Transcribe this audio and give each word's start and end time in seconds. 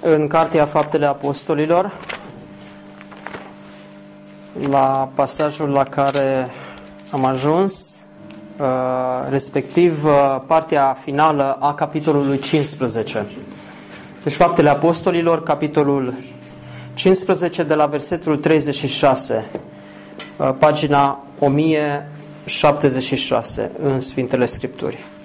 în 0.00 0.26
Cartea 0.26 0.66
Faptele 0.66 1.06
Apostolilor, 1.06 1.92
la 4.70 5.10
pasajul 5.14 5.68
la 5.68 5.82
care 5.82 6.50
am 7.10 7.24
ajuns, 7.24 8.02
uh, 8.58 8.66
respectiv 9.30 10.04
uh, 10.04 10.40
partea 10.46 10.98
finală 11.02 11.56
a 11.60 11.74
capitolului 11.74 12.38
15. 12.38 13.26
Deci 14.22 14.34
Faptele 14.34 14.68
Apostolilor, 14.68 15.42
capitolul 15.42 16.14
15 16.94 17.62
de 17.62 17.74
la 17.74 17.86
versetul 17.86 18.38
36, 18.38 19.44
uh, 20.36 20.50
pagina 20.58 21.24
1076 21.38 23.70
în 23.82 24.00
Sfintele 24.00 24.46
Scripturii. 24.46 25.16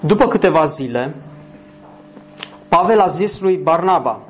După 0.00 0.26
câteva 0.26 0.64
zile, 0.64 1.14
Pavel 2.68 3.00
a 3.00 3.06
zis 3.06 3.40
lui 3.40 3.56
Barnaba, 3.56 4.20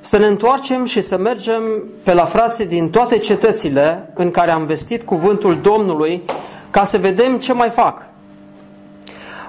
să 0.00 0.18
ne 0.18 0.26
întoarcem 0.26 0.84
și 0.84 1.00
să 1.00 1.16
mergem 1.16 1.62
pe 2.02 2.14
la 2.14 2.24
frații 2.24 2.66
din 2.66 2.90
toate 2.90 3.18
cetățile 3.18 4.10
în 4.14 4.30
care 4.30 4.50
am 4.50 4.64
vestit 4.64 5.02
cuvântul 5.02 5.60
Domnului 5.60 6.22
ca 6.70 6.84
să 6.84 6.98
vedem 6.98 7.38
ce 7.38 7.52
mai 7.52 7.68
fac. 7.70 8.02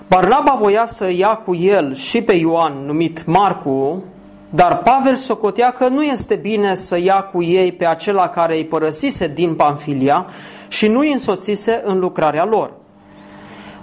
Barnaba 0.07 0.57
voia 0.59 0.85
să 0.85 1.11
ia 1.11 1.35
cu 1.35 1.55
el 1.55 1.95
și 1.95 2.21
pe 2.21 2.33
Ioan, 2.33 2.73
numit 2.85 3.25
Marcu, 3.25 4.03
dar 4.49 4.77
Pavel 4.77 5.15
socotea 5.15 5.71
că 5.71 5.87
nu 5.87 6.03
este 6.03 6.35
bine 6.35 6.75
să 6.75 6.97
ia 6.97 7.21
cu 7.21 7.43
ei 7.43 7.71
pe 7.71 7.85
acela 7.85 8.29
care 8.29 8.55
îi 8.55 8.65
părăsise 8.65 9.27
din 9.27 9.55
Panfilia 9.55 10.25
și 10.67 10.87
nu 10.87 10.99
îi 10.99 11.11
însoțise 11.11 11.81
în 11.85 11.99
lucrarea 11.99 12.45
lor. 12.45 12.81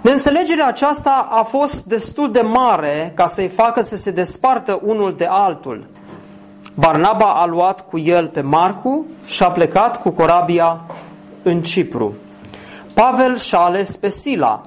Neînțelegerea 0.01 0.67
aceasta 0.67 1.27
a 1.31 1.43
fost 1.43 1.83
destul 1.83 2.31
de 2.31 2.41
mare 2.41 3.11
ca 3.15 3.25
să-i 3.25 3.47
facă 3.47 3.81
să 3.81 3.95
se 3.95 4.11
despartă 4.11 4.79
unul 4.83 5.13
de 5.17 5.25
altul. 5.29 5.85
Barnaba 6.73 7.33
a 7.33 7.45
luat 7.45 7.87
cu 7.87 7.97
el 7.97 8.27
pe 8.27 8.41
Marcu 8.41 9.05
și 9.25 9.43
a 9.43 9.51
plecat 9.51 10.01
cu 10.01 10.09
corabia 10.09 10.81
în 11.43 11.61
Cipru. 11.61 12.13
Pavel 12.93 13.37
și-a 13.37 13.59
ales 13.59 13.95
pe 13.95 14.09
Sila 14.09 14.61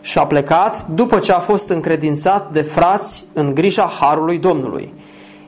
și 0.00 0.18
a 0.18 0.26
plecat 0.26 0.86
după 0.86 1.18
ce 1.18 1.32
a 1.32 1.38
fost 1.38 1.68
încredințat 1.68 2.52
de 2.52 2.62
frați 2.62 3.24
în 3.32 3.54
grija 3.54 3.92
Harului 4.00 4.38
Domnului. 4.38 4.94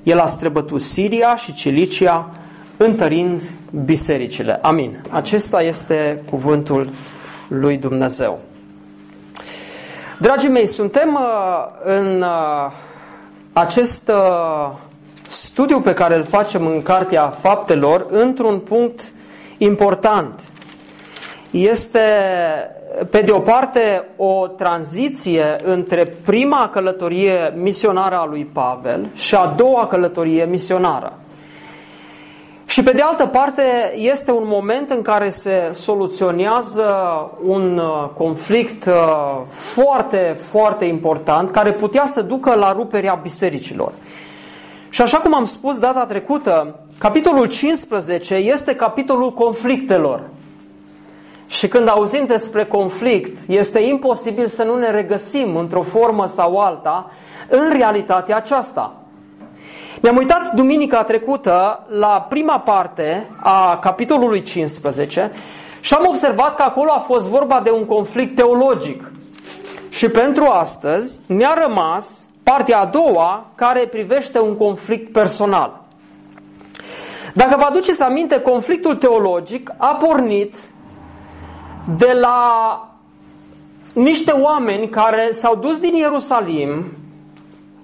El 0.03 0.19
a 0.19 0.27
străbătut 0.27 0.83
Siria 0.83 1.37
și 1.37 1.53
Cilicia, 1.53 2.31
întărind 2.77 3.43
bisericile. 3.85 4.59
Amin. 4.63 5.01
Acesta 5.11 5.63
este 5.63 6.23
cuvântul 6.31 6.91
lui 7.49 7.77
Dumnezeu. 7.77 8.39
Dragii 10.21 10.49
mei, 10.49 10.67
suntem 10.67 11.15
uh, 11.15 11.67
în 11.85 12.23
uh, 12.23 12.73
acest 13.53 14.09
uh, 14.09 14.71
studiu 15.29 15.81
pe 15.81 15.93
care 15.93 16.17
îl 16.17 16.25
facem 16.25 16.67
în 16.67 16.83
Cartea 16.83 17.29
Faptelor 17.29 18.07
într-un 18.11 18.59
punct 18.59 19.13
important. 19.59 20.41
Este, 21.51 22.01
pe 23.11 23.21
de 23.21 23.31
o 23.31 23.41
parte, 23.41 24.05
o 24.17 24.47
tranziție 24.47 25.57
între 25.65 26.05
prima 26.25 26.69
călătorie 26.73 27.53
misionară 27.57 28.17
a 28.17 28.27
lui 28.27 28.45
Pavel 28.45 29.09
și 29.15 29.35
a 29.35 29.55
doua 29.57 29.87
călătorie 29.87 30.45
misionară. 30.45 31.13
Și 32.69 32.83
pe 32.83 32.93
de 32.93 33.03
altă 33.03 33.27
parte 33.27 33.93
este 33.97 34.31
un 34.31 34.43
moment 34.47 34.91
în 34.91 35.03
care 35.03 35.31
se 35.31 35.71
soluționează 35.73 36.85
un 37.43 37.79
uh, 37.79 38.09
conflict 38.17 38.87
uh, 38.87 38.95
foarte, 39.51 40.37
foarte 40.41 40.85
important 40.85 41.51
care 41.51 41.73
putea 41.73 42.07
să 42.07 42.23
ducă 42.23 42.55
la 42.55 42.73
ruperea 42.73 43.19
bisericilor. 43.23 43.93
Și 44.89 45.03
așa 45.03 45.19
cum 45.19 45.35
am 45.35 45.45
spus 45.45 45.79
data 45.79 46.07
trecută, 46.07 46.75
capitolul 46.99 47.47
15 47.47 48.35
este 48.35 48.75
capitolul 48.75 49.33
conflictelor. 49.33 50.23
Și 51.47 51.69
când 51.69 51.89
auzim 51.89 52.27
despre 52.27 52.65
conflict, 52.65 53.39
este 53.47 53.79
imposibil 53.79 54.47
să 54.47 54.65
nu 54.65 54.79
ne 54.79 54.91
regăsim 54.91 55.57
într-o 55.57 55.83
formă 55.83 56.27
sau 56.27 56.59
alta 56.59 57.11
în 57.49 57.71
realitatea 57.73 58.37
aceasta. 58.37 59.08
Ne-am 60.01 60.17
uitat 60.17 60.55
duminica 60.55 61.03
trecută 61.03 61.87
la 61.89 62.27
prima 62.29 62.61
parte 62.61 63.31
a 63.37 63.79
capitolului 63.79 64.43
15 64.43 65.33
și 65.81 65.95
am 65.95 66.07
observat 66.09 66.55
că 66.55 66.63
acolo 66.63 66.91
a 66.91 66.99
fost 66.99 67.27
vorba 67.27 67.61
de 67.61 67.71
un 67.71 67.85
conflict 67.85 68.35
teologic. 68.35 69.13
Și 69.89 70.09
pentru 70.09 70.45
astăzi 70.45 71.21
ne-a 71.27 71.55
rămas 71.67 72.29
partea 72.43 72.81
a 72.81 72.85
doua 72.85 73.47
care 73.55 73.87
privește 73.87 74.41
un 74.41 74.57
conflict 74.57 75.13
personal. 75.13 75.81
Dacă 77.35 77.57
vă 77.57 77.65
aduceți 77.65 78.03
aminte, 78.03 78.41
conflictul 78.41 78.97
teologic 78.97 79.73
a 79.77 79.95
pornit 79.95 80.55
de 81.97 82.17
la 82.21 82.89
niște 83.93 84.31
oameni 84.31 84.89
care 84.89 85.29
s-au 85.31 85.57
dus 85.57 85.79
din 85.79 85.95
Ierusalim 85.95 86.85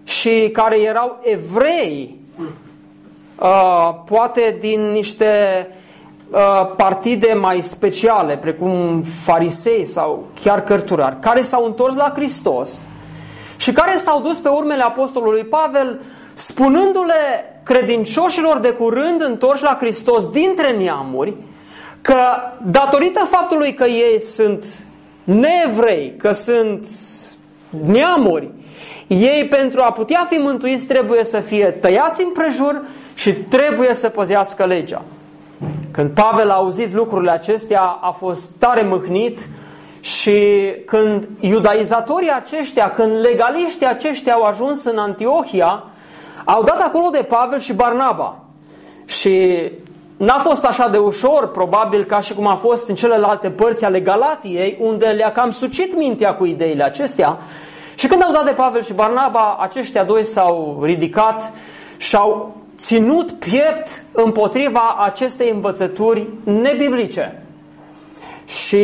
și 0.04 0.50
care 0.52 0.80
erau 0.80 1.18
evrei, 1.22 2.18
uh, 3.40 3.94
poate 4.04 4.56
din 4.60 4.80
niște 4.80 5.28
uh, 6.30 6.72
partide 6.76 7.32
mai 7.32 7.60
speciale, 7.60 8.36
precum 8.36 9.04
farisei 9.24 9.84
sau 9.84 10.24
chiar 10.42 10.62
cărturari, 10.62 11.20
care 11.20 11.40
s-au 11.40 11.64
întors 11.64 11.96
la 11.96 12.12
Hristos 12.14 12.82
și 13.56 13.72
care 13.72 13.96
s-au 13.96 14.20
dus 14.20 14.38
pe 14.38 14.48
urmele 14.48 14.82
apostolului 14.82 15.44
Pavel, 15.44 16.00
spunându-le 16.34 17.60
credincioșilor 17.62 18.58
de 18.58 18.70
curând 18.70 19.22
întorși 19.22 19.62
la 19.62 19.76
Hristos 19.80 20.28
dintre 20.28 20.72
neamuri, 20.76 21.34
că 22.00 22.16
datorită 22.62 23.28
faptului 23.30 23.74
că 23.74 23.84
ei 23.84 24.20
sunt 24.20 24.64
neevrei, 25.24 26.14
că 26.16 26.32
sunt 26.32 26.86
neamuri, 27.84 28.50
ei 29.06 29.46
pentru 29.50 29.80
a 29.82 29.92
putea 29.92 30.26
fi 30.30 30.36
mântuiți 30.36 30.86
trebuie 30.86 31.24
să 31.24 31.40
fie 31.40 31.66
tăiați 31.66 32.22
în 32.22 32.30
prejur 32.30 32.82
și 33.14 33.32
trebuie 33.32 33.94
să 33.94 34.08
păzească 34.08 34.64
legea. 34.64 35.02
Când 35.90 36.10
Pavel 36.10 36.50
a 36.50 36.54
auzit 36.54 36.94
lucrurile 36.94 37.30
acestea, 37.30 37.80
a 37.82 38.10
fost 38.18 38.52
tare 38.58 38.82
mâhnit 38.82 39.38
și 40.00 40.40
când 40.86 41.28
iudaizatorii 41.40 42.32
aceștia, 42.34 42.90
când 42.90 43.20
legaliștii 43.20 43.86
aceștia 43.86 44.34
au 44.34 44.42
ajuns 44.42 44.84
în 44.84 44.98
Antiohia, 44.98 45.84
au 46.44 46.62
dat 46.62 46.80
acolo 46.80 47.08
de 47.12 47.26
Pavel 47.28 47.58
și 47.58 47.72
Barnaba. 47.72 48.38
Și 49.04 49.62
n-a 50.16 50.38
fost 50.38 50.64
așa 50.64 50.88
de 50.88 50.98
ușor, 50.98 51.50
probabil 51.50 52.04
ca 52.04 52.20
și 52.20 52.34
cum 52.34 52.46
a 52.46 52.56
fost 52.56 52.88
în 52.88 52.94
celelalte 52.94 53.50
părți 53.50 53.84
ale 53.84 54.00
Galatiei, 54.00 54.78
unde 54.80 55.06
le-a 55.06 55.32
cam 55.32 55.50
sucit 55.50 55.96
mintea 55.96 56.34
cu 56.34 56.44
ideile 56.44 56.84
acestea. 56.84 57.38
Și 57.94 58.06
când 58.06 58.22
au 58.22 58.32
dat 58.32 58.44
de 58.44 58.50
Pavel 58.50 58.82
și 58.82 58.92
Barnaba, 58.92 59.56
aceștia 59.60 60.04
doi 60.04 60.24
s-au 60.24 60.80
ridicat 60.82 61.52
și 61.96 62.16
au 62.16 62.56
ținut 62.78 63.32
piept 63.32 64.04
împotriva 64.12 64.96
acestei 65.00 65.50
învățături 65.50 66.26
nebiblice. 66.44 67.42
Și 68.46 68.76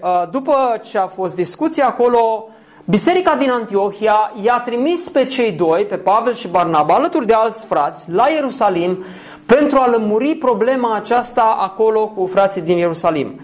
uh, 0.00 0.28
după 0.30 0.80
ce 0.82 0.98
a 0.98 1.06
fost 1.06 1.34
discuție 1.34 1.82
acolo, 1.82 2.48
Biserica 2.88 3.34
din 3.34 3.50
Antiohia 3.50 4.32
i-a 4.42 4.62
trimis 4.64 5.08
pe 5.08 5.24
cei 5.24 5.52
doi, 5.52 5.84
pe 5.84 5.96
Pavel 5.96 6.34
și 6.34 6.48
Barnaba, 6.48 6.94
alături 6.94 7.26
de 7.26 7.32
alți 7.32 7.64
frați, 7.64 8.10
la 8.10 8.28
Ierusalim, 8.28 9.04
pentru 9.46 9.78
a 9.78 9.88
lămuri 9.88 10.34
problema 10.34 10.94
aceasta 10.94 11.56
acolo 11.60 12.06
cu 12.06 12.26
frații 12.26 12.60
din 12.60 12.76
Ierusalim. 12.76 13.40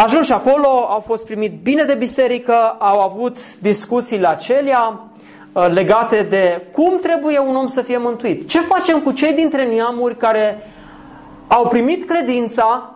Ajunși 0.00 0.32
acolo, 0.32 0.68
au 0.68 1.02
fost 1.06 1.24
primit 1.24 1.52
bine 1.62 1.82
de 1.82 1.94
biserică, 1.94 2.54
au 2.78 3.00
avut 3.00 3.58
discuțiile 3.58 4.28
acelea 4.28 5.00
uh, 5.52 5.68
legate 5.72 6.22
de 6.22 6.66
cum 6.72 6.98
trebuie 7.02 7.38
un 7.38 7.56
om 7.56 7.66
să 7.66 7.82
fie 7.82 7.96
mântuit. 7.96 8.48
Ce 8.48 8.60
facem 8.60 9.00
cu 9.00 9.10
cei 9.10 9.32
dintre 9.32 9.66
neamuri 9.66 10.16
care 10.16 10.70
au 11.46 11.66
primit 11.66 12.08
credința, 12.08 12.94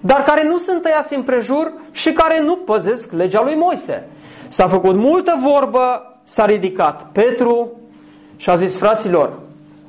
dar 0.00 0.22
care 0.22 0.48
nu 0.48 0.58
sunt 0.58 0.82
tăiați 0.82 1.14
în 1.14 1.22
prejur 1.22 1.72
și 1.90 2.12
care 2.12 2.40
nu 2.40 2.56
păzesc 2.56 3.12
legea 3.12 3.42
lui 3.42 3.54
Moise. 3.54 4.08
S-a 4.48 4.68
făcut 4.68 4.94
multă 4.94 5.38
vorbă, 5.42 6.16
s-a 6.22 6.44
ridicat 6.44 7.06
Petru 7.12 7.70
și 8.36 8.50
a 8.50 8.54
zis, 8.54 8.76
fraților, 8.76 9.32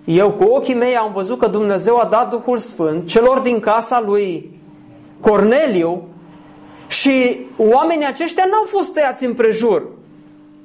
eu 0.05 0.31
cu 0.31 0.43
ochii 0.43 0.75
mei 0.75 0.95
am 0.95 1.11
văzut 1.13 1.39
că 1.39 1.47
Dumnezeu 1.47 1.97
a 1.97 2.05
dat 2.05 2.29
Duhul 2.29 2.57
Sfânt 2.57 3.07
celor 3.07 3.39
din 3.39 3.59
casa 3.59 4.03
lui 4.05 4.55
Corneliu 5.21 6.01
și 6.87 7.39
oamenii 7.57 8.05
aceștia 8.05 8.45
n-au 8.51 8.63
fost 8.65 8.93
tăiați 8.93 9.25
în 9.25 9.33
prejur. 9.33 9.83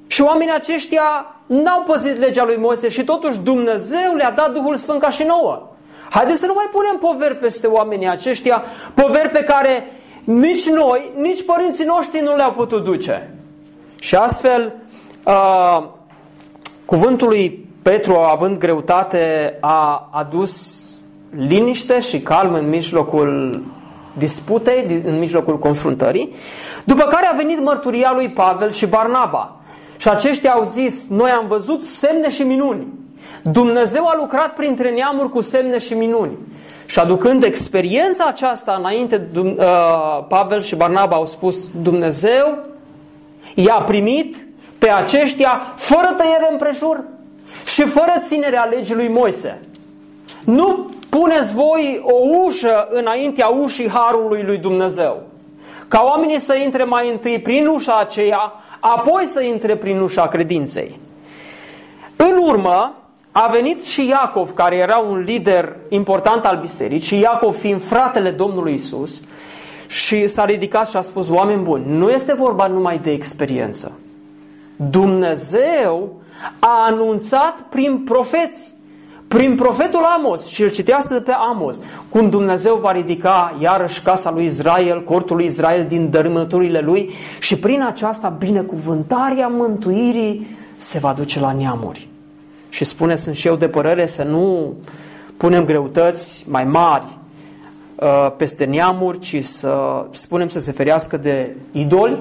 Și 0.06 0.22
oamenii 0.22 0.54
aceștia 0.54 1.36
n-au 1.46 1.82
păzit 1.82 2.18
legea 2.18 2.44
lui 2.44 2.56
Moise 2.56 2.88
și 2.88 3.04
totuși 3.04 3.38
Dumnezeu 3.38 4.14
le-a 4.16 4.30
dat 4.30 4.52
Duhul 4.52 4.76
Sfânt 4.76 5.00
ca 5.00 5.10
și 5.10 5.22
nouă. 5.22 5.68
Haideți 6.10 6.40
să 6.40 6.46
nu 6.46 6.52
mai 6.54 6.68
punem 6.72 6.96
poveri 7.00 7.36
peste 7.36 7.66
oamenii 7.66 8.08
aceștia, 8.08 8.64
poveri 8.94 9.28
pe 9.28 9.44
care 9.44 9.92
nici 10.24 10.68
noi, 10.68 11.10
nici 11.16 11.44
părinții 11.44 11.84
noștri 11.84 12.20
nu 12.20 12.36
le-au 12.36 12.52
putut 12.52 12.84
duce. 12.84 13.34
Și 13.98 14.14
astfel, 14.14 14.74
uh, 15.24 15.84
cuvântul 16.84 17.28
lui 17.28 17.66
Petru, 17.82 18.14
având 18.14 18.58
greutate, 18.58 19.56
a 19.60 20.08
adus 20.12 20.84
liniște 21.36 22.00
și 22.00 22.20
calm 22.20 22.54
în 22.54 22.68
mijlocul 22.68 23.62
disputei, 24.12 25.02
în 25.04 25.18
mijlocul 25.18 25.58
confruntării, 25.58 26.34
după 26.84 27.02
care 27.02 27.26
a 27.26 27.36
venit 27.36 27.60
mărturia 27.60 28.12
lui 28.14 28.28
Pavel 28.28 28.70
și 28.70 28.86
Barnaba. 28.86 29.56
Și 29.96 30.08
aceștia 30.08 30.52
au 30.52 30.64
zis, 30.64 31.08
noi 31.08 31.30
am 31.30 31.46
văzut 31.48 31.84
semne 31.84 32.30
și 32.30 32.42
minuni. 32.42 32.86
Dumnezeu 33.42 34.06
a 34.06 34.16
lucrat 34.16 34.54
printre 34.54 34.90
neamuri 34.90 35.30
cu 35.30 35.40
semne 35.40 35.78
și 35.78 35.94
minuni. 35.94 36.38
Și 36.86 36.98
aducând 36.98 37.42
experiența 37.42 38.24
aceasta 38.24 38.76
înainte, 38.78 39.28
uh, 39.34 39.54
Pavel 40.28 40.62
și 40.62 40.76
Barnaba 40.76 41.16
au 41.16 41.26
spus, 41.26 41.68
Dumnezeu 41.82 42.58
i-a 43.54 43.82
primit 43.86 44.46
pe 44.78 44.90
aceștia 44.90 45.72
fără 45.76 46.14
tăiere 46.16 46.48
împrejur 46.50 47.04
și 47.66 47.82
fără 47.82 48.12
ținerea 48.18 48.64
legii 48.64 48.94
lui 48.94 49.08
Moise. 49.08 49.60
Nu 50.44 50.90
puneți 51.18 51.54
voi 51.54 52.02
o 52.04 52.14
ușă 52.46 52.88
înaintea 52.90 53.48
ușii 53.48 53.88
harului 53.88 54.42
lui 54.42 54.58
Dumnezeu. 54.58 55.22
Ca 55.88 56.02
oamenii 56.04 56.40
să 56.40 56.54
intre 56.54 56.84
mai 56.84 57.10
întâi 57.10 57.40
prin 57.40 57.66
ușa 57.66 57.98
aceea, 57.98 58.52
apoi 58.80 59.24
să 59.24 59.42
intre 59.42 59.76
prin 59.76 60.00
ușa 60.00 60.28
credinței. 60.28 60.98
În 62.16 62.38
urmă, 62.48 62.94
a 63.32 63.46
venit 63.46 63.84
și 63.84 64.08
Iacov, 64.08 64.52
care 64.52 64.76
era 64.76 64.96
un 64.96 65.18
lider 65.18 65.76
important 65.88 66.44
al 66.44 66.58
bisericii, 66.60 67.20
Iacov 67.20 67.56
fiind 67.56 67.82
fratele 67.82 68.30
Domnului 68.30 68.74
Isus, 68.74 69.24
și 69.86 70.26
s-a 70.26 70.44
ridicat 70.44 70.88
și 70.88 70.96
a 70.96 71.00
spus, 71.00 71.28
oameni 71.28 71.62
buni, 71.62 71.84
nu 71.86 72.10
este 72.10 72.34
vorba 72.34 72.66
numai 72.66 72.98
de 72.98 73.10
experiență. 73.10 73.92
Dumnezeu 74.76 76.12
a 76.58 76.84
anunțat 76.86 77.64
prin 77.68 77.98
profeți, 77.98 78.71
prin 79.32 79.54
profetul 79.54 80.04
Amos 80.16 80.46
și 80.46 80.62
îl 80.62 80.70
citească 80.70 81.14
pe 81.14 81.32
Amos, 81.32 81.80
cum 82.08 82.30
Dumnezeu 82.30 82.76
va 82.76 82.92
ridica 82.92 83.56
iarăși 83.60 84.02
casa 84.02 84.30
lui 84.30 84.44
Israel, 84.44 85.04
cortul 85.04 85.36
lui 85.36 85.44
Israel 85.46 85.86
din 85.88 86.10
dărâmăturile 86.10 86.80
lui 86.80 87.10
și 87.40 87.58
prin 87.58 87.82
aceasta 87.82 88.28
binecuvântarea 88.28 89.46
mântuirii 89.46 90.46
se 90.76 90.98
va 90.98 91.12
duce 91.12 91.40
la 91.40 91.52
neamuri. 91.52 92.08
Și 92.68 92.84
spune, 92.84 93.16
sunt 93.16 93.36
și 93.36 93.46
eu 93.46 93.56
de 93.56 93.68
părere 93.68 94.06
să 94.06 94.22
nu 94.22 94.74
punem 95.36 95.64
greutăți 95.64 96.44
mai 96.48 96.64
mari 96.64 97.18
uh, 97.94 98.32
peste 98.36 98.64
neamuri, 98.64 99.18
ci 99.18 99.44
să 99.44 100.04
spunem 100.10 100.48
să 100.48 100.58
se 100.58 100.72
ferească 100.72 101.16
de 101.16 101.56
idoli, 101.72 102.18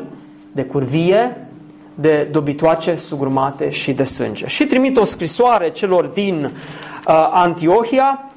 de 0.52 0.64
curvie, 0.64 1.48
de 1.96 2.28
dobitoace 2.32 2.96
sugrumate 2.96 3.70
și 3.70 3.94
de 3.94 4.04
sânge. 4.04 4.48
Și 4.48 4.66
trimit 4.66 4.98
o 4.98 5.04
scrisoare 5.04 5.70
celor 5.70 6.06
din 6.06 6.44
uh, 6.44 6.52
Antiohia 7.32 8.30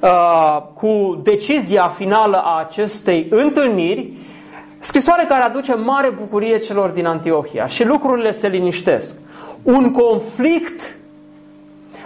uh, 0.00 0.62
cu 0.74 1.20
decizia 1.22 1.88
finală 1.88 2.36
a 2.36 2.58
acestei 2.58 3.26
întâlniri, 3.30 4.12
scrisoare 4.78 5.24
care 5.28 5.42
aduce 5.42 5.74
mare 5.74 6.10
bucurie 6.10 6.58
celor 6.58 6.90
din 6.90 7.06
Antiohia 7.06 7.66
și 7.66 7.86
lucrurile 7.86 8.30
se 8.30 8.48
liniștesc. 8.48 9.16
Un 9.62 9.92
conflict 9.92 10.96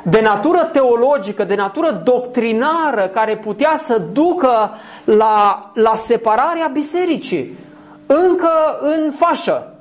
de 0.03 0.21
natură 0.21 0.69
teologică, 0.73 1.45
de 1.45 1.55
natură 1.55 2.03
doctrinară, 2.05 3.11
care 3.13 3.37
putea 3.37 3.73
să 3.77 3.99
ducă 4.13 4.71
la, 5.05 5.71
la 5.75 5.95
separarea 5.95 6.71
bisericii, 6.73 7.59
încă 8.07 8.51
în 8.81 9.13
fașă. 9.17 9.75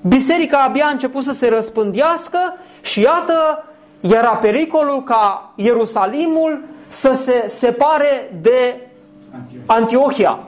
Biserica 0.00 0.58
abia 0.58 0.84
a 0.86 0.90
început 0.90 1.22
să 1.24 1.32
se 1.32 1.48
răspândească 1.48 2.38
și 2.80 3.00
iată, 3.00 3.64
era 4.02 4.36
pericolul 4.36 5.02
ca 5.02 5.52
Ierusalimul 5.54 6.64
să 6.86 7.12
se 7.12 7.44
separe 7.46 8.38
de 8.40 8.80
Antiohia. 9.66 10.38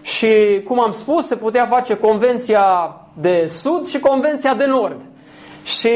Și, 0.00 0.62
cum 0.66 0.80
am 0.80 0.90
spus, 0.90 1.26
se 1.26 1.36
putea 1.36 1.66
face 1.66 1.96
convenția 1.96 2.96
de 3.12 3.46
sud 3.48 3.86
și 3.86 3.98
convenția 3.98 4.54
de 4.54 4.66
nord. 4.66 5.00
Și, 5.64 5.92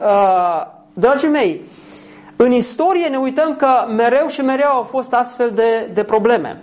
uh, 0.00 0.66
dragii 0.92 1.28
mei, 1.28 1.62
în 2.36 2.52
istorie 2.52 3.06
ne 3.06 3.16
uităm 3.16 3.56
că 3.56 3.68
mereu 3.88 4.28
și 4.28 4.40
mereu 4.40 4.68
au 4.68 4.82
fost 4.82 5.14
astfel 5.14 5.50
de, 5.50 5.90
de 5.94 6.02
probleme. 6.02 6.62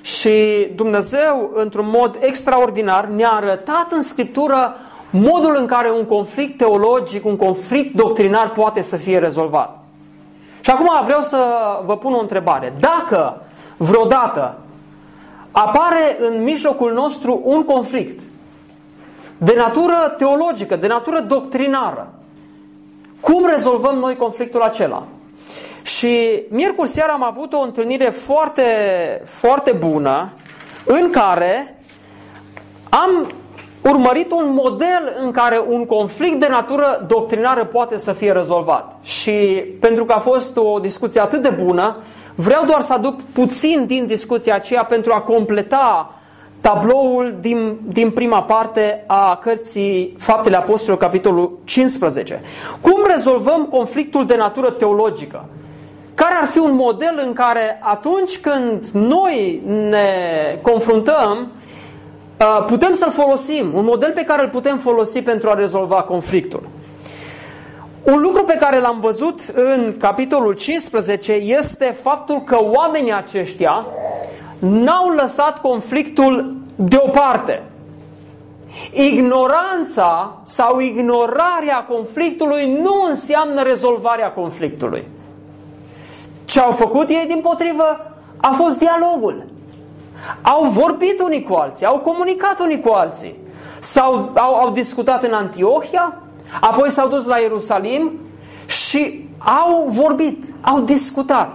Și 0.00 0.68
Dumnezeu, 0.74 1.50
într-un 1.54 1.88
mod 1.88 2.18
extraordinar, 2.20 3.04
ne-a 3.04 3.30
arătat 3.30 3.86
în 3.90 4.02
Scriptură 4.02 4.76
modul 5.16 5.56
în 5.58 5.66
care 5.66 5.90
un 5.90 6.04
conflict 6.04 6.56
teologic, 6.56 7.26
un 7.26 7.36
conflict 7.36 7.94
doctrinar 7.94 8.50
poate 8.50 8.80
să 8.80 8.96
fie 8.96 9.18
rezolvat. 9.18 9.78
Și 10.60 10.70
acum 10.70 10.90
vreau 11.04 11.20
să 11.20 11.46
vă 11.84 11.96
pun 11.96 12.12
o 12.12 12.20
întrebare. 12.20 12.72
Dacă 12.80 13.42
vreodată 13.76 14.58
apare 15.50 16.16
în 16.20 16.42
mijlocul 16.42 16.92
nostru 16.92 17.40
un 17.44 17.64
conflict 17.64 18.20
de 19.38 19.54
natură 19.56 20.14
teologică, 20.18 20.76
de 20.76 20.86
natură 20.86 21.20
doctrinară, 21.20 22.12
cum 23.20 23.46
rezolvăm 23.46 23.98
noi 23.98 24.16
conflictul 24.16 24.60
acela? 24.60 25.02
Și 25.82 26.42
miercuri 26.48 26.88
seara 26.88 27.12
am 27.12 27.22
avut 27.22 27.52
o 27.52 27.60
întâlnire 27.60 28.10
foarte, 28.10 28.64
foarte 29.24 29.72
bună 29.72 30.32
în 30.84 31.10
care 31.10 31.82
am 32.88 33.32
urmărit 33.90 34.30
un 34.30 34.52
model 34.52 35.12
în 35.24 35.30
care 35.30 35.64
un 35.68 35.86
conflict 35.86 36.40
de 36.40 36.46
natură 36.48 37.04
doctrinară 37.08 37.64
poate 37.64 37.98
să 37.98 38.12
fie 38.12 38.32
rezolvat. 38.32 38.96
Și 39.02 39.64
pentru 39.80 40.04
că 40.04 40.12
a 40.12 40.18
fost 40.18 40.56
o 40.56 40.78
discuție 40.78 41.20
atât 41.20 41.42
de 41.42 41.48
bună, 41.62 41.96
vreau 42.34 42.64
doar 42.64 42.80
să 42.80 42.92
aduc 42.92 43.20
puțin 43.22 43.86
din 43.86 44.06
discuția 44.06 44.54
aceea 44.54 44.84
pentru 44.84 45.12
a 45.12 45.20
completa 45.20 46.14
tabloul 46.60 47.36
din, 47.40 47.78
din 47.82 48.10
prima 48.10 48.42
parte 48.42 49.04
a 49.06 49.36
cărții 49.36 50.14
Faptele 50.18 50.56
Apostolilor, 50.56 50.98
capitolul 50.98 51.58
15. 51.64 52.42
Cum 52.80 52.96
rezolvăm 53.14 53.64
conflictul 53.64 54.26
de 54.26 54.36
natură 54.36 54.70
teologică? 54.70 55.44
Care 56.14 56.34
ar 56.40 56.48
fi 56.48 56.58
un 56.58 56.74
model 56.74 57.22
în 57.26 57.32
care 57.32 57.80
atunci 57.82 58.38
când 58.38 58.84
noi 58.92 59.62
ne 59.66 60.08
confruntăm, 60.62 61.38
uh, 61.40 61.63
putem 62.66 62.92
să-l 62.92 63.10
folosim, 63.10 63.74
un 63.74 63.84
model 63.84 64.12
pe 64.12 64.24
care 64.24 64.42
îl 64.42 64.48
putem 64.48 64.78
folosi 64.78 65.22
pentru 65.22 65.50
a 65.50 65.54
rezolva 65.54 66.02
conflictul. 66.02 66.68
Un 68.02 68.20
lucru 68.20 68.44
pe 68.44 68.56
care 68.60 68.80
l-am 68.80 69.00
văzut 69.00 69.40
în 69.54 69.94
capitolul 69.98 70.52
15 70.52 71.32
este 71.32 71.96
faptul 72.02 72.42
că 72.42 72.58
oamenii 72.60 73.12
aceștia 73.12 73.86
n-au 74.58 75.08
lăsat 75.08 75.60
conflictul 75.60 76.56
deoparte. 76.74 77.62
Ignoranța 78.92 80.38
sau 80.42 80.80
ignorarea 80.80 81.86
conflictului 81.88 82.80
nu 82.82 83.04
înseamnă 83.08 83.62
rezolvarea 83.62 84.32
conflictului. 84.32 85.08
Ce 86.44 86.60
au 86.60 86.72
făcut 86.72 87.08
ei 87.08 87.24
din 87.28 87.40
potrivă 87.40 88.14
a 88.36 88.54
fost 88.58 88.78
dialogul. 88.78 89.44
Au 90.42 90.64
vorbit 90.64 91.20
unii 91.20 91.42
cu 91.42 91.54
alții, 91.54 91.86
au 91.86 91.98
comunicat 91.98 92.60
unii 92.60 92.80
cu 92.80 92.92
alții. 92.92 93.36
S-au, 93.80 94.30
au, 94.34 94.54
au 94.54 94.70
discutat 94.70 95.24
în 95.24 95.32
Antiohia, 95.32 96.16
apoi 96.60 96.90
s-au 96.90 97.08
dus 97.08 97.24
la 97.26 97.36
Ierusalim 97.36 98.12
și 98.66 99.28
au 99.38 99.86
vorbit, 99.88 100.44
au 100.60 100.80
discutat. 100.80 101.52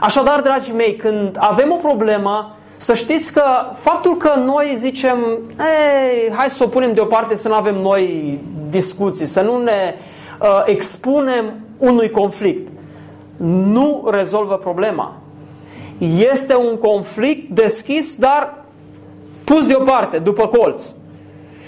Așadar, 0.00 0.40
dragii 0.40 0.74
mei, 0.74 0.96
când 0.96 1.36
avem 1.40 1.72
o 1.72 1.76
problemă, 1.76 2.56
să 2.76 2.94
știți 2.94 3.32
că 3.32 3.42
faptul 3.74 4.16
că 4.16 4.32
noi 4.44 4.74
zicem, 4.76 5.18
ei, 5.58 6.32
hai 6.34 6.50
să 6.50 6.64
o 6.64 6.66
punem 6.66 6.92
deoparte 6.92 7.36
să 7.36 7.48
nu 7.48 7.54
avem 7.54 7.74
noi 7.74 8.38
discuții, 8.70 9.26
să 9.26 9.40
nu 9.40 9.62
ne 9.62 9.94
uh, 10.40 10.62
expunem 10.64 11.44
unui 11.78 12.10
conflict 12.10 12.68
nu 13.38 14.08
rezolvă 14.10 14.54
problema. 14.54 15.16
Este 16.32 16.54
un 16.54 16.76
conflict 16.76 17.48
deschis, 17.50 18.16
dar 18.16 18.64
pus 19.44 19.66
deoparte, 19.66 20.18
după 20.18 20.46
colț. 20.46 20.84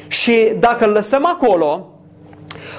Și 0.09 0.53
dacă 0.59 0.85
îl 0.85 0.93
lăsăm 0.93 1.27
acolo, 1.27 1.89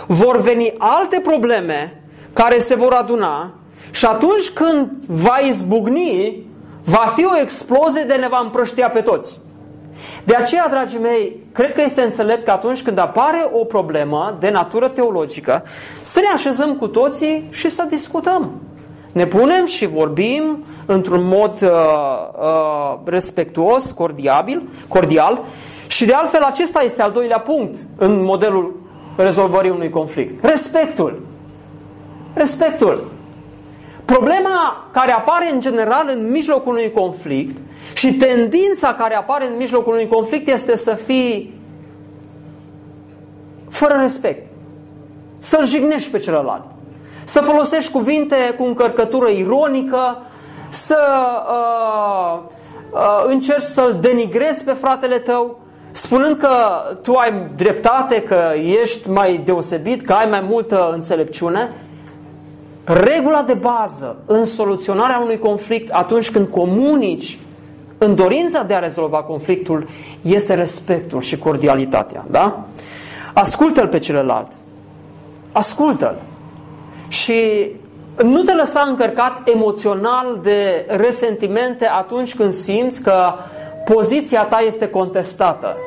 vor 0.07 0.41
veni 0.41 0.73
alte 0.77 1.19
probleme 1.19 2.03
care 2.33 2.59
se 2.59 2.75
vor 2.75 2.93
aduna 2.93 3.53
și 3.91 4.05
atunci 4.05 4.49
când 4.49 4.89
va 5.07 5.37
izbucni, 5.37 6.45
va 6.83 7.13
fi 7.15 7.25
o 7.25 7.39
explozie 7.41 8.03
de 8.03 8.13
ne 8.13 8.27
va 8.27 8.41
împrăștia 8.43 8.89
pe 8.89 9.01
toți. 9.01 9.39
De 10.23 10.35
aceea, 10.35 10.67
dragii 10.69 10.99
mei, 10.99 11.43
cred 11.51 11.73
că 11.73 11.81
este 11.81 12.01
înțelept 12.01 12.45
că 12.45 12.51
atunci 12.51 12.81
când 12.81 12.97
apare 12.97 13.49
o 13.51 13.63
problemă 13.63 14.37
de 14.39 14.49
natură 14.49 14.87
teologică, 14.87 15.63
să 16.01 16.19
ne 16.19 16.27
așezăm 16.33 16.75
cu 16.75 16.87
toții 16.87 17.47
și 17.51 17.69
să 17.69 17.85
discutăm. 17.89 18.51
Ne 19.11 19.25
punem 19.25 19.65
și 19.65 19.85
vorbim 19.85 20.63
într-un 20.85 21.23
mod 21.23 21.61
uh, 21.61 21.69
uh, 22.41 22.99
respectuos, 23.03 23.91
cordiabil, 23.91 24.69
cordial 24.87 25.41
și 25.87 26.05
de 26.05 26.13
altfel 26.13 26.41
acesta 26.41 26.81
este 26.81 27.01
al 27.01 27.11
doilea 27.11 27.39
punct 27.39 27.77
în 27.97 28.23
modelul 28.23 28.79
rezolvării 29.15 29.71
unui 29.71 29.89
conflict. 29.89 30.45
Respectul. 30.45 31.21
Respectul. 32.33 33.11
Problema 34.05 34.89
care 34.91 35.11
apare 35.11 35.51
în 35.51 35.59
general 35.59 36.11
în 36.15 36.31
mijlocul 36.31 36.71
unui 36.71 36.91
conflict 36.91 37.57
și 37.93 38.13
tendința 38.13 38.93
care 38.93 39.15
apare 39.15 39.47
în 39.47 39.57
mijlocul 39.57 39.93
unui 39.93 40.07
conflict 40.07 40.47
este 40.47 40.75
să 40.75 40.93
fii 40.93 41.53
fără 43.69 43.93
respect. 44.01 44.47
Să-l 45.37 45.65
jignești 45.65 46.09
pe 46.09 46.19
celălalt. 46.19 46.65
Să 47.31 47.41
folosești 47.41 47.91
cuvinte 47.91 48.55
cu 48.57 48.63
încărcătură 48.63 49.29
ironică, 49.29 50.17
să 50.69 50.97
uh, 51.49 52.39
uh, 52.91 53.23
încerci 53.27 53.63
să-l 53.63 53.97
denigrezi 54.01 54.63
pe 54.63 54.71
fratele 54.71 55.17
tău, 55.17 55.59
spunând 55.91 56.37
că 56.37 56.49
tu 57.01 57.13
ai 57.13 57.47
dreptate, 57.55 58.21
că 58.21 58.51
ești 58.81 59.09
mai 59.09 59.41
deosebit, 59.45 60.05
că 60.05 60.13
ai 60.13 60.29
mai 60.29 60.45
multă 60.49 60.91
înțelepciune. 60.93 61.73
Regula 62.83 63.41
de 63.41 63.53
bază 63.53 64.15
în 64.25 64.45
soluționarea 64.45 65.19
unui 65.19 65.39
conflict 65.39 65.91
atunci 65.91 66.31
când 66.31 66.47
comunici 66.47 67.39
în 67.97 68.15
dorința 68.15 68.63
de 68.63 68.73
a 68.73 68.79
rezolva 68.79 69.23
conflictul 69.23 69.87
este 70.21 70.53
respectul 70.53 71.21
și 71.21 71.37
cordialitatea. 71.37 72.25
Da? 72.29 72.65
Ascultă-l 73.33 73.87
pe 73.87 73.99
celălalt. 73.99 74.51
Ascultă-l. 75.51 76.29
Și 77.11 77.71
nu 78.23 78.41
te 78.41 78.53
lăsa 78.53 78.85
încărcat 78.87 79.49
emoțional 79.49 80.39
de 80.41 80.85
resentimente 80.87 81.87
atunci 81.87 82.35
când 82.35 82.51
simți 82.51 83.01
că 83.03 83.33
poziția 83.93 84.43
ta 84.43 84.57
este 84.59 84.89
contestată. 84.89 85.77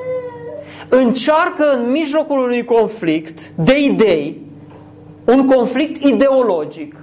Încearcă 0.88 1.72
în 1.72 1.90
mijlocul 1.90 2.38
unui 2.38 2.64
conflict 2.64 3.48
de 3.54 3.78
idei, 3.78 4.40
un 5.24 5.46
conflict 5.46 6.02
ideologic, 6.02 6.96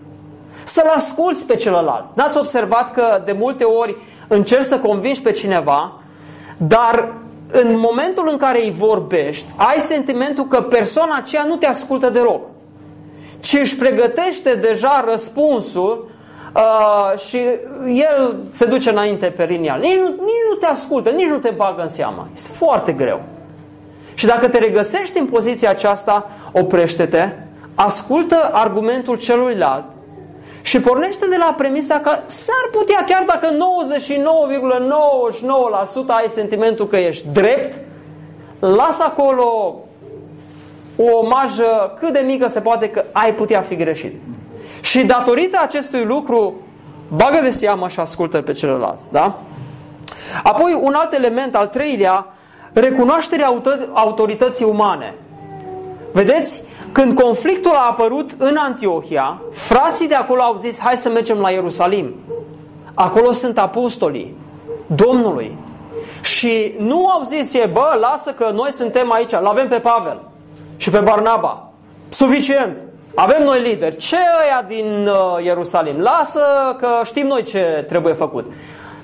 să-l 0.63 0.91
asculți 0.95 1.45
pe 1.45 1.55
celălalt. 1.55 2.05
N-ați 2.13 2.37
observat 2.37 2.93
că 2.93 3.21
de 3.25 3.31
multe 3.31 3.63
ori 3.63 3.95
încerci 4.27 4.65
să 4.65 4.79
convingi 4.79 5.21
pe 5.21 5.31
cineva, 5.31 6.01
dar 6.57 7.13
în 7.51 7.79
momentul 7.79 8.27
în 8.31 8.37
care 8.37 8.63
îi 8.63 8.73
vorbești, 8.77 9.45
ai 9.55 9.79
sentimentul 9.79 10.45
că 10.47 10.61
persoana 10.61 11.15
aceea 11.15 11.43
nu 11.43 11.55
te 11.55 11.65
ascultă 11.65 12.09
deloc, 12.09 12.41
ci 13.41 13.53
își 13.53 13.75
pregătește 13.75 14.55
deja 14.55 15.05
răspunsul 15.07 16.09
uh, 16.55 17.19
și 17.19 17.37
el 17.93 18.35
se 18.51 18.65
duce 18.65 18.89
înainte 18.89 19.25
pe 19.25 19.43
linia. 19.43 19.75
Nici 19.75 19.97
nu, 19.97 20.07
nici 20.07 20.45
nu 20.49 20.55
te 20.59 20.65
ascultă, 20.65 21.09
nici 21.09 21.27
nu 21.27 21.37
te 21.37 21.49
bagă 21.49 21.81
în 21.81 21.87
seama. 21.87 22.27
Este 22.35 22.49
foarte 22.53 22.91
greu. 22.91 23.21
Și 24.13 24.25
dacă 24.25 24.47
te 24.47 24.57
regăsești 24.57 25.19
în 25.19 25.25
poziția 25.25 25.69
aceasta, 25.69 26.29
oprește-te, 26.51 27.29
ascultă 27.75 28.49
argumentul 28.53 29.17
celuilalt 29.17 29.85
și 30.61 30.79
pornește 30.79 31.27
de 31.27 31.35
la 31.37 31.55
premisa 31.57 31.99
că 31.99 32.17
s-ar 32.25 32.69
putea, 32.71 33.03
chiar 33.07 33.23
dacă 33.27 33.47
99,99% 33.47 33.53
ai 36.07 36.25
sentimentul 36.27 36.87
că 36.87 36.97
ești 36.97 37.27
drept, 37.31 37.79
lasă 38.59 39.03
acolo 39.03 39.75
o 40.95 41.27
marjă 41.27 41.93
cât 41.99 42.13
de 42.13 42.23
mică 42.25 42.47
se 42.47 42.59
poate 42.59 42.89
că 42.89 43.03
ai 43.11 43.33
putea 43.33 43.61
fi 43.61 43.75
greșit. 43.75 44.21
Și 44.81 45.05
datorită 45.05 45.59
acestui 45.63 46.03
lucru, 46.03 46.53
bagă 47.15 47.39
de 47.43 47.49
seamă 47.49 47.87
și 47.87 47.99
ascultă 47.99 48.41
pe 48.41 48.51
celălalt. 48.51 48.99
Da? 49.11 49.39
Apoi, 50.43 50.79
un 50.81 50.93
alt 50.93 51.13
element, 51.13 51.55
al 51.55 51.67
treilea, 51.67 52.27
recunoașterea 52.73 53.61
autorității 53.93 54.65
umane. 54.65 55.15
Vedeți? 56.11 56.63
Când 56.91 57.19
conflictul 57.19 57.71
a 57.71 57.87
apărut 57.89 58.31
în 58.37 58.55
Antiohia, 58.59 59.41
frații 59.51 60.07
de 60.07 60.15
acolo 60.15 60.41
au 60.41 60.57
zis, 60.57 60.79
hai 60.79 60.97
să 60.97 61.09
mergem 61.09 61.37
la 61.37 61.49
Ierusalim. 61.49 62.15
Acolo 62.93 63.31
sunt 63.31 63.57
apostolii 63.57 64.35
Domnului. 64.85 65.57
Și 66.21 66.73
nu 66.77 67.07
au 67.07 67.23
zis, 67.23 67.53
e, 67.53 67.69
bă, 67.73 67.97
lasă 67.99 68.31
că 68.31 68.51
noi 68.53 68.71
suntem 68.71 69.11
aici, 69.11 69.31
l 69.31 69.45
avem 69.45 69.67
pe 69.67 69.79
Pavel 69.79 70.30
și 70.81 70.89
pe 70.89 70.99
Barnaba. 70.99 71.71
Suficient. 72.09 72.83
Avem 73.15 73.43
noi 73.43 73.61
lideri. 73.61 73.95
Ce 73.95 74.15
ăia 74.15 74.65
din 74.67 75.07
uh, 75.07 75.43
Ierusalim? 75.43 75.99
Lasă 75.99 76.41
că 76.79 76.87
știm 77.03 77.27
noi 77.27 77.43
ce 77.43 77.85
trebuie 77.87 78.13
făcut. 78.13 78.51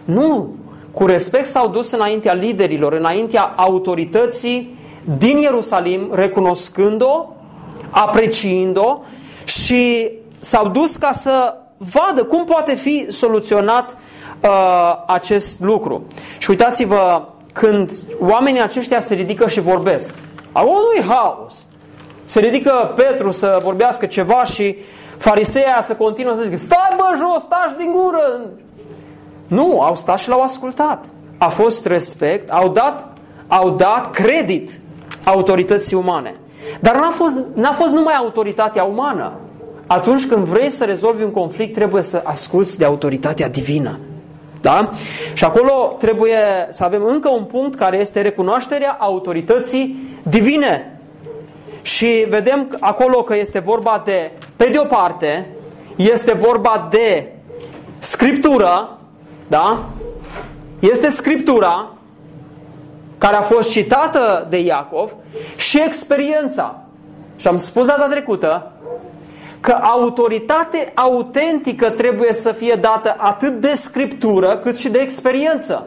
Nu. 0.05 0.55
Cu 0.91 1.05
respect 1.05 1.45
s-au 1.45 1.67
dus 1.67 1.91
înaintea 1.91 2.33
liderilor, 2.33 2.93
înaintea 2.93 3.53
autorității 3.55 4.79
din 5.17 5.37
Ierusalim, 5.37 6.09
recunoscând-o 6.13 7.25
apreciind-o 7.89 8.99
și 9.43 10.11
s-au 10.39 10.67
dus 10.67 10.95
ca 10.95 11.11
să 11.11 11.53
vadă 11.77 12.23
cum 12.23 12.45
poate 12.45 12.75
fi 12.75 13.05
soluționat 13.09 13.97
uh, 14.43 15.03
acest 15.07 15.59
lucru. 15.59 16.07
Și 16.37 16.49
uitați-vă, 16.49 17.27
când 17.53 17.91
oamenii 18.19 18.61
aceștia 18.61 18.99
se 18.99 19.13
ridică 19.13 19.47
și 19.47 19.59
vorbesc, 19.59 20.15
acolo 20.51 20.77
nu 20.77 21.01
e 21.01 21.05
haos. 21.07 21.66
Se 22.27 22.39
ridică 22.39 22.93
Petru 22.95 23.31
să 23.31 23.59
vorbească 23.63 24.05
ceva 24.05 24.43
și 24.43 24.77
fariseia 25.17 25.79
să 25.81 25.93
continuă 25.93 26.35
să 26.35 26.43
zică, 26.43 26.57
stai 26.57 26.93
bă 26.95 27.03
jos, 27.17 27.41
stai 27.41 27.75
din 27.77 27.91
gură. 27.91 28.39
Nu, 29.47 29.81
au 29.81 29.95
stat 29.95 30.19
și 30.19 30.29
l-au 30.29 30.41
ascultat. 30.41 31.05
A 31.37 31.47
fost 31.47 31.85
respect, 31.85 32.49
au 32.49 32.69
dat, 32.69 33.13
au 33.47 33.69
dat 33.69 34.11
credit 34.11 34.79
autorității 35.23 35.97
umane. 35.97 36.35
Dar 36.79 36.95
n-a 36.95 37.09
fost, 37.09 37.35
n-a 37.53 37.71
fost 37.71 37.91
numai 37.91 38.13
autoritatea 38.13 38.83
umană. 38.83 39.31
Atunci 39.87 40.25
când 40.25 40.45
vrei 40.45 40.69
să 40.69 40.83
rezolvi 40.83 41.23
un 41.23 41.31
conflict, 41.31 41.73
trebuie 41.73 42.01
să 42.01 42.21
asculți 42.23 42.77
de 42.77 42.85
autoritatea 42.85 43.49
divină. 43.49 43.99
Da? 44.61 44.91
Și 45.33 45.43
acolo 45.43 45.95
trebuie 45.99 46.37
să 46.69 46.83
avem 46.83 47.03
încă 47.05 47.29
un 47.29 47.43
punct 47.43 47.75
care 47.75 47.97
este 47.97 48.21
recunoașterea 48.21 48.97
autorității 48.99 50.17
divine. 50.23 50.96
Și 51.87 52.25
vedem 52.29 52.77
acolo 52.79 53.23
că 53.23 53.35
este 53.35 53.59
vorba 53.59 54.01
de, 54.05 54.31
pe 54.55 54.69
de 54.71 54.77
o 54.77 54.83
parte, 54.83 55.47
este 55.95 56.33
vorba 56.33 56.87
de 56.89 57.31
scriptură, 57.97 58.97
da? 59.47 59.85
Este 60.79 61.09
scriptura 61.09 61.89
care 63.17 63.35
a 63.35 63.41
fost 63.41 63.69
citată 63.69 64.47
de 64.49 64.59
Iacov 64.59 65.11
și 65.55 65.81
experiența. 65.85 66.81
Și 67.35 67.47
am 67.47 67.57
spus 67.57 67.85
data 67.85 68.07
trecută 68.07 68.71
că 69.59 69.71
autoritate 69.71 70.91
autentică 70.95 71.89
trebuie 71.89 72.33
să 72.33 72.51
fie 72.51 72.77
dată 72.81 73.15
atât 73.17 73.61
de 73.61 73.73
scriptură 73.75 74.57
cât 74.57 74.77
și 74.77 74.89
de 74.89 74.99
experiență. 74.99 75.85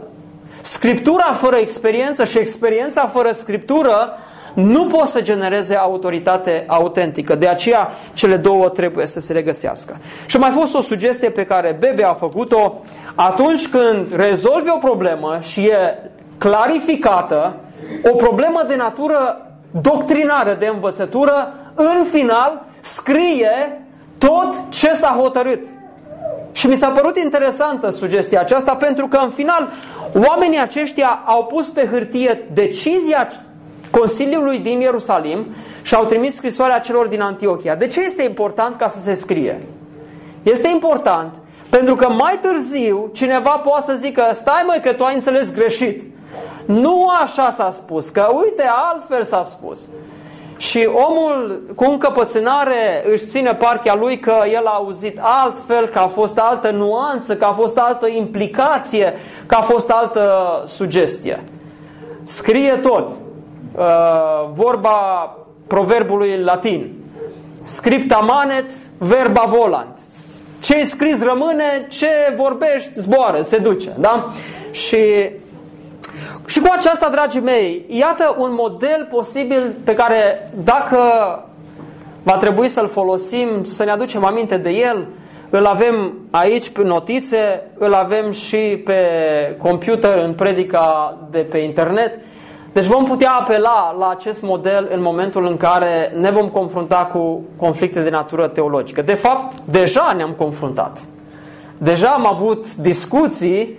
Scriptura 0.61 1.33
fără 1.33 1.57
experiență 1.57 2.25
și 2.25 2.39
experiența 2.39 3.07
fără 3.07 3.31
scriptură 3.33 4.19
nu 4.55 4.87
pot 4.87 5.07
să 5.07 5.21
genereze 5.21 5.75
autoritate 5.75 6.65
autentică. 6.67 7.35
De 7.35 7.49
aceea 7.49 7.91
cele 8.13 8.37
două 8.37 8.69
trebuie 8.69 9.07
să 9.07 9.21
se 9.21 9.33
regăsească. 9.33 9.97
Și 10.27 10.37
mai 10.37 10.51
fost 10.51 10.75
o 10.75 10.81
sugestie 10.81 11.31
pe 11.31 11.45
care 11.45 11.77
Bebe 11.81 12.05
a 12.05 12.15
făcut-o 12.15 12.81
atunci 13.15 13.69
când 13.69 14.15
rezolvi 14.15 14.71
o 14.71 14.79
problemă 14.79 15.39
și 15.41 15.61
e 15.61 16.11
clarificată, 16.39 17.55
o 18.13 18.15
problemă 18.15 18.65
de 18.69 18.77
natură 18.77 19.47
doctrinară, 19.81 20.57
de 20.59 20.67
învățătură, 20.67 21.55
în 21.75 22.05
final 22.13 22.63
scrie 22.81 23.83
tot 24.19 24.63
ce 24.69 24.95
s-a 24.95 25.17
hotărât. 25.21 25.67
Și 26.53 26.67
mi 26.67 26.77
s-a 26.77 26.89
părut 26.89 27.19
interesantă 27.19 27.89
sugestia 27.89 28.41
aceasta 28.41 28.75
pentru 28.75 29.07
că 29.09 29.17
în 29.23 29.31
final 29.31 29.69
oamenii 30.29 30.61
aceștia 30.61 31.23
au 31.25 31.45
pus 31.45 31.69
pe 31.69 31.89
hârtie 31.91 32.49
decizia 32.53 33.29
Consiliului 33.91 34.59
din 34.59 34.81
Ierusalim 34.81 35.47
și 35.83 35.95
au 35.95 36.05
trimis 36.05 36.35
scrisoarea 36.35 36.79
celor 36.81 37.07
din 37.07 37.21
Antiohia. 37.21 37.75
De 37.75 37.87
ce 37.87 38.05
este 38.05 38.23
important 38.23 38.77
ca 38.77 38.89
să 38.89 38.99
se 38.99 39.15
scrie? 39.15 39.63
Este 40.43 40.69
important 40.69 41.35
Pentru 41.71 41.95
că 41.95 42.09
mai 42.09 42.39
târziu 42.41 43.11
cineva 43.13 43.51
poate 43.51 43.85
să 43.85 43.95
zică, 43.97 44.31
stai 44.33 44.63
măi 44.67 44.81
că 44.83 44.93
tu 44.93 45.05
ai 45.05 45.15
înțeles 45.15 45.53
greșit. 45.53 46.03
Nu 46.65 47.09
așa 47.23 47.51
s-a 47.51 47.71
spus, 47.71 48.09
că 48.09 48.29
uite, 48.45 48.71
altfel 48.93 49.25
s-a 49.25 49.43
spus. 49.43 49.89
Și 50.57 50.89
omul 50.93 51.63
cu 51.75 51.85
încăpățânare 51.85 53.05
își 53.11 53.27
ține 53.27 53.55
partea 53.55 53.95
lui 53.95 54.19
că 54.19 54.35
el 54.53 54.67
a 54.67 54.75
auzit 54.75 55.19
altfel, 55.21 55.89
că 55.89 55.99
a 55.99 56.07
fost 56.07 56.39
altă 56.39 56.71
nuanță, 56.71 57.37
că 57.37 57.45
a 57.45 57.53
fost 57.53 57.79
altă 57.79 58.07
implicație, 58.07 59.15
că 59.47 59.55
a 59.55 59.63
fost 59.63 59.91
altă 59.91 60.63
sugestie. 60.67 61.45
Scrie 62.23 62.73
tot. 62.73 63.11
Uh, 63.75 64.51
vorba 64.53 64.91
proverbului 65.67 66.39
latin. 66.39 66.93
Scripta 67.63 68.17
manet, 68.17 68.71
verba 68.99 69.45
volant. 69.49 69.99
Ce 70.61 70.85
scris 70.85 71.23
rămâne, 71.23 71.87
ce 71.89 72.09
vorbești 72.37 73.01
zboară, 73.01 73.41
se 73.41 73.59
duce. 73.59 73.93
Da? 73.99 74.29
Și 74.71 74.99
și 76.47 76.61
cu 76.61 76.69
aceasta, 76.77 77.09
dragii 77.09 77.41
mei, 77.41 77.85
iată 77.89 78.35
un 78.39 78.51
model 78.53 79.09
posibil 79.11 79.75
pe 79.85 79.95
care 79.95 80.51
dacă 80.65 80.99
va 82.23 82.37
trebui 82.37 82.69
să-l 82.69 82.89
folosim, 82.89 83.65
să 83.65 83.85
ne 83.85 83.91
aducem 83.91 84.25
aminte 84.25 84.57
de 84.57 84.71
el, 84.71 85.07
îl 85.51 85.67
avem 85.67 86.15
aici 86.31 86.69
pe 86.69 86.83
notițe, 86.83 87.63
îl 87.79 87.95
avem 87.95 88.33
și 88.33 88.83
pe 88.85 88.99
computer 89.59 90.19
în 90.19 90.33
predica 90.33 91.19
de 91.31 91.39
pe 91.39 91.59
internet. 91.59 92.19
Deci 92.73 92.85
vom 92.85 93.05
putea 93.05 93.31
apela 93.31 93.95
la 93.99 94.09
acest 94.09 94.43
model 94.43 94.89
în 94.93 95.03
momentul 95.03 95.47
în 95.47 95.57
care 95.57 96.13
ne 96.17 96.31
vom 96.31 96.49
confrunta 96.49 97.09
cu 97.13 97.41
conflicte 97.57 98.01
de 98.01 98.11
natură 98.11 98.47
teologică. 98.47 99.03
De 99.03 99.15
fapt, 99.15 99.61
deja 99.65 100.13
ne-am 100.17 100.33
confruntat. 100.33 100.99
Deja 101.79 102.09
am 102.09 102.27
avut 102.27 102.75
discuții, 102.77 103.79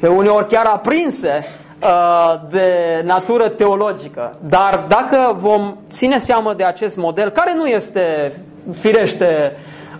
uneori 0.00 0.46
chiar 0.46 0.66
aprinse, 0.66 1.44
Uh, 1.82 2.40
de 2.50 3.02
natură 3.04 3.48
teologică. 3.48 4.34
Dar 4.48 4.84
dacă 4.88 5.36
vom 5.38 5.76
ține 5.90 6.18
seamă 6.18 6.54
de 6.54 6.64
acest 6.64 6.96
model, 6.96 7.30
care 7.30 7.54
nu 7.54 7.66
este 7.66 8.36
firește 8.72 9.56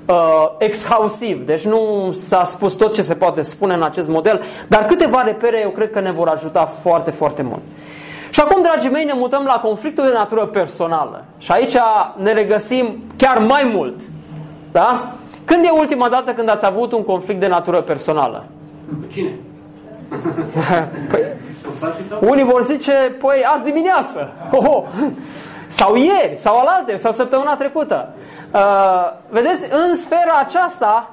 uh, 0.06 0.46
exhausiv, 0.58 1.46
deci 1.46 1.64
nu 1.64 2.10
s-a 2.12 2.44
spus 2.44 2.72
tot 2.72 2.94
ce 2.94 3.02
se 3.02 3.14
poate 3.14 3.42
spune 3.42 3.74
în 3.74 3.82
acest 3.82 4.08
model, 4.08 4.42
dar 4.68 4.84
câteva 4.84 5.22
repere 5.22 5.60
eu 5.60 5.70
cred 5.70 5.90
că 5.90 6.00
ne 6.00 6.10
vor 6.10 6.28
ajuta 6.28 6.64
foarte, 6.64 7.10
foarte 7.10 7.42
mult. 7.42 7.62
Și 8.32 8.40
acum, 8.40 8.62
dragii 8.62 8.90
mei, 8.90 9.04
ne 9.04 9.12
mutăm 9.14 9.44
la 9.44 9.60
conflictul 9.60 10.04
de 10.04 10.12
natură 10.12 10.46
personală. 10.46 11.24
Și 11.38 11.52
aici 11.52 11.76
ne 12.16 12.32
regăsim 12.32 13.02
chiar 13.16 13.38
mai 13.38 13.70
mult. 13.74 14.00
Da? 14.70 15.12
Când 15.44 15.64
e 15.64 15.70
ultima 15.70 16.08
dată 16.08 16.32
când 16.32 16.48
ați 16.48 16.66
avut 16.66 16.92
un 16.92 17.04
conflict 17.04 17.40
de 17.40 17.46
natură 17.46 17.80
personală? 17.80 18.44
Cu 18.88 19.12
cine? 19.12 19.34
păi, 21.10 21.20
unii 22.20 22.44
vor 22.44 22.64
zice, 22.64 22.92
păi, 23.18 23.44
azi 23.54 23.64
dimineață. 23.64 24.32
Oh, 24.50 24.64
oh. 24.68 24.82
Sau 25.68 25.96
ieri, 25.96 26.36
sau 26.36 26.58
alaltă, 26.58 26.96
sau 26.96 27.12
săptămâna 27.12 27.56
trecută. 27.56 28.14
Uh, 28.54 28.60
vedeți, 29.28 29.68
în 29.88 29.96
sfera 29.96 30.38
aceasta 30.44 31.10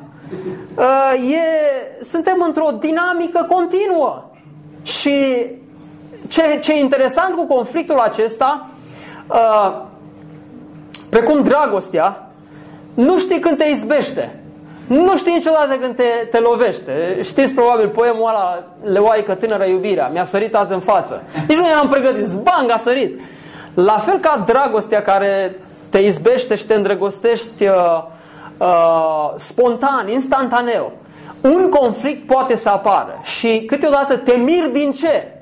uh, 0.78 1.32
e, 1.32 2.04
suntem 2.04 2.44
într-o 2.46 2.70
dinamică 2.80 3.48
continuă. 3.50 4.24
Și 4.82 5.46
ce, 6.30 6.60
ce 6.62 6.74
e 6.74 6.80
interesant 6.80 7.36
cu 7.36 7.46
conflictul 7.46 7.98
acesta, 7.98 8.68
uh, 9.28 9.82
precum 11.10 11.44
dragostea, 11.44 12.30
nu 12.94 13.18
știi 13.18 13.40
când 13.40 13.58
te 13.58 13.70
izbește. 13.70 14.40
Nu 14.88 15.18
știi 15.18 15.34
niciodată 15.34 15.76
când 15.82 15.96
te, 15.96 16.28
te 16.32 16.40
lovește. 16.40 17.20
Știți 17.24 17.54
probabil 17.54 17.88
poemul 17.88 18.30
ăla, 18.30 18.64
Leoaică 18.84 19.34
tânără 19.34 19.66
iubirea, 19.66 20.08
mi-a 20.08 20.24
sărit 20.24 20.56
azi 20.56 20.74
în 20.74 20.80
față. 20.80 21.24
Nici 21.48 21.58
nu 21.58 21.68
eram 21.68 21.88
pregătit, 21.88 22.26
zbang 22.26 22.72
a 22.72 22.78
sărit. 22.78 23.22
La 23.74 23.98
fel 23.98 24.20
ca 24.20 24.44
dragostea 24.46 25.02
care 25.02 25.56
te 25.90 25.98
izbește 25.98 26.56
și 26.56 26.66
te 26.66 26.74
îndrăgostești 26.74 27.66
uh, 27.66 28.04
uh, 28.58 29.32
spontan, 29.36 30.10
instantaneu. 30.10 30.92
Un 31.42 31.70
conflict 31.70 32.28
poate 32.28 32.56
să 32.56 32.70
apară 32.70 33.20
și 33.24 33.64
câteodată 33.68 34.18
te 34.18 34.36
miri 34.36 34.72
din 34.72 34.92
ce? 34.92 35.39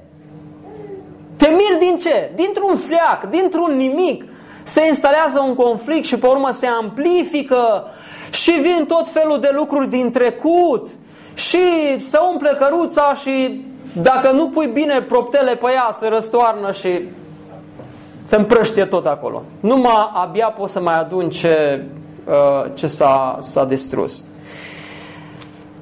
Te 1.38 1.47
miri 1.47 1.80
din 1.80 1.95
ce? 1.95 2.32
Dintr-un 2.36 2.78
fleac, 2.78 3.30
dintr-un 3.30 3.76
nimic. 3.76 4.23
Se 4.63 4.88
instalează 4.88 5.39
un 5.39 5.56
conflict 5.56 6.06
și 6.06 6.17
pe 6.17 6.28
urmă 6.28 6.50
se 6.52 6.67
amplifică 6.67 7.84
și 8.30 8.52
vin 8.52 8.86
tot 8.88 9.10
felul 9.10 9.39
de 9.39 9.52
lucruri 9.56 9.89
din 9.89 10.12
trecut 10.12 10.89
și 11.34 11.60
se 12.00 12.17
umple 12.32 12.58
căruța 12.60 13.13
și 13.13 13.65
dacă 13.93 14.32
nu 14.32 14.50
pui 14.50 14.67
bine 14.67 15.02
proptele 15.02 15.56
pe 15.56 15.71
ea, 15.73 15.89
se 15.93 16.08
răstoarnă 16.08 16.71
și 16.71 17.02
se 18.23 18.36
împrăștie 18.36 18.86
tot 18.86 19.06
acolo. 19.06 19.43
Numai 19.60 20.12
abia 20.13 20.47
poți 20.47 20.71
să 20.71 20.80
mai 20.80 21.00
adun 21.00 21.30
ce, 21.30 21.86
uh, 22.28 22.71
ce 22.73 22.88
s-a, 22.88 23.38
s-a 23.39 23.65
distrus. 23.65 24.26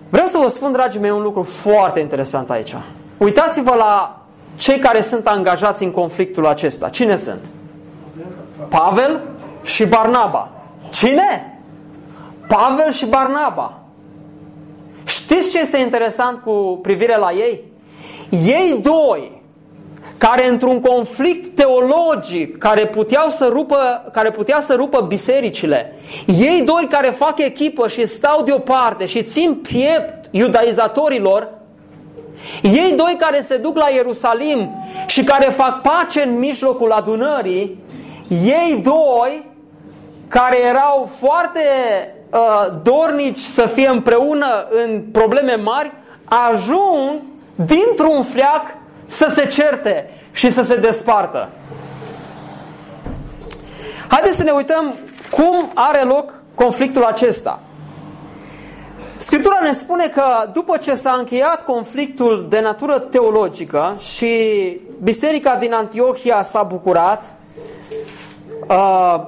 Vreau 0.09 0.27
să 0.27 0.37
vă 0.37 0.47
spun, 0.47 0.71
dragii 0.71 0.99
mei, 0.99 1.11
un 1.11 1.21
lucru 1.21 1.43
foarte 1.43 1.99
interesant 1.99 2.49
aici. 2.49 2.75
Uitați-vă 3.17 3.75
la 3.75 4.24
cei 4.55 4.79
care 4.79 5.01
sunt 5.01 5.27
angajați 5.27 5.83
în 5.83 5.91
conflictul 5.91 6.45
acesta. 6.47 6.89
Cine 6.89 7.15
sunt? 7.15 7.45
Pavel 8.69 9.21
și 9.63 9.85
Barnaba. 9.85 10.49
Cine? 10.89 11.59
Pavel 12.47 12.91
și 12.91 13.05
Barnaba. 13.05 13.79
Știți 15.05 15.49
ce 15.49 15.59
este 15.59 15.77
interesant 15.77 16.41
cu 16.41 16.79
privire 16.81 17.17
la 17.17 17.31
ei? 17.31 17.63
Ei 18.29 18.79
doi, 18.81 19.41
care 20.17 20.47
într-un 20.47 20.79
conflict 20.79 21.55
teologic 21.55 22.57
care, 22.57 22.85
puteau 22.85 23.29
să 23.29 23.49
rupă, 23.51 24.09
care 24.11 24.31
putea 24.31 24.59
să 24.59 24.75
rupă 24.75 25.01
bisericile, 25.01 25.95
ei 26.25 26.61
doi 26.65 26.87
care 26.89 27.09
fac 27.09 27.39
echipă 27.39 27.87
și 27.87 28.05
stau 28.05 28.43
deoparte 28.43 29.05
și 29.05 29.23
țin 29.23 29.55
piept 29.55 30.25
iudaizatorilor, 30.31 31.49
ei 32.61 32.93
doi 32.97 33.15
care 33.19 33.41
se 33.41 33.57
duc 33.57 33.77
la 33.77 33.87
Ierusalim 33.89 34.71
și 35.05 35.23
care 35.23 35.45
fac 35.45 35.81
pace 35.81 36.21
în 36.21 36.39
mijlocul 36.39 36.91
adunării, 36.91 37.83
ei 38.29 38.81
doi 38.83 39.53
care 40.27 40.61
erau 40.61 41.09
foarte 41.17 41.59
uh, 42.31 42.67
dornici 42.83 43.37
să 43.37 43.65
fie 43.65 43.87
împreună 43.87 44.67
în 44.69 45.01
probleme 45.11 45.55
mari, 45.55 45.91
ajung 46.25 47.21
dintr-un 47.55 48.23
fleac 48.23 48.77
să 49.05 49.27
se 49.29 49.47
certe 49.47 50.09
și 50.31 50.49
să 50.49 50.61
se 50.61 50.75
despartă. 50.75 51.49
Haideți 54.07 54.37
să 54.37 54.43
ne 54.43 54.51
uităm 54.51 54.93
cum 55.31 55.71
are 55.73 56.03
loc 56.03 56.33
conflictul 56.55 57.03
acesta. 57.03 57.59
Scriptura 59.17 59.59
ne 59.61 59.71
spune 59.71 60.07
că 60.07 60.23
după 60.53 60.77
ce 60.77 60.93
s-a 60.93 61.15
încheiat 61.17 61.65
conflictul 61.65 62.45
de 62.49 62.59
natură 62.59 62.99
teologică 62.99 63.95
și 63.99 64.37
biserica 65.03 65.55
din 65.55 65.73
Antiohia 65.73 66.43
s-a 66.43 66.63
bucurat, 66.63 67.35
uh, 68.69 69.19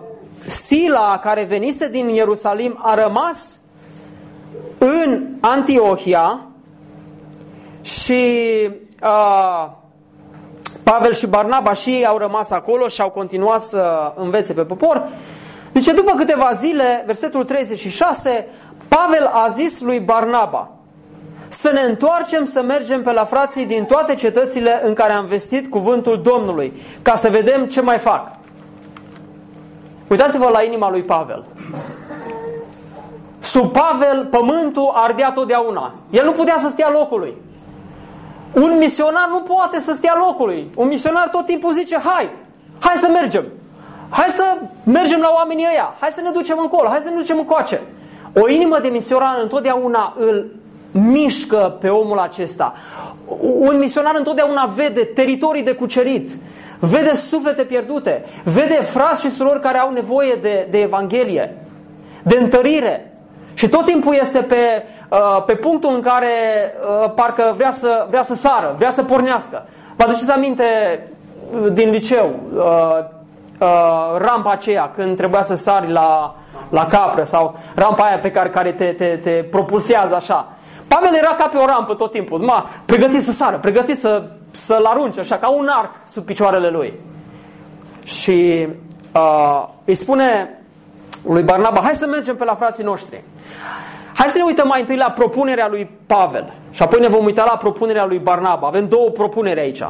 Sila, 0.47 1.19
care 1.23 1.43
venise 1.43 1.89
din 1.89 2.08
Ierusalim, 2.08 2.80
a 2.82 3.04
rămas 3.04 3.60
în 4.78 5.26
Antiohia 5.39 6.39
și 7.82 8.23
uh, 9.04 9.69
Pavel 10.84 11.13
și 11.13 11.28
Barnaba 11.28 11.73
și 11.73 11.89
ei 11.89 12.06
au 12.06 12.17
rămas 12.17 12.50
acolo 12.52 12.88
și 12.88 13.02
au 13.02 13.10
continuat 13.10 13.62
să 13.62 14.13
învețe 14.15 14.54
pe 14.54 14.63
popor. 14.63 15.10
Deci 15.71 15.86
după 15.86 16.13
câteva 16.15 16.52
zile, 16.54 17.04
versetul 17.06 17.43
36, 17.43 18.47
Pavel 18.88 19.26
a 19.34 19.47
zis 19.47 19.82
lui 19.82 20.00
Barnaba 20.00 20.69
să 21.47 21.71
ne 21.71 21.82
întoarcem 21.82 22.45
să 22.45 22.62
mergem 22.62 23.04
pe 23.04 23.12
la 23.12 23.26
frații 23.26 23.65
din 23.65 23.86
toate 23.86 24.15
cetățile 24.15 24.82
în 24.84 24.93
care 24.93 25.13
am 25.13 25.26
vestit 25.26 25.69
cuvântul 25.69 26.21
Domnului, 26.21 26.82
ca 27.02 27.15
să 27.15 27.30
vedem 27.30 27.65
ce 27.65 27.82
mai 27.82 27.97
fac. 27.97 28.32
Uitați-vă 30.08 30.50
la 30.50 30.63
inima 30.63 30.89
lui 30.89 31.02
Pavel. 31.02 31.45
Sub 33.39 33.71
Pavel, 33.71 34.26
pământul 34.26 34.91
ardea 34.93 35.32
totdeauna. 35.32 35.93
El 36.10 36.26
nu 36.26 36.32
putea 36.32 36.58
să 36.60 36.69
stea 36.69 36.89
locului. 36.91 37.34
Un 38.54 38.78
misionar 38.78 39.28
nu 39.30 39.41
poate 39.41 39.80
să 39.80 39.93
stea 39.93 40.15
locului. 40.17 40.71
Un 40.76 40.88
misionar 40.88 41.30
tot 41.30 41.45
timpul 41.45 41.73
zice, 41.73 41.97
hai, 41.97 42.30
hai 42.80 42.95
să 42.95 43.10
mergem. 43.10 43.45
Hai 44.10 44.28
să 44.30 44.58
mergem 44.84 45.19
la 45.19 45.32
oamenii 45.36 45.67
ăia. 45.71 45.93
Hai 46.00 46.10
să 46.12 46.21
ne 46.21 46.30
ducem 46.30 46.58
încolo. 46.62 46.88
Hai 46.88 47.00
să 47.00 47.10
ne 47.10 47.15
ducem 47.15 47.38
încoace. 47.38 47.82
O 48.34 48.50
inimă 48.50 48.80
de 48.82 48.88
misionar 48.88 49.40
întotdeauna 49.42 50.16
îl 50.20 50.46
mișcă 50.92 51.78
pe 51.80 51.90
omul 51.90 52.18
acesta. 52.18 52.74
Un 53.42 53.78
misionar 53.80 54.16
întotdeauna 54.18 54.66
vede 54.76 55.04
teritorii 55.04 55.63
de 55.63 55.74
cucerit 55.74 56.30
vede 56.80 57.16
suflete 57.16 57.63
pierdute, 57.63 58.26
vede 58.44 58.74
frați 58.74 59.22
și 59.22 59.30
surori 59.30 59.60
care 59.60 59.78
au 59.78 59.92
nevoie 59.92 60.38
de, 60.42 60.68
de 60.70 60.82
Evanghelie, 60.82 61.58
de 62.24 62.38
întărire. 62.42 63.12
Și 63.54 63.70
tot 63.70 63.86
timpul 63.86 64.13
este 64.20 64.40
pe, 64.40 64.84
uh, 65.10 65.44
pe 65.46 65.56
punctul 65.56 65.94
în 65.94 66.02
care 66.02 66.28
uh, 67.04 67.12
parcă 67.16 67.54
vrea 67.58 67.72
să, 67.72 68.06
vrea 68.10 68.24
să 68.24 68.34
sară, 68.34 68.76
vrea 68.78 68.92
să 68.92 69.04
pornească. 69.04 69.66
Vă 69.96 70.04
aduceți 70.04 70.32
aminte 70.32 70.63
uh, 71.62 71.72
din 71.74 71.90
liceu, 71.90 72.40
uh, 72.56 72.63
uh, 73.60 74.18
rampa 74.18 74.52
aceea, 74.52 74.92
când 74.96 75.18
trebuia 75.18 75.44
să 75.44 75.56
sari 75.56 75.92
la, 75.92 76.36
la 76.70 76.86
capră 76.86 77.24
sau 77.24 77.60
rampa 77.76 78.04
aia 78.04 78.17
pe 78.17 78.32
care, 78.32 78.50
care 78.50 78.72
te, 78.72 78.86
te, 78.86 79.06
te 79.06 79.32
propulsează 79.32 80.15
așa. 80.15 80.52
Pavel 80.88 81.13
era 81.13 81.36
ca 81.38 81.48
pe 81.48 81.58
o 81.58 81.65
rampă 81.65 81.93
tot 81.93 82.12
timpul, 82.12 82.39
ma, 82.39 82.70
pregătit 82.86 83.24
să 83.24 83.32
sară, 83.32 83.58
pregătit 83.58 83.98
să, 83.98 84.24
să-l 84.52 84.86
arunce 84.86 85.20
așa, 85.20 85.38
ca 85.38 85.50
un 85.50 85.67
arc 85.70 85.91
sub 86.08 86.26
picioarele 86.26 86.70
lui. 86.70 86.93
Și 88.04 88.67
uh, 89.13 89.65
îi 89.86 89.96
spune 89.96 90.60
lui 91.28 91.43
Barnaba, 91.43 91.82
hai 91.82 91.93
să 91.93 92.08
mergem 92.08 92.36
pe 92.36 92.43
la 92.43 92.56
frații 92.56 92.84
noștri. 92.84 93.24
Hai 94.13 94.28
să 94.28 94.38
ne 94.38 94.43
uităm 94.43 94.67
mai 94.67 94.80
întâi 94.80 94.96
la 94.96 95.12
propunerea 95.12 95.67
lui 95.67 95.89
Pavel 96.08 96.54
și 96.72 96.82
apoi 96.82 97.00
ne 97.00 97.08
vom 97.08 97.26
uita 97.26 97.43
la 97.43 97.58
propunerea 97.58 98.06
lui 98.06 98.17
Barnaba. 98.17 98.67
Avem 98.67 98.88
două 98.88 99.10
propuneri 99.10 99.60
aici. 99.60 99.84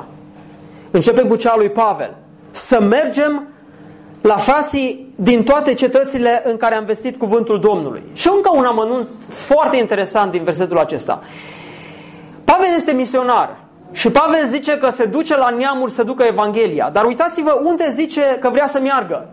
Începem 0.92 1.28
cu 1.28 1.36
cea 1.36 1.56
lui 1.56 1.70
Pavel. 1.70 2.16
Să 2.52 2.82
mergem 2.82 3.48
la 4.22 4.38
frații 4.38 5.07
din 5.20 5.44
toate 5.44 5.74
cetățile 5.74 6.42
în 6.46 6.58
care 6.58 6.76
am 6.76 6.86
vestit 6.86 7.18
cuvântul 7.18 7.60
Domnului. 7.60 8.04
Și 8.14 8.30
încă 8.36 8.52
un 8.54 8.66
amănunt 8.66 9.08
foarte 9.28 9.78
interesant 9.78 10.32
din 10.32 10.44
versetul 10.44 10.78
acesta. 10.78 11.22
Pavel 12.44 12.70
este 12.76 12.92
misionar 12.92 13.56
și 13.92 14.12
Pavel 14.12 14.48
zice 14.48 14.78
că 14.78 14.90
se 14.90 15.06
duce 15.06 15.38
la 15.38 15.50
neamuri 15.50 15.92
să 15.92 16.04
ducă 16.04 16.24
Evanghelia. 16.24 16.90
Dar 16.90 17.06
uitați-vă 17.06 17.62
unde 17.64 17.90
zice 17.90 18.38
că 18.40 18.50
vrea 18.50 18.68
să 18.68 18.80
meargă. 18.80 19.28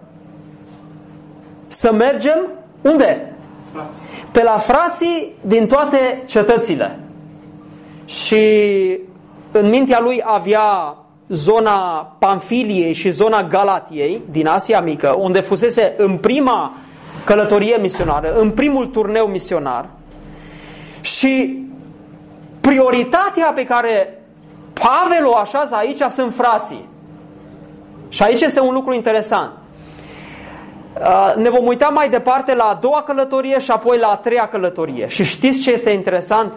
Să 1.66 1.92
mergem 1.92 2.38
unde? 2.82 3.34
Pe 4.30 4.42
la 4.42 4.56
frații 4.56 5.32
din 5.40 5.66
toate 5.66 6.22
cetățile. 6.26 6.98
Și 8.04 8.44
în 9.52 9.68
mintea 9.68 10.00
lui 10.00 10.22
avea 10.24 10.96
zona 11.34 12.12
Pamfiliei 12.18 12.92
și 12.92 13.10
zona 13.10 13.42
Galatiei 13.42 14.20
din 14.30 14.46
Asia 14.46 14.80
Mică, 14.80 15.16
unde 15.18 15.40
fusese 15.40 15.94
în 15.96 16.16
prima 16.16 16.72
călătorie 17.24 17.76
misionară, 17.76 18.34
în 18.40 18.50
primul 18.50 18.86
turneu 18.86 19.26
misionar. 19.26 19.88
Și 21.00 21.62
prioritatea 22.60 23.52
pe 23.54 23.64
care 23.64 24.18
Pavel 24.72 25.26
o 25.26 25.36
așează 25.36 25.74
aici 25.74 26.00
sunt 26.00 26.34
frații. 26.34 26.88
Și 28.08 28.22
aici 28.22 28.40
este 28.40 28.60
un 28.60 28.74
lucru 28.74 28.94
interesant. 28.94 29.50
Uh, 31.00 31.34
ne 31.36 31.50
vom 31.50 31.66
uita 31.66 31.88
mai 31.88 32.08
departe 32.08 32.54
la 32.54 32.64
a 32.64 32.78
doua 32.80 33.02
călătorie 33.02 33.58
și 33.58 33.70
apoi 33.70 33.98
la 33.98 34.06
a 34.06 34.16
treia 34.16 34.48
călătorie. 34.48 35.08
Și 35.08 35.24
știți 35.24 35.60
ce 35.60 35.72
este 35.72 35.90
interesant? 35.90 36.52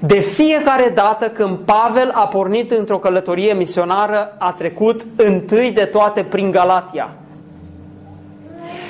De 0.00 0.20
fiecare 0.20 0.92
dată 0.94 1.28
când 1.28 1.58
Pavel 1.58 2.10
a 2.14 2.26
pornit 2.26 2.70
într-o 2.70 2.98
călătorie 2.98 3.52
misionară, 3.52 4.36
a 4.38 4.52
trecut 4.52 5.06
întâi 5.16 5.70
de 5.70 5.84
toate 5.84 6.24
prin 6.24 6.50
Galatia. 6.50 7.14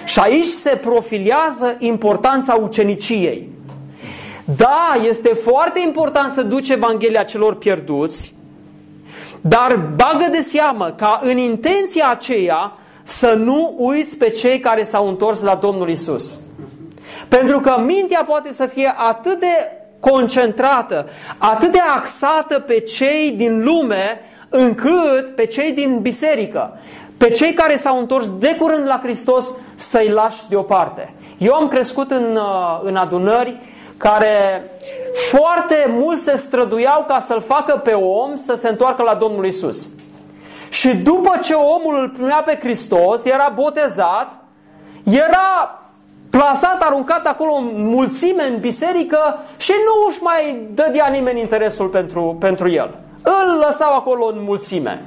Și 0.05 0.19
aici 0.19 0.47
se 0.47 0.77
profilează 0.77 1.77
importanța 1.79 2.55
uceniciei. 2.55 3.49
Da, 4.57 4.97
este 5.09 5.29
foarte 5.29 5.81
important 5.85 6.33
să 6.33 6.43
duci 6.43 6.69
Evanghelia 6.69 7.23
celor 7.23 7.57
pierduți, 7.57 8.35
dar 9.41 9.77
bagă 9.77 10.27
de 10.31 10.41
seamă 10.41 10.95
ca 10.97 11.21
în 11.23 11.37
intenția 11.37 12.09
aceea 12.11 12.73
să 13.03 13.35
nu 13.35 13.75
uiți 13.79 14.17
pe 14.17 14.29
cei 14.31 14.61
care 14.61 14.83
s-au 14.83 15.09
întors 15.09 15.41
la 15.41 15.55
Domnul 15.55 15.89
Isus. 15.89 16.41
Pentru 17.29 17.61
că 17.61 17.83
mintea 17.85 18.25
poate 18.25 18.53
să 18.53 18.67
fie 18.67 18.95
atât 18.97 19.41
de 19.41 19.78
concentrată, 20.01 21.09
atât 21.39 21.73
de 21.73 21.81
axată 21.97 22.61
pe 22.61 22.81
cei 22.81 23.31
din 23.31 23.65
lume, 23.65 24.21
încât 24.49 25.35
pe 25.35 25.47
cei 25.47 25.73
din 25.73 25.99
biserică, 26.01 26.79
pe 27.17 27.29
cei 27.29 27.53
care 27.53 27.77
s-au 27.77 27.99
întors 27.99 28.39
de 28.39 28.57
curând 28.59 28.87
la 28.87 29.01
Hristos, 29.03 29.55
să-i 29.75 30.09
lași 30.09 30.49
deoparte. 30.49 31.13
Eu 31.39 31.55
am 31.55 31.69
crescut 31.69 32.11
în, 32.11 32.37
uh, 32.37 32.81
în 32.83 32.97
adunări 32.97 33.61
care 33.97 34.71
foarte 35.31 35.87
mult 35.89 36.19
se 36.19 36.37
străduiau 36.37 37.05
ca 37.07 37.19
să-l 37.19 37.41
facă 37.41 37.77
pe 37.77 37.93
om 37.93 38.37
să 38.37 38.55
se 38.55 38.69
întoarcă 38.69 39.03
la 39.03 39.15
Domnul 39.15 39.47
Isus. 39.47 39.89
Și 40.71 40.97
după 40.97 41.39
ce 41.43 41.55
omul 41.55 41.99
îl 42.01 42.09
primea 42.09 42.43
pe 42.47 42.59
Hristos, 42.61 43.25
era 43.25 43.53
botezat, 43.55 44.33
era 45.05 45.81
plasat, 46.31 46.83
aruncat 46.83 47.27
acolo 47.27 47.53
în 47.53 47.71
mulțime 47.75 48.43
în 48.43 48.61
biserică 48.61 49.39
și 49.57 49.73
nu 49.73 50.09
își 50.09 50.23
mai 50.23 50.67
dădea 50.75 51.07
nimeni 51.07 51.41
interesul 51.41 51.89
pentru, 51.89 52.37
pentru 52.41 52.71
el. 52.71 52.99
Îl 53.23 53.65
lăsau 53.67 53.95
acolo 53.95 54.27
în 54.27 54.43
mulțime. 54.43 55.05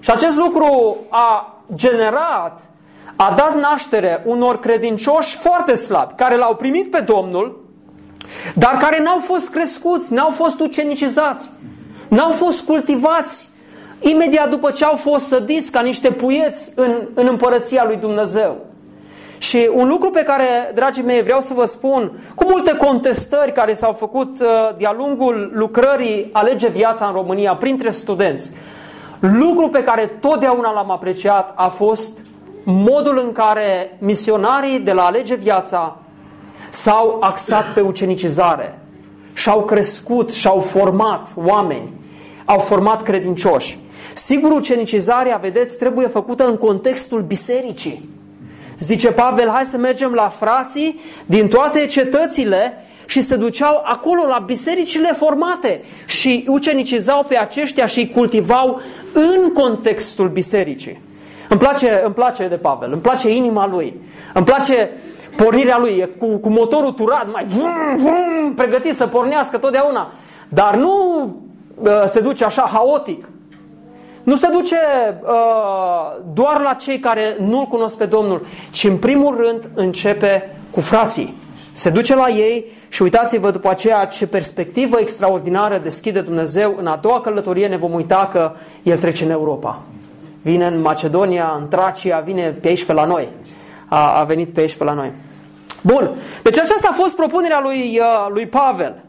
Și 0.00 0.10
acest 0.10 0.36
lucru 0.36 0.96
a 1.08 1.58
generat, 1.74 2.60
a 3.16 3.34
dat 3.36 3.60
naștere 3.60 4.22
unor 4.24 4.58
credincioși 4.58 5.36
foarte 5.36 5.74
slabi, 5.74 6.14
care 6.14 6.36
l-au 6.36 6.54
primit 6.54 6.90
pe 6.90 7.00
Domnul, 7.00 7.64
dar 8.54 8.76
care 8.76 9.02
n-au 9.02 9.18
fost 9.18 9.50
crescuți, 9.50 10.12
n-au 10.12 10.30
fost 10.30 10.60
ucenicizați, 10.60 11.52
n-au 12.08 12.30
fost 12.30 12.64
cultivați 12.64 13.48
imediat 14.00 14.50
după 14.50 14.70
ce 14.70 14.84
au 14.84 14.96
fost 14.96 15.26
sădiți 15.26 15.72
ca 15.72 15.80
niște 15.80 16.10
puieți 16.10 16.72
în, 16.74 16.92
în 17.14 17.26
împărăția 17.26 17.84
lui 17.84 17.96
Dumnezeu. 17.96 18.56
Și 19.38 19.70
un 19.74 19.88
lucru 19.88 20.10
pe 20.10 20.22
care, 20.22 20.72
dragii 20.74 21.02
mei, 21.02 21.22
vreau 21.22 21.40
să 21.40 21.54
vă 21.54 21.64
spun, 21.64 22.12
cu 22.34 22.44
multe 22.48 22.76
contestări 22.76 23.52
care 23.52 23.74
s-au 23.74 23.92
făcut 23.92 24.40
uh, 24.40 24.76
de-a 24.78 24.94
lungul 24.96 25.50
lucrării 25.54 26.28
Alege 26.32 26.68
Viața 26.68 27.06
în 27.06 27.12
România 27.12 27.54
printre 27.54 27.90
studenți, 27.90 28.50
lucru 29.18 29.68
pe 29.68 29.82
care 29.82 30.06
totdeauna 30.20 30.72
l-am 30.72 30.90
apreciat 30.90 31.52
a 31.56 31.68
fost 31.68 32.18
modul 32.64 33.20
în 33.24 33.32
care 33.32 33.96
misionarii 34.00 34.78
de 34.78 34.92
la 34.92 35.04
Alege 35.04 35.34
Viața 35.34 35.96
s-au 36.70 37.16
axat 37.20 37.72
pe 37.72 37.80
ucenicizare 37.80 38.78
și-au 39.32 39.64
crescut 39.64 40.32
și-au 40.32 40.60
format 40.60 41.28
oameni, 41.34 41.92
au 42.44 42.58
format 42.58 43.02
credincioși. 43.02 43.78
Sigur, 44.14 44.50
ucenicizarea, 44.50 45.36
vedeți, 45.36 45.78
trebuie 45.78 46.06
făcută 46.06 46.46
în 46.46 46.56
contextul 46.56 47.22
bisericii. 47.22 48.08
Zice 48.78 49.12
Pavel, 49.12 49.48
hai 49.48 49.64
să 49.64 49.76
mergem 49.76 50.12
la 50.12 50.28
frații 50.28 51.00
din 51.26 51.48
toate 51.48 51.86
cetățile 51.86 52.84
și 53.06 53.22
se 53.22 53.36
duceau 53.36 53.82
acolo 53.84 54.26
la 54.26 54.42
bisericile 54.46 55.12
formate 55.12 55.80
și 56.06 56.44
ucenicizau 56.48 57.24
pe 57.28 57.36
aceștia 57.36 57.86
și 57.86 57.98
îi 57.98 58.10
cultivau 58.10 58.80
în 59.12 59.52
contextul 59.52 60.28
bisericii. 60.28 61.02
Îmi 61.48 61.60
place, 61.60 62.00
îmi 62.04 62.14
place 62.14 62.48
de 62.48 62.56
Pavel, 62.56 62.92
îmi 62.92 63.00
place 63.00 63.30
inima 63.30 63.66
lui, 63.66 64.00
îmi 64.34 64.44
place 64.44 64.90
pornirea 65.36 65.78
lui, 65.78 65.96
e 66.00 66.04
cu, 66.04 66.26
cu 66.26 66.48
motorul 66.48 66.92
turat, 66.92 67.32
mai 67.32 67.46
vrum, 67.48 67.96
vrum, 67.96 68.54
pregătit 68.54 68.94
să 68.94 69.06
pornească 69.06 69.58
totdeauna. 69.58 70.12
Dar 70.48 70.76
nu 70.76 71.24
uh, 71.74 72.02
se 72.04 72.20
duce 72.20 72.44
așa 72.44 72.62
haotic, 72.72 73.28
nu 74.24 74.36
se 74.36 74.48
duce 74.52 74.76
uh, 75.22 75.32
doar 76.32 76.60
la 76.60 76.72
cei 76.72 76.98
care 76.98 77.36
nu-L 77.38 77.64
cunosc 77.64 77.96
pe 77.96 78.06
Domnul, 78.06 78.46
ci 78.70 78.84
în 78.84 78.96
primul 78.96 79.36
rând 79.36 79.70
începe 79.74 80.56
cu 80.70 80.80
frații. 80.80 81.34
Se 81.72 81.90
duce 81.90 82.14
la 82.14 82.28
ei 82.28 82.64
și 82.88 83.02
uitați-vă 83.02 83.50
după 83.50 83.68
aceea 83.70 84.04
ce 84.04 84.26
perspectivă 84.26 84.96
extraordinară 84.98 85.78
deschide 85.78 86.20
Dumnezeu. 86.20 86.74
În 86.78 86.86
a 86.86 86.96
doua 86.96 87.20
călătorie 87.20 87.68
ne 87.68 87.76
vom 87.76 87.92
uita 87.92 88.28
că 88.32 88.52
El 88.82 88.98
trece 88.98 89.24
în 89.24 89.30
Europa. 89.30 89.82
Vine 90.42 90.66
în 90.66 90.80
Macedonia, 90.80 91.56
în 91.60 91.68
Tracia, 91.68 92.18
vine 92.18 92.48
pe 92.60 92.68
aici 92.68 92.84
pe 92.84 92.92
la 92.92 93.04
noi. 93.04 93.28
A, 93.88 94.18
a 94.20 94.24
venit 94.24 94.48
pe 94.48 94.60
aici 94.60 94.74
pe 94.74 94.84
la 94.84 94.92
noi. 94.92 95.12
Bun, 95.80 96.10
deci 96.42 96.58
aceasta 96.58 96.88
a 96.90 96.94
fost 96.94 97.16
propunerea 97.16 97.60
lui, 97.62 97.98
uh, 97.98 98.26
lui 98.32 98.46
Pavel. 98.46 99.02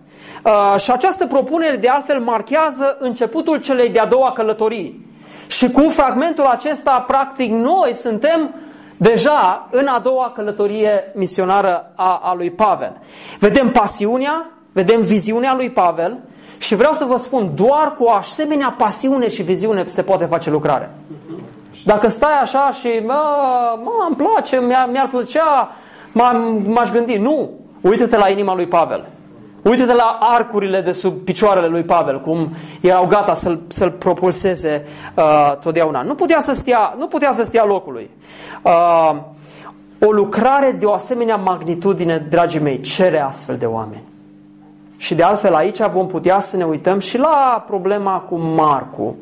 Uh, 0.46 0.80
și 0.80 0.92
această 0.92 1.28
propunere 1.28 1.76
de 1.76 1.88
altfel 1.88 2.20
marchează 2.20 2.98
începutul 3.00 3.58
celei 3.58 3.90
de-a 3.90 4.06
doua 4.06 4.32
călătorii. 4.32 5.06
Și 5.48 5.72
cu 5.72 5.90
fragmentul 5.90 6.44
acesta, 6.44 7.04
practic, 7.08 7.52
noi 7.52 7.94
suntem 7.94 8.56
deja 8.98 9.68
în 9.72 9.88
a 9.88 10.00
doua 10.00 10.32
călătorie 10.36 11.12
misionară 11.16 11.92
a, 11.96 12.22
a 12.24 12.34
lui 12.34 12.52
Pavel. 12.52 12.98
Vedem 13.40 13.72
pasiunea, 13.72 14.50
vedem 14.72 15.02
viziunea 15.02 15.56
lui 15.56 15.70
Pavel 15.70 16.18
și 16.58 16.76
vreau 16.76 16.94
să 16.94 17.06
vă 17.06 17.18
spun, 17.18 17.52
doar 17.56 17.96
cu 17.98 18.04
o 18.04 18.12
asemenea 18.12 18.76
pasiune 18.78 19.30
și 19.30 19.42
viziune 19.42 19.84
se 19.88 20.02
poate 20.02 20.26
face 20.26 20.50
lucrare. 20.50 20.92
Dacă 21.86 22.08
stai 22.08 22.40
așa 22.42 22.72
și, 22.72 23.02
mă, 23.06 23.24
mă 23.84 24.06
îmi 24.08 24.16
place, 24.16 24.60
mi-ar, 24.60 24.90
mi 24.92 25.10
plăcea, 25.12 25.76
m-aș 26.64 26.92
gândi, 26.92 27.18
nu, 27.18 27.50
uită-te 27.82 28.18
la 28.18 28.30
inima 28.30 28.56
lui 28.56 28.68
Pavel. 28.68 29.06
Uite-te 29.70 29.94
la 29.94 30.18
arcurile 30.22 30.82
de 30.82 30.92
sub 30.92 31.14
picioarele 31.14 31.68
lui 31.68 31.84
Pavel, 31.84 32.22
cum 32.22 32.50
erau 32.82 33.06
gata 33.06 33.34
să-l, 33.34 33.60
să 33.68 33.90
propulseze 33.90 34.86
uh, 35.16 35.58
totdeauna. 35.60 36.02
Nu 36.02 36.16
putea 36.16 36.40
să 36.40 36.54
stea, 36.54 36.96
nu 36.98 37.08
putea 37.08 37.32
să 37.32 37.44
stea 37.44 37.66
locului. 37.66 38.10
Uh, 38.62 39.16
O 40.00 40.12
lucrare 40.12 40.76
de 40.80 40.86
o 40.86 40.94
asemenea 40.94 41.36
magnitudine, 41.36 42.26
dragii 42.30 42.60
mei, 42.60 42.82
cere 42.82 43.20
astfel 43.20 43.58
de 43.58 43.66
oameni. 43.66 44.04
Și 44.98 45.16
de 45.16 45.24
altfel 45.24 45.54
aici 45.54 45.82
vom 45.92 46.08
putea 46.08 46.40
să 46.40 46.58
ne 46.58 46.64
uităm 46.64 47.00
și 47.00 47.18
la 47.18 47.64
problema 47.68 48.18
cu 48.20 48.36
Marcu. 48.36 49.16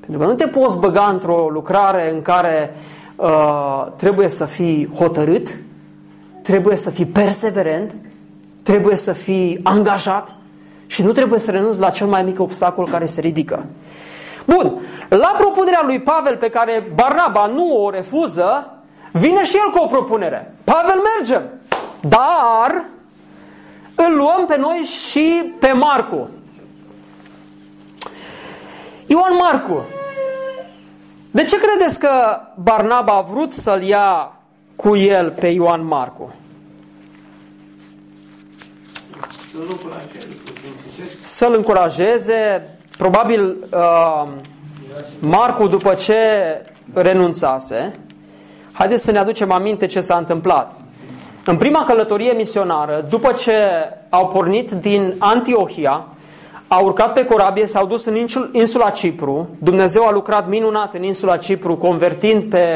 Pentru 0.00 0.18
că 0.18 0.26
nu 0.26 0.34
te 0.34 0.46
poți 0.46 0.78
băga 0.78 1.08
într-o 1.12 1.48
lucrare 1.52 2.12
în 2.14 2.22
care 2.22 2.74
uh, 3.16 3.86
trebuie 3.96 4.28
să 4.28 4.44
fii 4.44 4.90
hotărât, 4.98 5.48
trebuie 6.42 6.76
să 6.76 6.90
fii 6.90 7.06
perseverent, 7.06 7.94
trebuie 8.62 8.96
să 8.96 9.12
fii 9.12 9.60
angajat 9.62 10.34
și 10.86 11.02
nu 11.02 11.12
trebuie 11.12 11.38
să 11.38 11.50
renunți 11.50 11.78
la 11.78 11.90
cel 11.90 12.06
mai 12.06 12.22
mic 12.22 12.40
obstacol 12.40 12.88
care 12.88 13.06
se 13.06 13.20
ridică. 13.20 13.64
Bun, 14.46 14.80
la 15.08 15.34
propunerea 15.36 15.82
lui 15.84 16.00
Pavel 16.00 16.36
pe 16.36 16.48
care 16.48 16.90
Barnaba 16.94 17.46
nu 17.46 17.84
o 17.84 17.90
refuză, 17.90 18.72
vine 19.12 19.44
și 19.44 19.56
el 19.56 19.70
cu 19.70 19.84
o 19.84 19.86
propunere. 19.86 20.54
Pavel, 20.64 21.00
mergem, 21.16 21.42
dar 22.00 22.84
îl 23.94 24.16
luăm 24.16 24.46
pe 24.46 24.56
noi 24.56 24.76
și 24.76 25.52
pe 25.58 25.72
Marcu. 25.72 26.28
Ioan 29.06 29.36
Marcu. 29.38 29.84
De 31.30 31.44
ce 31.44 31.56
credeți 31.56 31.98
că 31.98 32.40
Barnaba 32.54 33.12
a 33.12 33.20
vrut 33.20 33.52
să-l 33.52 33.82
ia 33.82 34.32
cu 34.76 34.96
el 34.96 35.30
pe 35.30 35.46
Ioan 35.46 35.86
Marcu? 35.86 36.34
Să-l 41.22 41.54
încurajeze. 41.54 42.68
Probabil 42.96 43.56
uh, 43.72 44.28
Marcu, 45.18 45.66
după 45.66 45.94
ce 45.94 46.14
renunțase, 46.92 47.98
haideți 48.72 49.04
să 49.04 49.10
ne 49.10 49.18
aducem 49.18 49.52
aminte 49.52 49.86
ce 49.86 50.00
s-a 50.00 50.16
întâmplat. 50.16 50.80
În 51.44 51.56
prima 51.56 51.84
călătorie 51.84 52.32
misionară, 52.32 53.06
după 53.08 53.32
ce 53.32 53.52
au 54.08 54.28
pornit 54.28 54.70
din 54.70 55.14
Antiohia, 55.18 56.06
au 56.68 56.84
urcat 56.84 57.12
pe 57.12 57.24
corabie, 57.24 57.66
s-au 57.66 57.86
dus 57.86 58.04
în 58.04 58.26
insula 58.52 58.90
Cipru. 58.90 59.48
Dumnezeu 59.58 60.06
a 60.06 60.10
lucrat 60.10 60.48
minunat 60.48 60.94
în 60.94 61.02
insula 61.02 61.36
Cipru, 61.36 61.76
convertind 61.76 62.42
pe 62.42 62.66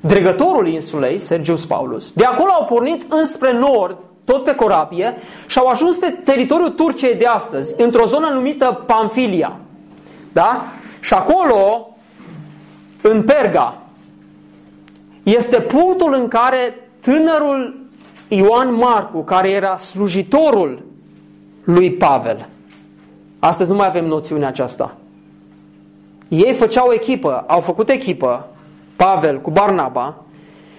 dregătorul 0.00 0.68
insulei, 0.68 1.20
Sergius 1.20 1.66
Paulus. 1.66 2.12
De 2.12 2.24
acolo 2.24 2.50
au 2.50 2.64
pornit 2.64 3.12
înspre 3.12 3.52
nord, 3.52 3.96
tot 4.24 4.44
pe 4.44 4.54
corabie, 4.54 5.16
și 5.46 5.58
au 5.58 5.66
ajuns 5.66 5.96
pe 5.96 6.10
teritoriul 6.24 6.70
Turciei 6.70 7.14
de 7.14 7.26
astăzi, 7.26 7.74
într-o 7.82 8.06
zonă 8.06 8.28
numită 8.28 8.82
Pamfilia. 8.86 9.56
Da? 10.32 10.64
Și 11.00 11.14
acolo, 11.14 11.88
în 13.02 13.22
Perga, 13.22 13.78
este 15.22 15.60
punctul 15.60 16.14
în 16.14 16.28
care 16.28 16.88
tânărul 17.00 17.82
Ioan 18.28 18.74
Marcu, 18.74 19.22
care 19.22 19.50
era 19.50 19.76
slujitorul 19.76 20.82
lui 21.64 21.92
Pavel, 21.92 22.48
astăzi 23.38 23.70
nu 23.70 23.76
mai 23.76 23.86
avem 23.86 24.06
noțiunea 24.06 24.48
aceasta. 24.48 24.96
Ei 26.28 26.52
făceau 26.52 26.92
echipă, 26.92 27.44
au 27.46 27.60
făcut 27.60 27.88
echipă, 27.88 28.46
Pavel 28.96 29.40
cu 29.40 29.50
Barnaba, 29.50 30.16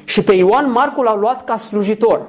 și 0.04 0.22
pe 0.22 0.34
Ioan 0.34 0.72
Marcu 0.72 1.02
l-au 1.02 1.18
luat 1.18 1.44
ca 1.44 1.56
slujitor. 1.56 2.22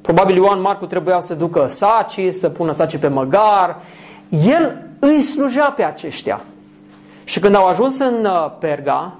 Probabil 0.00 0.36
Ioan 0.36 0.60
Marcu 0.60 0.86
trebuia 0.86 1.20
să 1.20 1.34
ducă 1.34 1.66
saci, 1.66 2.20
să 2.30 2.48
pună 2.48 2.72
saci 2.72 2.96
pe 2.96 3.08
măgar. 3.08 3.76
El 4.28 4.82
îi 4.98 5.20
slujea 5.20 5.72
pe 5.76 5.82
aceștia. 5.82 6.40
Și 7.24 7.40
când 7.40 7.54
au 7.54 7.66
ajuns 7.66 7.98
în 7.98 8.24
uh, 8.24 8.50
Perga, 8.58 9.14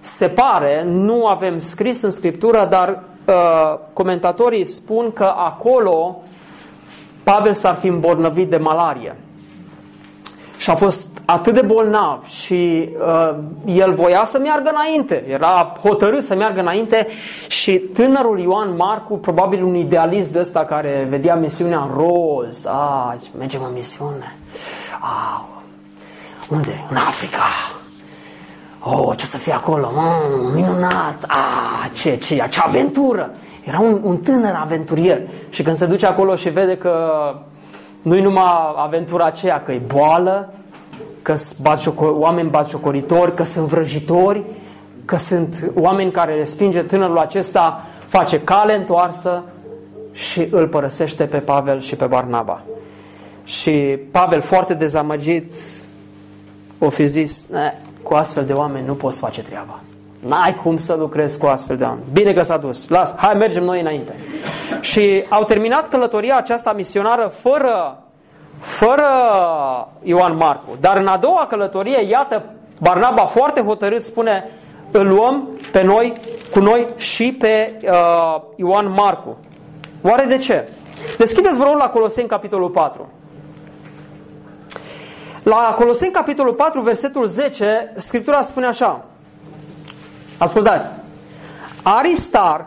se 0.00 0.28
pare, 0.28 0.82
nu 0.86 1.26
avem 1.26 1.58
scris 1.58 2.02
în 2.02 2.10
scriptură, 2.10 2.66
dar 2.70 3.02
uh, 3.24 3.78
comentatorii 3.92 4.64
spun 4.64 5.12
că 5.12 5.24
acolo 5.36 6.22
Pavel 7.22 7.52
s-ar 7.52 7.74
fi 7.74 7.86
îmbolnăvit 7.86 8.50
de 8.50 8.56
malarie. 8.56 9.16
Și 10.56 10.70
a 10.70 10.74
fost 10.74 11.15
atât 11.26 11.54
de 11.54 11.60
bolnav 11.60 12.26
și 12.26 12.88
uh, 12.98 13.34
el 13.64 13.94
voia 13.94 14.24
să 14.24 14.38
meargă 14.38 14.70
înainte, 14.70 15.24
era 15.28 15.72
hotărât 15.82 16.22
să 16.22 16.34
meargă 16.34 16.60
înainte 16.60 17.06
și 17.46 17.78
tânărul 17.78 18.38
Ioan 18.38 18.76
Marcu, 18.76 19.18
probabil 19.18 19.64
un 19.64 19.74
idealist 19.74 20.32
de 20.32 20.38
ăsta 20.38 20.64
care 20.64 21.06
vedea 21.10 21.34
misiunea 21.34 21.78
în 21.78 21.90
roz, 21.96 22.66
a, 22.66 23.16
mergem 23.38 23.60
în 23.68 23.72
misiune, 23.74 24.36
a, 25.00 25.48
unde? 26.48 26.84
În 26.90 26.96
Africa. 26.96 27.42
Oh, 28.80 29.16
ce 29.16 29.26
să 29.26 29.36
fie 29.36 29.52
acolo? 29.52 29.90
Mm, 29.92 30.54
minunat! 30.54 31.24
Ah, 31.26 31.90
ce, 31.92 32.16
ce, 32.16 32.46
ce 32.50 32.60
aventură! 32.60 33.30
Era 33.64 33.78
un, 33.78 34.00
un 34.02 34.16
tânăr 34.16 34.58
aventurier. 34.60 35.20
Și 35.48 35.62
când 35.62 35.76
se 35.76 35.86
duce 35.86 36.06
acolo 36.06 36.36
și 36.36 36.48
vede 36.48 36.76
că 36.76 36.94
nu-i 38.02 38.20
numai 38.20 38.74
aventura 38.76 39.24
aceea, 39.24 39.62
că 39.62 39.72
e 39.72 39.82
boală, 39.86 40.52
că 41.26 41.34
sunt 41.34 41.98
oameni 41.98 42.50
batjocoritori, 42.50 43.34
că 43.34 43.42
sunt 43.42 43.66
vrăjitori, 43.66 44.42
că 45.04 45.16
sunt 45.16 45.70
oameni 45.74 46.10
care 46.10 46.34
respinge 46.36 46.82
tânărul 46.82 47.18
acesta, 47.18 47.84
face 48.06 48.40
cale 48.40 48.74
întoarsă 48.74 49.42
și 50.12 50.48
îl 50.50 50.68
părăsește 50.68 51.24
pe 51.24 51.38
Pavel 51.38 51.80
și 51.80 51.96
pe 51.96 52.04
Barnaba. 52.04 52.62
Și 53.44 53.70
Pavel, 54.10 54.40
foarte 54.40 54.74
dezamăgit, 54.74 55.52
o 56.78 56.88
fi 56.88 57.06
zis, 57.06 57.48
cu 58.02 58.14
astfel 58.14 58.44
de 58.44 58.52
oameni 58.52 58.86
nu 58.86 58.94
poți 58.94 59.18
face 59.18 59.42
treaba. 59.42 59.80
N-ai 60.20 60.54
cum 60.54 60.76
să 60.76 60.94
lucrezi 60.94 61.38
cu 61.38 61.46
astfel 61.46 61.76
de 61.76 61.84
oameni. 61.84 62.04
Bine 62.12 62.32
că 62.32 62.42
s-a 62.42 62.56
dus. 62.56 62.88
Las, 62.88 63.14
hai 63.16 63.34
mergem 63.34 63.64
noi 63.64 63.80
înainte. 63.80 64.14
Și 64.80 65.24
au 65.28 65.44
terminat 65.44 65.88
călătoria 65.88 66.36
aceasta 66.36 66.72
misionară 66.72 67.32
fără, 67.34 68.02
fără 68.60 69.08
Ioan 70.02 70.36
Marcu. 70.36 70.76
Dar 70.80 70.96
în 70.96 71.06
a 71.06 71.16
doua 71.16 71.46
călătorie, 71.48 72.08
iată, 72.08 72.42
Barnaba 72.80 73.24
foarte 73.24 73.60
hotărât 73.62 74.02
spune 74.02 74.50
îl 74.90 75.08
luăm 75.08 75.48
pe 75.70 75.82
noi, 75.82 76.12
cu 76.50 76.58
noi 76.58 76.86
și 76.96 77.36
pe 77.38 77.80
uh, 77.82 78.42
Ioan 78.56 78.90
Marcu. 78.90 79.36
Oare 80.02 80.24
de 80.24 80.36
ce? 80.36 80.68
Deschideți 81.18 81.58
vă 81.58 81.76
la 81.78 81.88
Coloseni, 81.88 82.28
capitolul 82.28 82.68
4. 82.68 83.08
La 85.42 85.74
Coloseni, 85.76 86.12
capitolul 86.12 86.52
4, 86.52 86.80
versetul 86.80 87.26
10, 87.26 87.92
Scriptura 87.96 88.40
spune 88.40 88.66
așa. 88.66 89.04
Ascultați. 90.38 90.90
Aristarh, 91.82 92.64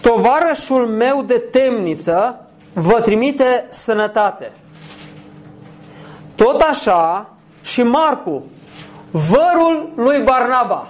tovarășul 0.00 0.86
meu 0.86 1.22
de 1.22 1.38
temniță, 1.38 2.40
vă 2.72 3.00
trimite 3.00 3.66
sănătate. 3.68 4.52
Tot 6.34 6.60
așa 6.60 7.28
și 7.62 7.82
Marcu, 7.82 8.42
vărul 9.10 9.92
lui 9.94 10.22
Barnaba. 10.22 10.86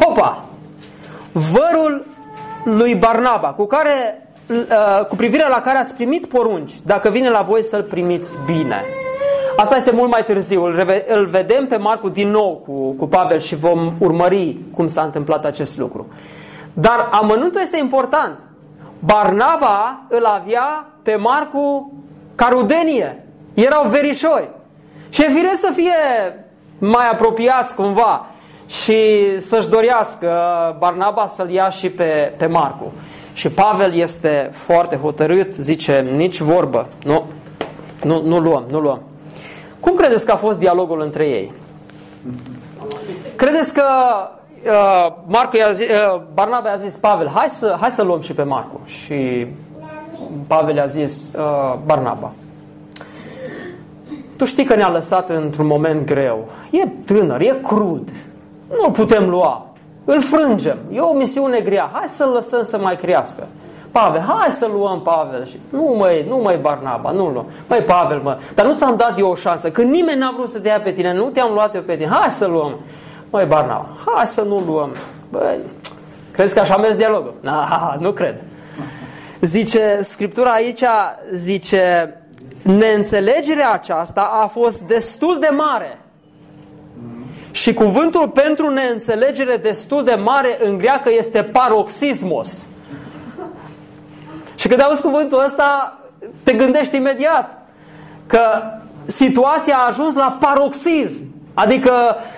Hopa! 0.00 0.44
Vărul 1.32 2.06
lui 2.64 2.94
Barnaba, 2.94 3.48
cu 3.48 3.66
care 3.66 4.28
uh, 4.48 5.06
cu 5.06 5.16
privire 5.16 5.48
la 5.48 5.60
care 5.60 5.78
ați 5.78 5.94
primit 5.94 6.26
porunci, 6.26 6.72
dacă 6.84 7.08
vine 7.08 7.30
la 7.30 7.42
voi 7.42 7.64
să-l 7.64 7.82
primiți 7.82 8.38
bine. 8.46 8.82
Asta 9.56 9.76
este 9.76 9.90
mult 9.90 10.10
mai 10.10 10.24
târziu. 10.24 10.64
Îl, 11.08 11.26
vedem 11.26 11.66
pe 11.66 11.76
Marcu 11.76 12.08
din 12.08 12.28
nou 12.28 12.62
cu, 12.66 12.92
cu 12.92 13.06
Pavel 13.06 13.38
și 13.38 13.56
vom 13.56 13.92
urmări 13.98 14.56
cum 14.74 14.86
s-a 14.86 15.02
întâmplat 15.02 15.44
acest 15.44 15.78
lucru. 15.78 16.06
Dar 16.72 17.08
amănuntul 17.10 17.60
este 17.60 17.78
important. 17.78 18.38
Barnaba 18.98 20.02
îl 20.08 20.24
avea 20.24 20.86
pe 21.02 21.16
Marcu 21.16 21.92
ca 22.34 22.48
rudenie. 22.50 23.21
Erau 23.54 23.88
verișori. 23.88 24.48
Și 25.08 25.22
e 25.22 25.32
firesc 25.34 25.60
să 25.60 25.72
fie 25.74 25.92
mai 26.78 27.08
apropiați 27.08 27.74
cumva 27.74 28.26
și 28.66 28.94
să-și 29.40 29.68
dorească 29.68 30.30
Barnaba 30.78 31.26
să-l 31.26 31.50
ia 31.50 31.68
și 31.68 31.90
pe, 31.90 32.32
pe 32.36 32.46
Marcu. 32.46 32.92
Și 33.32 33.48
Pavel 33.48 33.94
este 33.94 34.50
foarte 34.52 34.96
hotărât, 34.96 35.54
zice, 35.54 36.12
nici 36.16 36.40
vorbă, 36.40 36.86
nu, 37.04 37.24
nu, 38.02 38.22
nu 38.24 38.38
luăm, 38.38 38.64
nu 38.70 38.80
luăm. 38.80 39.00
Cum 39.80 39.94
credeți 39.94 40.24
că 40.24 40.32
a 40.32 40.36
fost 40.36 40.58
dialogul 40.58 41.00
între 41.00 41.24
ei? 41.24 41.52
Credeți 43.36 43.74
că 43.74 43.84
uh, 44.64 45.12
Marcu 45.26 45.56
i-a 45.56 45.70
zis, 45.70 45.88
uh, 45.88 46.20
Barnabe 46.34 46.68
a 46.68 46.76
zis 46.76 46.96
Pavel, 46.96 47.28
hai 47.34 47.50
să, 47.50 47.76
hai 47.80 47.90
să 47.90 48.02
luăm 48.02 48.20
și 48.20 48.32
pe 48.32 48.42
Marcu. 48.42 48.80
Și 48.84 49.46
Pavel 50.46 50.80
a 50.80 50.84
zis 50.86 51.32
uh, 51.38 51.78
Barnaba, 51.84 52.32
tu 54.36 54.44
știi 54.44 54.64
că 54.64 54.74
ne-a 54.74 54.90
lăsat 54.90 55.30
într-un 55.30 55.66
moment 55.66 56.06
greu. 56.06 56.48
E 56.70 56.86
tânăr, 57.04 57.40
e 57.40 57.58
crud. 57.62 58.08
Nu 58.82 58.90
putem 58.90 59.28
lua. 59.28 59.66
Îl 60.04 60.22
frângem. 60.22 60.78
E 60.92 61.00
o 61.00 61.12
misiune 61.12 61.60
grea. 61.60 61.90
Hai 61.92 62.08
să-l 62.08 62.28
lăsăm 62.28 62.62
să 62.62 62.78
mai 62.78 62.96
crească. 62.96 63.46
Pavel, 63.90 64.20
hai 64.20 64.50
să 64.50 64.68
luăm 64.72 65.00
Pavel. 65.02 65.46
Și, 65.46 65.56
nu 65.70 65.94
mai, 65.98 66.24
nu 66.28 66.36
mai 66.36 66.56
Barnaba, 66.56 67.10
nu 67.10 67.28
luăm. 67.28 67.46
Mai 67.66 67.82
Pavel, 67.82 68.20
mă, 68.22 68.38
dar 68.54 68.66
nu 68.66 68.74
ți-am 68.74 68.96
dat 68.96 69.18
eu 69.18 69.30
o 69.30 69.34
șansă. 69.34 69.70
Când 69.70 69.90
nimeni 69.90 70.18
n-a 70.18 70.32
vrut 70.36 70.48
să 70.48 70.58
te 70.58 70.68
ia 70.68 70.80
pe 70.80 70.90
tine, 70.90 71.14
nu 71.14 71.24
te-am 71.24 71.52
luat 71.52 71.74
eu 71.74 71.80
pe 71.80 71.96
tine. 71.96 72.10
Hai 72.10 72.30
să 72.30 72.46
luăm. 72.46 72.78
Mai 73.30 73.46
Barnaba, 73.46 73.86
hai 74.06 74.26
să 74.26 74.42
nu 74.42 74.62
luăm. 74.66 74.90
Băi, 75.30 75.58
Crezi 76.32 76.54
că 76.54 76.60
așa 76.60 76.74
a 76.74 76.76
mers 76.76 76.96
dialogul? 76.96 77.34
Na, 77.40 77.96
nu 78.00 78.12
cred. 78.12 78.34
Zice, 79.40 79.98
Scriptura 80.00 80.50
aici 80.50 80.84
zice, 81.32 82.14
neînțelegerea 82.62 83.72
aceasta 83.72 84.20
a 84.42 84.46
fost 84.46 84.82
destul 84.82 85.38
de 85.40 85.48
mare. 85.56 85.98
Și 87.50 87.74
cuvântul 87.74 88.28
pentru 88.28 88.70
neînțelegere 88.70 89.56
destul 89.56 90.04
de 90.04 90.14
mare 90.14 90.58
în 90.64 90.78
greacă 90.78 91.10
este 91.12 91.42
paroxismos. 91.42 92.64
Și 94.54 94.68
când 94.68 94.82
auzi 94.82 95.02
cuvântul 95.02 95.44
ăsta, 95.44 95.98
te 96.42 96.52
gândești 96.52 96.96
imediat 96.96 97.66
că 98.26 98.62
situația 99.04 99.76
a 99.76 99.86
ajuns 99.86 100.14
la 100.14 100.36
paroxism. 100.40 101.22
Adică 101.54 101.92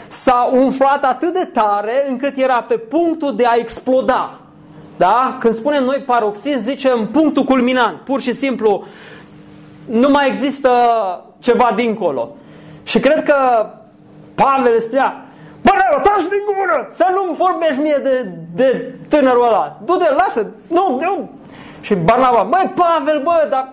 s-a 0.09 0.51
umflat 0.53 1.05
atât 1.05 1.33
de 1.33 1.51
tare 1.53 2.05
încât 2.09 2.37
era 2.37 2.62
pe 2.62 2.77
punctul 2.77 3.37
de 3.37 3.47
a 3.47 3.57
exploda. 3.57 4.31
Da? 4.97 5.37
Când 5.40 5.53
spunem 5.53 5.85
noi 5.85 6.03
paroxism, 6.07 6.61
zicem 6.61 7.07
punctul 7.12 7.45
culminant. 7.45 7.97
Pur 8.01 8.21
și 8.21 8.33
simplu, 8.33 8.87
nu 9.90 10.09
mai 10.09 10.29
există 10.29 10.70
ceva 11.38 11.73
dincolo. 11.77 12.37
Și 12.83 13.01
cred 13.01 13.23
că 13.23 13.35
Pavel 14.35 14.81
spunea, 14.81 15.25
bă, 15.62 15.70
taci 16.03 16.29
din 16.35 16.44
gură, 16.47 16.87
să 16.90 17.07
nu-mi 17.14 17.37
vorbești 17.37 17.81
mie 17.81 18.01
de, 18.03 18.29
de 18.55 18.94
tânărul 19.09 19.44
ăla. 19.44 19.79
Du-te, 19.85 20.11
lasă, 20.11 20.47
nu, 20.68 21.01
nu. 21.01 21.31
Și 21.81 21.94
Barnaba, 21.94 22.42
băi, 22.42 22.73
Pavel, 22.75 23.20
bă, 23.23 23.47
dar 23.51 23.73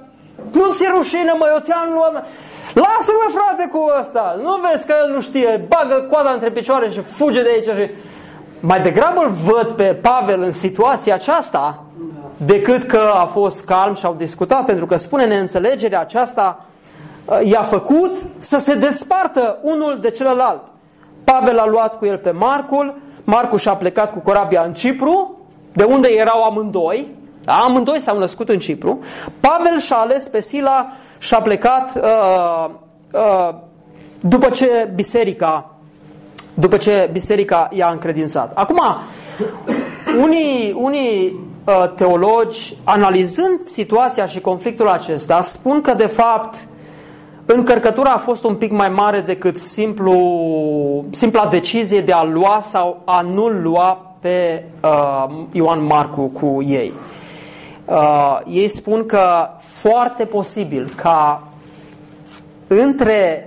nu 0.52 0.72
ți-e 0.72 0.90
rușine, 0.90 1.34
mă, 1.38 1.50
eu 1.54 1.60
te-am 1.60 1.90
luat... 1.94 2.26
Lasă-mă, 2.74 3.40
frate, 3.40 3.70
cu 3.72 3.92
ăsta! 4.00 4.40
Nu 4.44 4.60
vezi 4.70 4.86
că 4.86 4.94
el 5.04 5.14
nu 5.14 5.22
știe, 5.22 5.66
bagă 5.68 6.08
coada 6.12 6.32
între 6.32 6.52
picioare 6.52 6.90
și 6.90 7.02
fuge 7.02 7.44
de 7.44 7.50
aici 7.50 7.78
și... 7.78 7.90
Mai 8.60 8.82
degrabă 8.82 9.22
îl 9.22 9.30
văd 9.30 9.72
pe 9.72 9.84
Pavel 9.84 10.42
în 10.42 10.52
situația 10.52 11.14
aceasta 11.14 11.84
decât 12.46 12.84
că 12.84 13.12
a 13.14 13.26
fost 13.26 13.66
calm 13.66 13.96
și 13.96 14.06
au 14.06 14.14
discutat, 14.14 14.66
pentru 14.66 14.86
că 14.86 14.96
spune 14.96 15.26
neînțelegerea 15.26 16.00
aceasta 16.00 16.66
uh, 17.26 17.40
i-a 17.44 17.64
făcut 17.64 18.16
să 18.40 18.58
se 18.58 18.76
despartă 18.76 19.60
unul 19.62 19.98
de 20.02 20.10
celălalt. 20.10 20.62
Pavel 21.24 21.60
a 21.60 21.66
luat 21.66 21.98
cu 21.98 22.06
el 22.06 22.18
pe 22.18 22.32
Marcul, 22.32 22.98
Marcul 23.24 23.58
și-a 23.58 23.76
plecat 23.76 24.12
cu 24.12 24.20
corabia 24.20 24.64
în 24.66 24.74
Cipru, 24.74 25.38
de 25.74 25.84
unde 25.84 26.08
erau 26.08 26.44
amândoi, 26.44 27.08
da? 27.44 27.54
amândoi 27.54 28.00
s-au 28.00 28.18
născut 28.18 28.50
în 28.50 28.60
Cipru. 28.60 29.00
Pavel 29.40 29.80
și-a 29.80 29.98
ales 29.98 30.28
pe 30.28 30.42
Sila 30.42 30.92
și 31.18 31.34
a 31.34 31.42
plecat 31.42 31.96
uh, 31.96 32.70
uh, 33.14 33.56
după 34.20 34.50
ce 34.50 34.92
biserica 34.96 35.66
după 36.54 36.78
ce 36.78 37.10
biserica 37.12 37.70
i-a 37.72 37.90
încredințat. 37.90 38.52
Acum, 38.54 38.82
unii, 40.22 40.76
unii 40.78 41.26
uh, 41.28 41.51
teologi, 41.96 42.78
analizând 42.84 43.60
situația 43.66 44.26
și 44.26 44.42
conflictul 44.42 44.88
acesta, 44.88 45.42
spun 45.42 45.82
că 45.82 45.94
de 45.94 46.06
fapt 46.06 46.68
încărcătura 47.46 48.10
a 48.10 48.18
fost 48.18 48.44
un 48.44 48.56
pic 48.56 48.72
mai 48.72 48.90
mare 48.90 49.20
decât 49.20 49.58
simplu, 49.58 50.16
simpla 51.10 51.46
decizie 51.46 52.02
de 52.02 52.12
a 52.12 52.24
lua 52.24 52.60
sau 52.62 53.02
a 53.06 53.22
nu 53.22 53.48
lua 53.48 54.16
pe 54.20 54.64
uh, 54.84 55.26
Ioan 55.52 55.86
Marcu 55.86 56.22
cu 56.22 56.64
ei. 56.68 56.94
Uh, 57.86 58.40
ei 58.48 58.68
spun 58.68 59.06
că 59.06 59.50
foarte 59.60 60.26
posibil 60.26 60.94
ca 60.96 61.48
între 62.68 63.46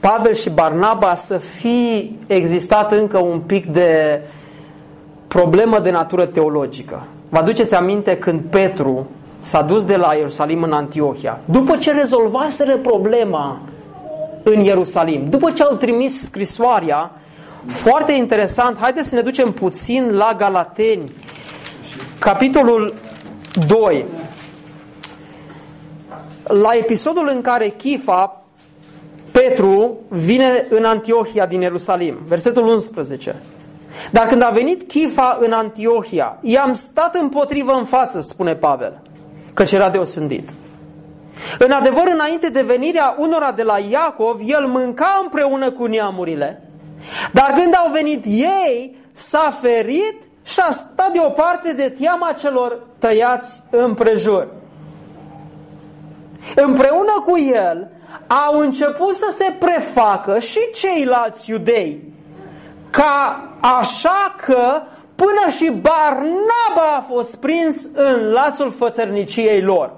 Pavel 0.00 0.34
și 0.34 0.50
Barnaba 0.50 1.14
să 1.14 1.38
fi 1.38 2.16
existat 2.26 2.92
încă 2.92 3.18
un 3.18 3.40
pic 3.40 3.66
de 3.66 4.20
problemă 5.32 5.78
de 5.78 5.90
natură 5.90 6.26
teologică. 6.26 7.06
Vă 7.28 7.38
aduceți 7.38 7.74
aminte 7.74 8.16
când 8.16 8.40
Petru 8.50 9.06
s-a 9.38 9.62
dus 9.62 9.84
de 9.84 9.96
la 9.96 10.14
Ierusalim 10.14 10.62
în 10.62 10.72
Antiohia, 10.72 11.40
după 11.44 11.76
ce 11.76 11.92
rezolvaseră 11.92 12.76
problema 12.76 13.60
în 14.42 14.60
Ierusalim, 14.60 15.26
după 15.28 15.50
ce 15.50 15.62
au 15.62 15.76
trimis 15.76 16.22
scrisoarea, 16.22 17.10
foarte 17.66 18.12
interesant, 18.12 18.78
haideți 18.78 19.08
să 19.08 19.14
ne 19.14 19.20
ducem 19.20 19.52
puțin 19.52 20.10
la 20.10 20.34
Galateni, 20.36 21.12
capitolul 22.18 22.94
2. 23.66 24.04
La 26.44 26.70
episodul 26.78 27.30
în 27.34 27.40
care 27.40 27.68
Chifa 27.68 28.42
Petru 29.30 29.96
vine 30.08 30.66
în 30.68 30.84
Antiohia 30.84 31.46
din 31.46 31.60
Ierusalim, 31.60 32.16
versetul 32.26 32.66
11. 32.66 33.34
Dar 34.10 34.26
când 34.26 34.42
a 34.42 34.50
venit 34.50 34.88
Chifa 34.88 35.38
în 35.40 35.52
Antiohia, 35.52 36.38
i-am 36.40 36.72
stat 36.72 37.14
împotrivă 37.14 37.72
în 37.72 37.84
față, 37.84 38.20
spune 38.20 38.54
Pavel, 38.54 39.00
căci 39.54 39.72
era 39.72 39.90
deosândit. 39.90 40.50
În 41.58 41.70
adevăr, 41.70 42.10
înainte 42.12 42.48
de 42.48 42.62
venirea 42.62 43.16
unora 43.18 43.52
de 43.52 43.62
la 43.62 43.78
Iacov, 43.78 44.40
el 44.46 44.66
mânca 44.66 45.20
împreună 45.22 45.70
cu 45.70 45.84
neamurile. 45.84 46.62
Dar 47.32 47.52
când 47.54 47.74
au 47.74 47.90
venit 47.92 48.24
ei, 48.24 48.96
s-a 49.12 49.58
ferit 49.60 50.16
și 50.42 50.60
a 50.60 50.70
stat 50.70 51.12
deoparte 51.12 51.72
de 51.72 51.94
teama 52.00 52.32
celor 52.32 52.86
tăiați 52.98 53.62
împrejur. 53.70 54.48
Împreună 56.54 57.22
cu 57.26 57.38
el, 57.38 57.90
au 58.46 58.58
început 58.58 59.14
să 59.14 59.34
se 59.36 59.56
prefacă 59.58 60.38
și 60.38 60.58
ceilalți 60.74 61.50
iudei, 61.50 62.12
ca 62.92 63.48
așa 63.60 64.34
că 64.44 64.82
până 65.14 65.50
și 65.56 65.70
Barnaba 65.70 66.96
a 66.96 67.04
fost 67.08 67.40
prins 67.40 67.88
în 67.94 68.30
lațul 68.30 68.70
fățărniciei 68.70 69.62
lor. 69.62 69.92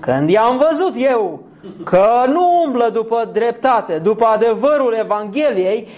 Când 0.00 0.30
i-am 0.30 0.64
văzut 0.68 0.92
eu 0.96 1.40
că 1.84 2.24
nu 2.26 2.62
umblă 2.64 2.90
după 2.92 3.30
dreptate, 3.32 3.98
după 3.98 4.24
adevărul 4.24 4.92
Evangheliei, 4.92 5.88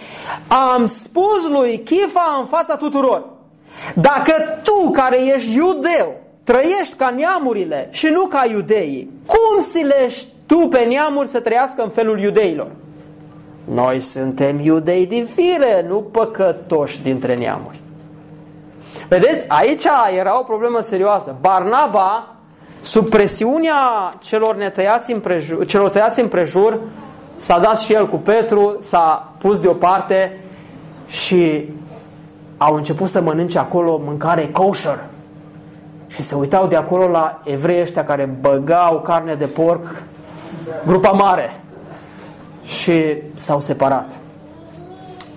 am 0.73 0.87
spus 0.87 1.49
lui 1.49 1.79
Chifa 1.79 2.37
în 2.41 2.47
fața 2.47 2.77
tuturor, 2.77 3.25
dacă 3.95 4.33
tu 4.63 4.91
care 4.91 5.17
ești 5.17 5.55
iudeu 5.55 6.15
trăiești 6.45 6.95
ca 6.97 7.11
neamurile 7.11 7.89
și 7.91 8.07
nu 8.07 8.27
ca 8.27 8.47
iudeii, 8.51 9.11
cum 9.27 9.63
silești 9.63 10.29
tu 10.47 10.57
pe 10.57 10.79
neamuri 10.79 11.29
să 11.29 11.41
trăiască 11.41 11.83
în 11.83 11.91
felul 11.91 12.21
iudeilor. 12.21 12.71
Noi 13.75 14.01
suntem 14.01 14.61
iudei 14.61 15.07
din 15.07 15.27
fire, 15.35 15.85
nu 15.89 15.97
păcătoși 15.97 17.03
dintre 17.03 17.37
neamuri. 17.37 17.81
Vedeți, 19.09 19.45
aici 19.49 19.85
era 20.19 20.39
o 20.39 20.43
problemă 20.43 20.81
serioasă. 20.81 21.37
Barnaba, 21.41 22.35
sub 22.81 23.09
presiunea 23.09 24.15
celor, 24.21 24.57
netăiați 24.57 25.13
împrejur, 25.13 25.67
celor 25.67 25.91
tăiați 25.91 26.21
împrejur, 26.21 26.81
s-a 27.35 27.59
dat 27.59 27.79
și 27.79 27.93
el 27.93 28.09
cu 28.09 28.17
Petru, 28.17 28.77
s-a 28.81 29.33
pus 29.39 29.61
deoparte 29.61 30.41
și 31.07 31.69
au 32.57 32.75
început 32.75 33.09
să 33.09 33.21
mănânce 33.21 33.59
acolo 33.59 34.01
mâncare 34.05 34.49
kosher. 34.53 35.05
Și 36.07 36.23
se 36.23 36.35
uitau 36.35 36.67
de 36.67 36.77
acolo 36.77 37.09
la 37.09 37.41
evrei 37.45 37.81
ăștia 37.81 38.05
care 38.05 38.25
băgau 38.41 39.01
carne 39.01 39.35
de 39.35 39.47
porc 39.47 40.03
grupa 40.87 41.11
mare 41.11 41.61
și 42.79 43.17
s-au 43.35 43.61
separat. 43.61 44.19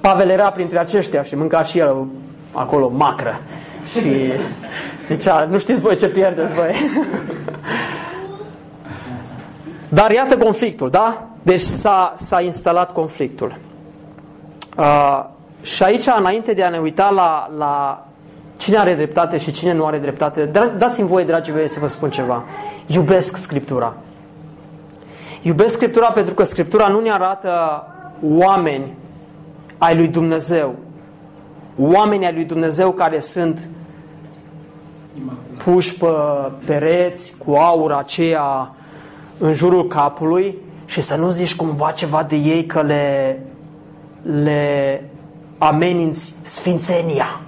Pavel 0.02 0.30
era 0.30 0.52
printre 0.52 0.80
aceștia 0.80 1.24
și 1.24 1.36
mânca 1.36 1.64
și 1.64 1.80
el 1.80 2.06
acolo 2.52 2.90
macră 2.90 3.42
și 3.86 4.32
zicea, 5.08 5.44
nu 5.44 5.58
știți 5.58 5.82
voi 5.82 5.98
ce 5.98 6.08
pierdeți 6.08 6.54
voi. 6.54 6.72
Dar 9.90 10.12
iată 10.12 10.38
conflictul, 10.38 10.90
da? 10.90 11.24
Deci 11.42 11.62
s-a, 11.62 12.14
s-a 12.18 12.42
instalat 12.42 12.94
conflictul. 12.94 13.56
Uh, 14.78 15.24
și 15.62 15.84
aici, 15.84 16.06
înainte 16.18 16.54
de 16.54 16.64
a 16.64 16.70
ne 16.70 16.78
uita 16.78 17.10
la, 17.10 17.50
la 17.58 18.06
cine 18.58 18.78
are 18.78 18.94
dreptate 18.96 19.38
și 19.38 19.52
cine 19.52 19.74
nu 19.74 19.86
are 19.86 19.98
dreptate, 19.98 20.50
dați-mi 20.78 21.08
voie, 21.08 21.26
dragii 21.26 21.54
mei, 21.54 21.70
să 21.70 21.80
vă 21.80 21.88
spun 21.88 22.10
ceva. 22.10 22.44
Iubesc 22.86 23.36
Scriptura. 23.36 23.94
Iubesc 25.46 25.74
Scriptura 25.74 26.12
pentru 26.12 26.34
că 26.34 26.44
Scriptura 26.44 26.88
nu 26.88 27.00
ne 27.00 27.12
arată 27.12 27.84
oameni 28.22 28.94
ai 29.78 29.96
lui 29.96 30.08
Dumnezeu. 30.08 30.76
Oameni 31.80 32.26
ai 32.26 32.34
lui 32.34 32.46
Dumnezeu 32.46 32.92
care 32.92 33.20
sunt 33.20 33.70
puși 35.64 35.96
pe 35.96 36.06
pereți 36.66 37.36
cu 37.46 37.52
aura 37.52 37.98
aceea 37.98 38.76
în 39.38 39.54
jurul 39.54 39.88
capului 39.88 40.58
și 40.86 41.02
să 41.02 41.16
nu 41.16 41.30
zici 41.30 41.56
cumva 41.56 41.92
ceva 41.92 42.24
de 42.24 42.36
ei 42.36 42.66
că 42.66 42.82
le, 42.82 43.40
le 44.44 45.04
ameninți 45.58 46.36
sfințenia. 46.42 47.42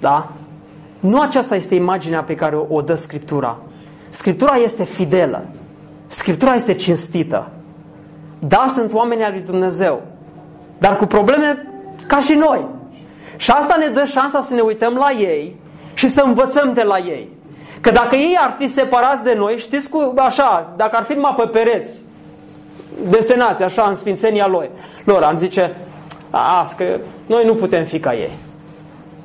Da? 0.00 0.32
Nu 1.00 1.20
aceasta 1.20 1.54
este 1.54 1.74
imaginea 1.74 2.22
pe 2.22 2.34
care 2.34 2.56
o, 2.56 2.66
o 2.68 2.80
dă 2.80 2.94
Scriptura. 2.94 3.56
Scriptura 4.08 4.54
este 4.54 4.84
fidelă. 4.84 5.44
Scriptura 6.10 6.54
este 6.54 6.74
cinstită. 6.74 7.48
Da, 8.38 8.66
sunt 8.68 8.92
oameni 8.92 9.24
al 9.24 9.32
lui 9.32 9.40
Dumnezeu, 9.40 10.02
dar 10.78 10.96
cu 10.96 11.06
probleme 11.06 11.66
ca 12.06 12.18
și 12.18 12.32
noi. 12.32 12.64
Și 13.36 13.50
asta 13.50 13.76
ne 13.78 13.86
dă 13.86 14.04
șansa 14.04 14.40
să 14.40 14.54
ne 14.54 14.60
uităm 14.60 14.94
la 14.94 15.10
ei 15.10 15.56
și 15.94 16.08
să 16.08 16.22
învățăm 16.26 16.72
de 16.72 16.82
la 16.82 16.98
ei. 16.98 17.28
Că 17.80 17.90
dacă 17.90 18.16
ei 18.16 18.38
ar 18.40 18.54
fi 18.58 18.68
separați 18.68 19.22
de 19.22 19.34
noi, 19.36 19.58
știți 19.58 19.88
cu, 19.88 20.14
așa, 20.16 20.72
dacă 20.76 20.96
ar 20.96 21.04
fi 21.04 21.12
numai 21.12 21.34
pe 21.36 21.46
pereți, 21.46 21.98
desenați 23.08 23.62
așa 23.62 23.82
în 23.82 23.94
sfințenia 23.94 24.46
lor, 24.46 24.68
lor 25.04 25.22
am 25.22 25.36
zice, 25.36 25.76
a, 26.30 26.66
că 26.76 26.84
noi 27.26 27.44
nu 27.44 27.54
putem 27.54 27.84
fi 27.84 27.98
ca 27.98 28.14
ei. 28.14 28.32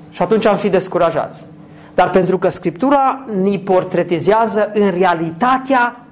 Și 0.09 0.21
atunci 0.21 0.45
am 0.45 0.55
fi 0.55 0.69
descurajați. 0.69 1.45
Dar 1.93 2.09
pentru 2.09 2.37
că 2.37 2.49
Scriptura 2.49 3.25
ni 3.41 3.59
portretizează 3.59 4.71
în 4.73 4.89
realitatea 4.89 6.04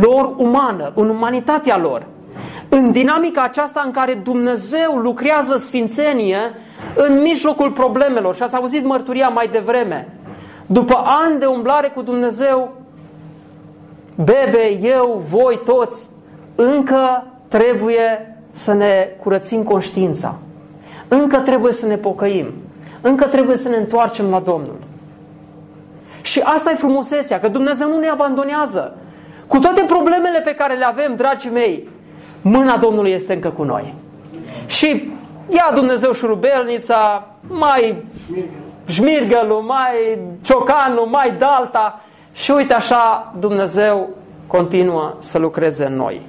lor 0.00 0.34
umană, 0.36 0.92
în 0.94 1.08
umanitatea 1.08 1.78
lor, 1.78 2.06
în 2.68 2.92
dinamica 2.92 3.42
aceasta 3.42 3.82
în 3.84 3.90
care 3.90 4.14
Dumnezeu 4.14 4.96
lucrează 4.96 5.56
sfințenie 5.56 6.38
în 6.94 7.20
mijlocul 7.20 7.70
problemelor. 7.70 8.34
Și 8.34 8.42
ați 8.42 8.54
auzit 8.54 8.84
mărturia 8.84 9.28
mai 9.28 9.48
devreme. 9.48 10.08
După 10.66 11.02
ani 11.04 11.38
de 11.38 11.44
umblare 11.44 11.88
cu 11.88 12.02
Dumnezeu, 12.02 12.74
bebe, 14.14 14.78
eu, 14.80 15.22
voi, 15.28 15.60
toți, 15.64 16.06
încă 16.54 17.26
trebuie 17.48 18.36
să 18.52 18.72
ne 18.72 19.08
curățim 19.22 19.62
conștiința. 19.62 20.38
Încă 21.08 21.36
trebuie 21.36 21.72
să 21.72 21.86
ne 21.86 21.96
pocăim. 21.96 22.46
Încă 23.00 23.24
trebuie 23.24 23.56
să 23.56 23.68
ne 23.68 23.76
întoarcem 23.76 24.30
la 24.30 24.40
Domnul. 24.40 24.76
Și 26.22 26.40
asta 26.40 26.70
e 26.70 26.74
frumusețea, 26.74 27.40
că 27.40 27.48
Dumnezeu 27.48 27.88
nu 27.88 27.98
ne 27.98 28.08
abandonează. 28.08 28.96
Cu 29.48 29.58
toate 29.58 29.84
problemele 29.86 30.40
pe 30.40 30.54
care 30.54 30.74
le 30.74 30.84
avem, 30.84 31.16
dragii 31.16 31.50
mei, 31.50 31.88
mâna 32.42 32.76
Domnului 32.76 33.10
este 33.10 33.32
încă 33.32 33.48
cu 33.48 33.62
noi. 33.62 33.94
Și 34.66 35.10
ia 35.48 35.70
Dumnezeu 35.74 36.12
șurubelnița, 36.12 37.26
mai 37.48 38.04
șmirgălul, 38.86 39.60
mai 39.60 40.18
ciocanul, 40.42 41.06
mai 41.06 41.34
dalta 41.38 42.00
și 42.32 42.50
uite 42.50 42.74
așa 42.74 43.32
Dumnezeu 43.38 44.08
continuă 44.46 45.14
să 45.18 45.38
lucreze 45.38 45.84
în 45.84 45.94
noi. 45.94 46.20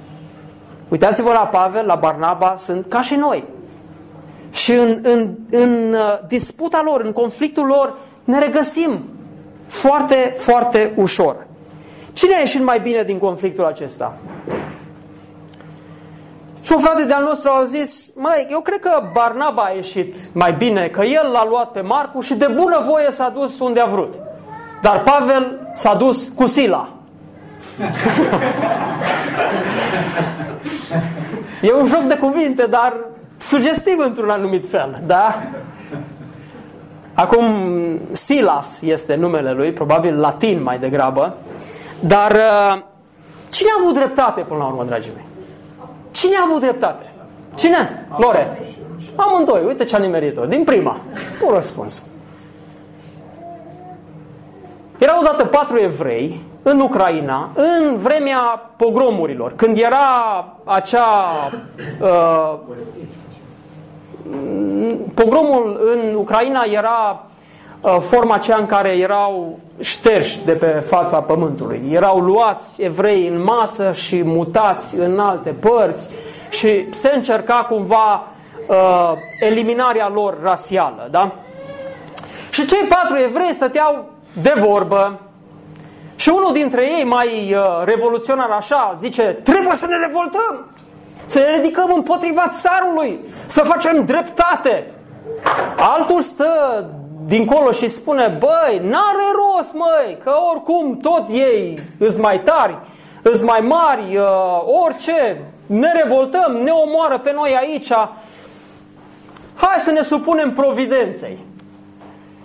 Uitați-vă 0.88 1.32
la 1.32 1.46
Pavel, 1.46 1.86
la 1.86 1.94
Barnaba, 1.94 2.54
sunt 2.56 2.86
ca 2.88 3.02
și 3.02 3.14
noi. 3.14 3.44
Și 4.50 4.72
în, 4.72 4.98
în, 5.02 5.34
în 5.50 5.92
uh, 5.92 6.26
disputa 6.28 6.82
lor, 6.84 7.00
în 7.00 7.12
conflictul 7.12 7.66
lor, 7.66 7.96
ne 8.24 8.38
regăsim 8.38 9.00
foarte, 9.66 10.34
foarte 10.36 10.92
ușor. 10.96 11.46
Cine 12.12 12.34
a 12.34 12.38
ieșit 12.38 12.64
mai 12.64 12.80
bine 12.80 13.02
din 13.02 13.18
conflictul 13.18 13.64
acesta? 13.64 14.16
Și 16.60 16.72
un 16.72 16.78
frate 16.78 17.04
de-al 17.04 17.22
nostru 17.22 17.50
a 17.50 17.64
zis, 17.64 18.12
mai, 18.14 18.46
eu 18.50 18.60
cred 18.60 18.78
că 18.78 19.02
Barnaba 19.12 19.62
a 19.62 19.70
ieșit 19.70 20.16
mai 20.32 20.52
bine, 20.52 20.86
că 20.86 21.02
el 21.02 21.30
l-a 21.32 21.46
luat 21.48 21.72
pe 21.72 21.80
Marcu 21.80 22.20
și 22.20 22.34
de 22.34 22.46
bună 22.56 22.84
voie 22.88 23.10
s-a 23.10 23.28
dus 23.28 23.58
unde 23.58 23.80
a 23.80 23.86
vrut. 23.86 24.14
Dar 24.82 25.02
Pavel 25.02 25.72
s-a 25.74 25.94
dus 25.94 26.28
cu 26.28 26.46
Sila. 26.46 26.88
e 31.62 31.72
un 31.72 31.84
joc 31.84 32.02
de 32.02 32.16
cuvinte, 32.16 32.66
dar 32.66 32.96
sugestiv 33.36 33.98
într-un 33.98 34.28
anumit 34.28 34.70
fel, 34.70 35.02
da? 35.06 35.42
Acum, 37.14 37.44
Silas 38.12 38.80
este 38.82 39.14
numele 39.14 39.52
lui, 39.52 39.72
probabil 39.72 40.18
latin 40.18 40.62
mai 40.62 40.78
degrabă, 40.78 41.36
dar 42.00 42.32
uh, 42.32 42.82
cine 43.50 43.68
a 43.70 43.80
avut 43.80 43.94
dreptate 43.94 44.40
până 44.40 44.58
la 44.58 44.66
urmă, 44.66 44.84
dragii 44.84 45.12
mei? 45.14 45.24
Cine 46.10 46.36
a 46.36 46.44
avut 46.48 46.60
dreptate? 46.60 47.12
Cine? 47.54 48.06
Lore. 48.16 48.58
Amândoi. 49.16 49.64
Uite 49.66 49.84
ce 49.84 49.96
a 49.96 49.98
nimerit-o. 49.98 50.44
Din 50.44 50.64
prima. 50.64 51.00
Nu 51.42 51.54
răspuns. 51.54 52.06
Erau 54.98 55.20
odată 55.20 55.44
patru 55.44 55.78
evrei 55.78 56.40
în 56.62 56.80
Ucraina, 56.80 57.50
în 57.54 57.96
vremea 57.96 58.70
pogromurilor, 58.76 59.52
când 59.56 59.78
era 59.78 59.98
acea... 60.64 61.50
Uh, 62.00 62.54
pogromul 65.14 65.80
în 65.94 66.14
Ucraina 66.14 66.62
era 66.62 67.24
uh, 67.24 67.39
forma 68.00 68.34
aceea 68.34 68.56
în 68.56 68.66
care 68.66 68.88
erau 68.88 69.58
șterși 69.78 70.44
de 70.44 70.52
pe 70.52 70.66
fața 70.66 71.20
pământului. 71.20 71.82
Erau 71.90 72.18
luați 72.18 72.82
evrei 72.82 73.26
în 73.26 73.42
masă 73.42 73.92
și 73.92 74.22
mutați 74.22 74.94
în 74.94 75.18
alte 75.18 75.50
părți 75.50 76.08
și 76.48 76.86
se 76.90 77.12
încerca 77.14 77.66
cumva 77.68 78.26
uh, 78.66 79.12
eliminarea 79.40 80.08
lor 80.08 80.36
rasială. 80.42 81.08
Da? 81.10 81.32
Și 82.50 82.66
cei 82.66 82.86
patru 82.88 83.16
evrei 83.16 83.52
stăteau 83.52 84.04
de 84.42 84.54
vorbă 84.58 85.20
și 86.16 86.28
unul 86.28 86.52
dintre 86.52 86.82
ei, 86.82 87.04
mai 87.04 87.54
uh, 87.54 87.84
revoluționar 87.84 88.50
așa, 88.50 88.94
zice, 88.98 89.22
trebuie 89.22 89.74
să 89.74 89.86
ne 89.86 89.96
revoltăm, 89.96 90.66
să 91.26 91.38
ne 91.38 91.56
ridicăm 91.56 91.92
împotriva 91.94 92.52
țarului, 92.58 93.20
să 93.46 93.60
facem 93.60 94.04
dreptate. 94.04 94.86
Altul 95.76 96.20
stă 96.20 96.84
dincolo 97.30 97.72
și 97.72 97.88
spune, 97.88 98.36
băi, 98.38 98.78
n-are 98.82 99.26
rost, 99.34 99.74
măi, 99.74 100.18
că 100.22 100.32
oricum 100.52 100.96
tot 100.96 101.28
ei 101.28 101.78
îs 101.98 102.18
mai 102.18 102.40
tari, 102.40 102.78
îs 103.22 103.42
mai 103.42 103.60
mari, 103.60 104.16
uh, 104.16 104.24
orice, 104.84 105.44
ne 105.66 105.92
revoltăm, 106.02 106.52
ne 106.62 106.70
omoară 106.70 107.18
pe 107.18 107.32
noi 107.32 107.56
aici. 107.56 107.92
Hai 109.54 109.78
să 109.78 109.90
ne 109.90 110.02
supunem 110.02 110.52
providenței. 110.52 111.38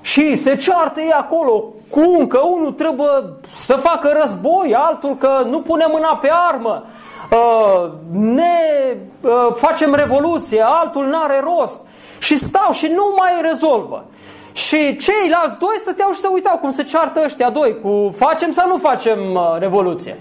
Și 0.01 0.35
se 0.35 0.55
ceartă 0.55 0.99
ei 0.99 1.11
acolo 1.11 1.63
cum 1.89 2.27
că 2.27 2.39
unul 2.39 2.71
trebuie 2.71 3.09
să 3.55 3.75
facă 3.75 4.17
război, 4.21 4.75
altul 4.75 5.15
că 5.15 5.45
nu 5.49 5.61
pune 5.61 5.85
mâna 5.89 6.15
pe 6.15 6.29
armă, 6.49 6.83
uh, 7.31 7.89
ne 8.11 8.57
uh, 9.21 9.31
facem 9.55 9.93
revoluție, 9.93 10.65
altul 10.67 11.05
n-are 11.05 11.39
rost. 11.43 11.81
Și 12.19 12.37
stau 12.37 12.71
și 12.71 12.87
nu 12.87 13.15
mai 13.17 13.31
rezolvă. 13.41 14.05
Și 14.55 14.95
ceilalți 14.97 15.59
doi 15.59 15.75
stăteau 15.77 16.11
și 16.11 16.19
se 16.19 16.27
uitau 16.31 16.57
cum 16.57 16.71
se 16.71 16.83
ceartă 16.83 17.21
ăștia 17.23 17.49
doi, 17.49 17.79
cu 17.81 18.13
facem 18.17 18.51
sau 18.51 18.67
nu 18.67 18.77
facem 18.77 19.33
uh, 19.33 19.55
revoluție. 19.59 20.17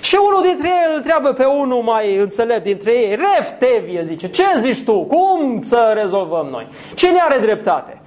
Și 0.00 0.18
unul 0.28 0.42
dintre 0.42 0.68
ei 0.68 0.86
îl 0.88 0.94
întreabă 0.96 1.32
pe 1.32 1.44
unul 1.44 1.82
mai 1.82 2.16
înțelept 2.16 2.62
dintre 2.62 2.92
ei, 2.92 3.14
Ref 3.16 3.50
Tevie, 3.58 4.02
zice, 4.04 4.28
ce 4.28 4.44
zici 4.58 4.84
tu? 4.84 5.00
Cum 5.00 5.62
să 5.62 5.92
rezolvăm 5.94 6.46
noi? 6.50 6.68
Cine 6.94 7.18
are 7.20 7.38
dreptate? 7.38 8.00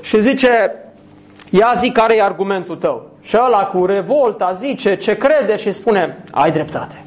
Și 0.00 0.20
zice, 0.20 0.74
ia 1.50 1.72
zi 1.74 1.90
care 1.90 2.16
e 2.16 2.22
argumentul 2.22 2.76
tău. 2.76 3.10
Și 3.20 3.36
ăla 3.44 3.64
cu 3.64 3.86
revolta 3.86 4.52
zice 4.52 4.96
ce 4.96 5.16
crede 5.16 5.56
și 5.56 5.72
spune, 5.72 6.24
ai 6.30 6.50
dreptate. 6.50 7.02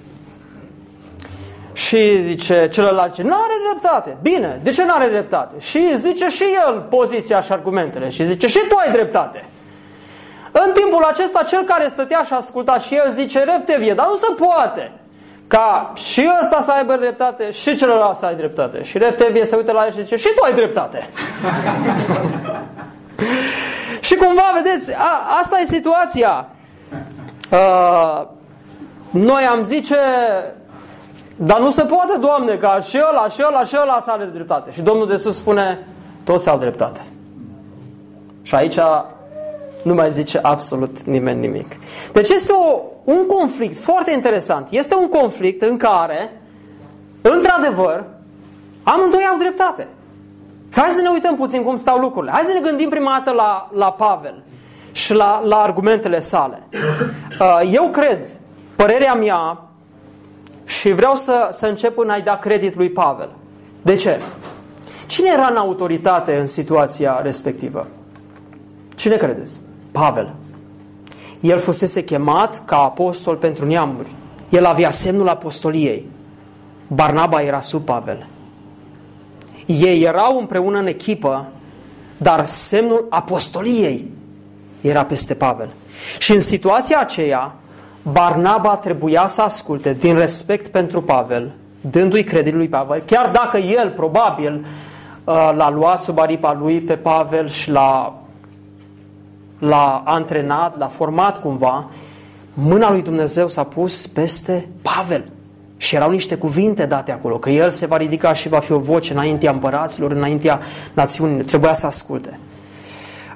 Și 1.74 2.22
zice, 2.22 2.68
celălalt 2.72 3.10
zice, 3.10 3.22
nu 3.22 3.34
are 3.34 3.54
dreptate. 3.70 4.18
Bine, 4.22 4.60
de 4.64 4.70
ce 4.70 4.84
nu 4.84 4.94
are 4.94 5.08
dreptate? 5.08 5.60
Și 5.60 5.98
zice 5.98 6.28
și 6.28 6.44
el 6.68 6.86
poziția 6.90 7.42
și 7.42 7.52
argumentele. 7.52 8.10
Și 8.10 8.26
zice, 8.26 8.48
și 8.48 8.60
tu 8.70 8.76
ai 8.76 8.92
dreptate. 8.92 9.46
În 10.52 10.72
timpul 10.74 11.04
acesta, 11.04 11.44
cel 11.44 11.64
care 11.64 11.88
stătea 11.88 12.24
și 12.26 12.34
asculta 12.34 12.80
și 12.80 12.96
el 12.96 13.12
zice, 13.12 13.40
reptevie, 13.40 13.94
dar 13.94 14.06
nu 14.06 14.16
se 14.16 14.34
poate 14.38 14.92
ca 15.48 15.92
și 15.96 16.30
ăsta 16.42 16.62
să 16.62 16.72
aibă 16.72 16.96
dreptate 16.96 17.52
și 17.52 17.76
celălalt 17.76 18.18
să 18.18 18.26
ai 18.26 18.36
dreptate. 18.36 18.84
Și 18.84 18.98
reptevie 18.98 19.46
se 19.46 19.56
uită 19.56 19.72
la 19.72 19.86
el 19.86 19.92
și 19.92 20.04
zice, 20.04 20.16
și 20.16 20.28
tu 20.36 20.44
ai 20.44 20.54
dreptate. 20.54 21.10
și 24.08 24.16
cumva, 24.16 24.62
vedeți, 24.64 24.94
a, 24.94 25.40
asta 25.42 25.60
e 25.60 25.66
situația. 25.66 26.48
Uh, 27.52 28.28
noi 29.10 29.44
am 29.44 29.64
zice, 29.64 29.98
dar 31.44 31.60
nu 31.60 31.72
se 31.72 31.84
poate, 31.84 32.18
Doamne, 32.20 32.56
ca 32.56 32.80
și 32.80 33.00
ăla, 33.12 33.28
și 33.28 33.44
ăla, 33.48 33.64
și 33.64 33.78
ăla 33.82 34.00
să 34.00 34.12
are 34.12 34.26
dreptate. 34.26 34.72
Și 34.72 34.82
Domnul 34.82 35.08
de 35.08 35.16
sus 35.16 35.36
spune, 35.36 35.88
toți 36.24 36.50
au 36.50 36.58
dreptate. 36.58 37.06
Și 38.42 38.56
aici 38.56 38.78
nu 39.84 39.94
mai 39.94 40.12
zice 40.12 40.40
absolut 40.42 41.02
nimeni 41.02 41.40
nimic. 41.40 41.68
Deci 42.14 42.30
este 42.30 42.52
o, 42.52 42.82
un 43.04 43.26
conflict 43.26 43.78
foarte 43.78 44.12
interesant. 44.12 44.68
Este 44.72 44.96
un 44.96 45.10
conflict 45.10 45.62
în 45.62 45.78
care, 45.78 46.42
într-adevăr, 47.22 48.04
amândoi 48.84 49.28
au 49.32 49.38
dreptate. 49.38 49.88
Hai 50.72 50.90
să 50.90 51.02
ne 51.02 51.10
uităm 51.10 51.36
puțin 51.36 51.64
cum 51.64 51.76
stau 51.76 51.98
lucrurile. 51.98 52.32
Hai 52.32 52.44
să 52.44 52.54
ne 52.54 52.70
gândim 52.70 52.90
prima 52.90 53.12
dată 53.18 53.36
la, 53.36 53.70
la 53.74 53.92
Pavel 53.92 54.44
și 54.92 55.14
la, 55.14 55.42
la 55.44 55.58
argumentele 55.58 56.20
sale. 56.20 56.64
Uh, 57.40 57.70
eu 57.72 57.90
cred, 57.90 58.26
părerea 58.76 59.14
mea, 59.14 59.71
și 60.80 60.92
vreau 60.92 61.16
să, 61.16 61.48
să 61.52 61.66
încep 61.66 61.98
în 61.98 62.10
a-i 62.10 62.22
da 62.22 62.38
credit 62.38 62.76
lui 62.76 62.90
Pavel. 62.90 63.30
De 63.82 63.96
ce? 63.96 64.22
Cine 65.08 65.30
era 65.34 65.48
în 65.48 65.56
autoritate 65.56 66.38
în 66.38 66.46
situația 66.46 67.20
respectivă? 67.24 67.88
Cine 68.96 69.16
credeți? 69.16 69.62
Pavel. 69.92 70.34
El 71.40 71.60
fusese 71.60 72.04
chemat 72.04 72.66
ca 72.66 72.78
apostol 72.78 73.36
pentru 73.36 73.66
neamuri. 73.66 74.12
El 74.50 74.66
avea 74.66 74.92
semnul 74.92 75.28
apostoliei. 75.28 76.10
Barnaba 76.88 77.42
era 77.42 77.60
sub 77.60 77.86
Pavel. 77.86 78.28
Ei 79.66 80.04
erau 80.04 80.38
împreună 80.40 80.80
în 80.80 80.88
echipă 80.88 81.52
dar 82.22 82.46
semnul 82.46 83.06
apostoliei 83.10 84.12
era 84.82 85.06
peste 85.06 85.34
Pavel. 85.34 85.70
Și 86.18 86.32
în 86.32 86.40
situația 86.40 87.00
aceea, 87.00 87.56
Barnaba 88.04 88.76
trebuia 88.76 89.28
să 89.28 89.42
asculte 89.42 89.94
din 89.94 90.18
respect 90.18 90.68
pentru 90.68 91.02
Pavel, 91.02 91.52
dându-i 91.82 92.24
credit 92.24 92.54
lui 92.54 92.68
Pavel, 92.68 93.02
chiar 93.06 93.30
dacă 93.30 93.58
el 93.58 93.90
probabil 93.90 94.54
uh, 95.24 95.34
l-a 95.56 95.70
luat 95.70 96.02
sub 96.02 96.20
aripa 96.20 96.54
lui 96.54 96.80
pe 96.80 96.96
Pavel 96.96 97.50
și 97.50 97.70
l-a, 97.72 98.14
l-a 99.60 100.02
antrenat, 100.06 100.78
l-a 100.78 100.88
format 100.88 101.42
cumva, 101.42 101.90
mâna 102.54 102.92
lui 102.92 103.02
Dumnezeu 103.02 103.48
s-a 103.48 103.64
pus 103.64 104.08
peste 104.08 104.68
Pavel. 104.82 105.32
Și 105.78 105.96
erau 105.96 106.12
niște 106.12 106.36
cuvinte 106.36 106.86
date 106.86 107.12
acolo, 107.12 107.38
că 107.38 107.50
el 107.50 107.70
se 107.70 107.86
va 107.86 107.98
ridica 107.98 108.34
și 108.34 108.50
va 108.50 108.60
fi 108.60 108.72
o 108.72 108.78
voce 108.78 109.14
înaintea 109.14 109.52
împăraților, 109.52 110.12
înaintea 110.12 110.60
națiunilor. 110.94 111.44
Trebuia 111.44 111.74
să 111.74 111.86
asculte. 111.86 112.40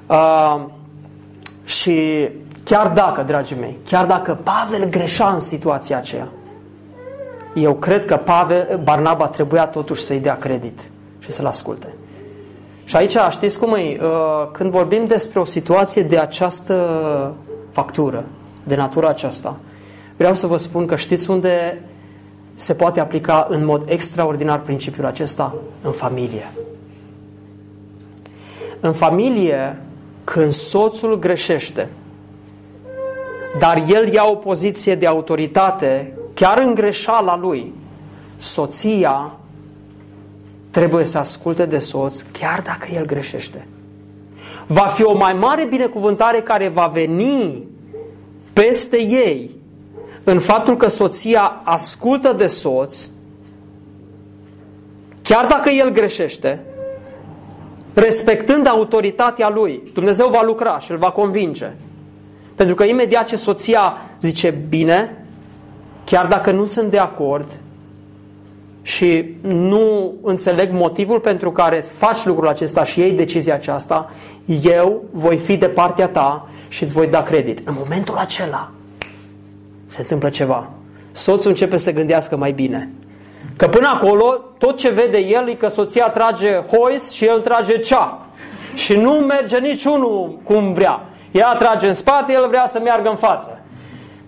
Uh, 0.06 0.60
și 1.64 2.28
chiar 2.66 2.88
dacă, 2.88 3.22
dragii 3.22 3.56
mei, 3.60 3.78
chiar 3.88 4.06
dacă 4.06 4.38
Pavel 4.42 4.88
greșea 4.88 5.28
în 5.28 5.40
situația 5.40 5.96
aceea, 5.96 6.28
eu 7.54 7.74
cred 7.74 8.04
că 8.04 8.16
Pavel, 8.16 8.80
Barnaba 8.84 9.26
trebuia 9.26 9.66
totuși 9.66 10.02
să-i 10.02 10.20
dea 10.20 10.36
credit 10.36 10.90
și 11.18 11.30
să-l 11.30 11.46
asculte. 11.46 11.94
Și 12.84 12.96
aici, 12.96 13.16
știți 13.30 13.58
cum 13.58 13.74
e, 13.74 13.98
uh, 14.00 14.08
când 14.52 14.70
vorbim 14.70 15.06
despre 15.06 15.40
o 15.40 15.44
situație 15.44 16.02
de 16.02 16.18
această 16.18 17.34
factură, 17.70 18.24
de 18.64 18.76
natura 18.76 19.08
aceasta, 19.08 19.56
vreau 20.16 20.34
să 20.34 20.46
vă 20.46 20.56
spun 20.56 20.86
că 20.86 20.96
știți 20.96 21.30
unde 21.30 21.82
se 22.54 22.74
poate 22.74 23.00
aplica 23.00 23.46
în 23.50 23.64
mod 23.64 23.82
extraordinar 23.86 24.60
principiul 24.60 25.06
acesta? 25.06 25.54
În 25.82 25.92
familie. 25.92 26.52
În 28.80 28.92
familie, 28.92 29.78
când 30.24 30.52
soțul 30.52 31.18
greșește, 31.18 31.88
dar 33.58 33.82
el 33.88 34.12
ia 34.12 34.24
o 34.28 34.34
poziție 34.34 34.94
de 34.94 35.06
autoritate, 35.06 36.12
chiar 36.34 36.58
în 36.58 36.74
greșeala 36.74 37.36
lui, 37.36 37.72
soția 38.38 39.32
trebuie 40.70 41.04
să 41.04 41.18
asculte 41.18 41.64
de 41.64 41.78
soț, 41.78 42.20
chiar 42.32 42.62
dacă 42.62 42.88
el 42.94 43.04
greșește. 43.04 43.66
Va 44.66 44.86
fi 44.86 45.02
o 45.02 45.16
mai 45.16 45.32
mare 45.32 45.64
binecuvântare 45.64 46.40
care 46.40 46.68
va 46.68 46.86
veni 46.86 47.64
peste 48.52 49.02
ei 49.02 49.50
în 50.24 50.38
faptul 50.38 50.76
că 50.76 50.86
soția 50.86 51.60
ascultă 51.64 52.32
de 52.32 52.46
soț, 52.46 53.08
chiar 55.22 55.46
dacă 55.46 55.70
el 55.70 55.90
greșește, 55.90 56.60
respectând 57.94 58.66
autoritatea 58.66 59.48
lui, 59.48 59.82
Dumnezeu 59.94 60.28
va 60.28 60.42
lucra 60.42 60.78
și 60.78 60.90
îl 60.90 60.96
va 60.98 61.10
convinge. 61.10 61.72
Pentru 62.56 62.74
că 62.74 62.84
imediat 62.84 63.26
ce 63.26 63.36
soția 63.36 63.96
zice 64.20 64.50
bine, 64.68 65.24
chiar 66.04 66.26
dacă 66.26 66.50
nu 66.50 66.64
sunt 66.64 66.90
de 66.90 66.98
acord 66.98 67.60
și 68.82 69.34
nu 69.40 70.14
înțeleg 70.22 70.72
motivul 70.72 71.20
pentru 71.20 71.52
care 71.52 71.80
faci 71.80 72.24
lucrul 72.24 72.48
acesta 72.48 72.84
și 72.84 73.00
iei 73.00 73.12
decizia 73.12 73.54
aceasta, 73.54 74.10
eu 74.62 75.04
voi 75.10 75.36
fi 75.36 75.56
de 75.56 75.68
partea 75.68 76.08
ta 76.08 76.48
și 76.68 76.82
îți 76.82 76.92
voi 76.92 77.06
da 77.06 77.22
credit. 77.22 77.68
În 77.68 77.74
momentul 77.78 78.16
acela 78.16 78.70
se 79.86 80.00
întâmplă 80.00 80.28
ceva. 80.28 80.70
Soțul 81.12 81.50
începe 81.50 81.76
să 81.76 81.92
gândească 81.92 82.36
mai 82.36 82.52
bine. 82.52 82.90
Că 83.56 83.68
până 83.68 83.88
acolo, 83.94 84.44
tot 84.58 84.76
ce 84.76 84.88
vede 84.88 85.18
el 85.18 85.48
e 85.48 85.54
că 85.54 85.68
soția 85.68 86.08
trage 86.08 86.54
hois 86.54 87.10
și 87.10 87.24
el 87.24 87.40
trage 87.40 87.78
cea. 87.78 88.26
Și 88.74 88.94
nu 88.94 89.12
merge 89.12 89.58
niciunul 89.58 90.38
cum 90.44 90.72
vrea. 90.72 91.04
Ea 91.36 91.54
trage 91.54 91.86
în 91.86 91.92
spate, 91.92 92.32
el 92.32 92.48
vrea 92.48 92.66
să 92.66 92.80
meargă 92.80 93.08
în 93.08 93.16
față. 93.16 93.58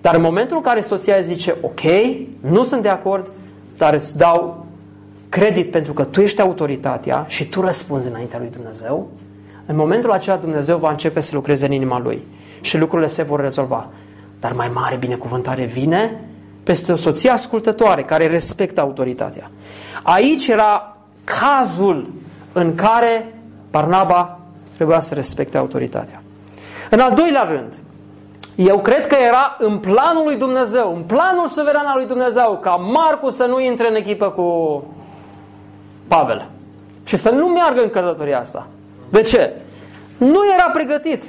Dar 0.01 0.15
în 0.15 0.23
momentul 0.23 0.57
în 0.57 0.63
care 0.63 0.81
soția 0.81 1.21
zice, 1.21 1.57
ok, 1.61 1.81
nu 2.41 2.63
sunt 2.63 2.83
de 2.83 2.89
acord, 2.89 3.31
dar 3.77 3.95
îți 3.95 4.17
dau 4.17 4.67
credit 5.29 5.71
pentru 5.71 5.93
că 5.93 6.05
tu 6.05 6.21
ești 6.21 6.41
autoritatea 6.41 7.25
și 7.29 7.49
tu 7.49 7.61
răspunzi 7.61 8.09
înaintea 8.09 8.39
lui 8.39 8.51
Dumnezeu, 8.51 9.09
în 9.67 9.77
momentul 9.77 10.11
acela 10.11 10.37
Dumnezeu 10.37 10.79
va 10.79 10.91
începe 10.91 11.21
să 11.21 11.35
lucreze 11.35 11.67
în 11.67 11.73
inima 11.73 11.99
lui 11.99 12.27
și 12.61 12.79
lucrurile 12.79 13.09
se 13.09 13.23
vor 13.23 13.41
rezolva. 13.41 13.89
Dar 14.41 14.53
mai 14.53 14.71
mare 14.75 14.97
binecuvântare 14.97 15.65
vine 15.65 16.21
peste 16.63 16.93
o 16.93 16.97
soție 16.97 17.31
ascultătoare 17.31 18.03
care 18.03 18.27
respectă 18.27 18.81
autoritatea. 18.81 19.51
Aici 20.03 20.47
era 20.47 20.97
cazul 21.25 22.13
în 22.53 22.75
care 22.75 23.35
Barnaba 23.71 24.39
trebuia 24.75 25.01
să 25.01 25.15
respecte 25.15 25.59
autoritatea. 25.59 26.23
În 26.91 27.01
al 27.01 27.15
doilea 27.15 27.43
rând, 27.43 27.79
eu 28.55 28.79
cred 28.79 29.07
că 29.07 29.15
era 29.15 29.57
în 29.59 29.79
planul 29.79 30.25
lui 30.25 30.37
Dumnezeu, 30.37 30.95
în 30.95 31.03
planul 31.03 31.47
suveran 31.47 31.87
al 31.87 31.97
lui 31.97 32.07
Dumnezeu, 32.07 32.59
ca 32.63 32.71
Marcu 32.71 33.31
să 33.31 33.45
nu 33.45 33.61
intre 33.61 33.89
în 33.89 33.95
echipă 33.95 34.31
cu 34.31 34.85
Pavel 36.09 36.49
și 37.05 37.17
să 37.17 37.31
nu 37.31 37.47
meargă 37.47 37.83
în 37.83 37.91
călătoria 37.91 38.39
asta. 38.39 38.67
De 39.09 39.21
ce? 39.21 39.53
Nu 40.17 40.41
era 40.55 40.71
pregătit. 40.73 41.23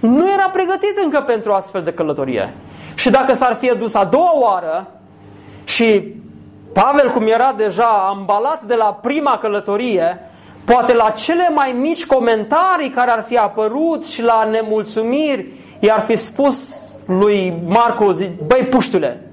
Nu 0.00 0.30
era 0.32 0.50
pregătit 0.52 0.98
încă 1.04 1.20
pentru 1.20 1.52
astfel 1.52 1.82
de 1.82 1.92
călătorie. 1.92 2.54
Și 2.94 3.10
dacă 3.10 3.34
s-ar 3.34 3.56
fi 3.60 3.76
dus 3.78 3.94
a 3.94 4.04
doua 4.04 4.32
oară 4.40 4.86
și 5.64 6.14
Pavel, 6.72 7.10
cum 7.10 7.26
era 7.26 7.52
deja 7.56 8.06
ambalat 8.08 8.62
de 8.62 8.74
la 8.74 8.98
prima 9.02 9.38
călătorie, 9.38 10.29
poate 10.72 10.94
la 10.94 11.10
cele 11.10 11.50
mai 11.54 11.74
mici 11.80 12.06
comentarii 12.06 12.90
care 12.90 13.10
ar 13.10 13.24
fi 13.28 13.36
apărut 13.36 14.06
și 14.06 14.22
la 14.22 14.48
nemulțumiri, 14.50 15.46
i-ar 15.78 16.00
fi 16.00 16.16
spus 16.16 16.88
lui 17.06 17.54
Marco, 17.66 18.12
zi, 18.12 18.30
băi 18.46 18.66
puștule, 18.70 19.30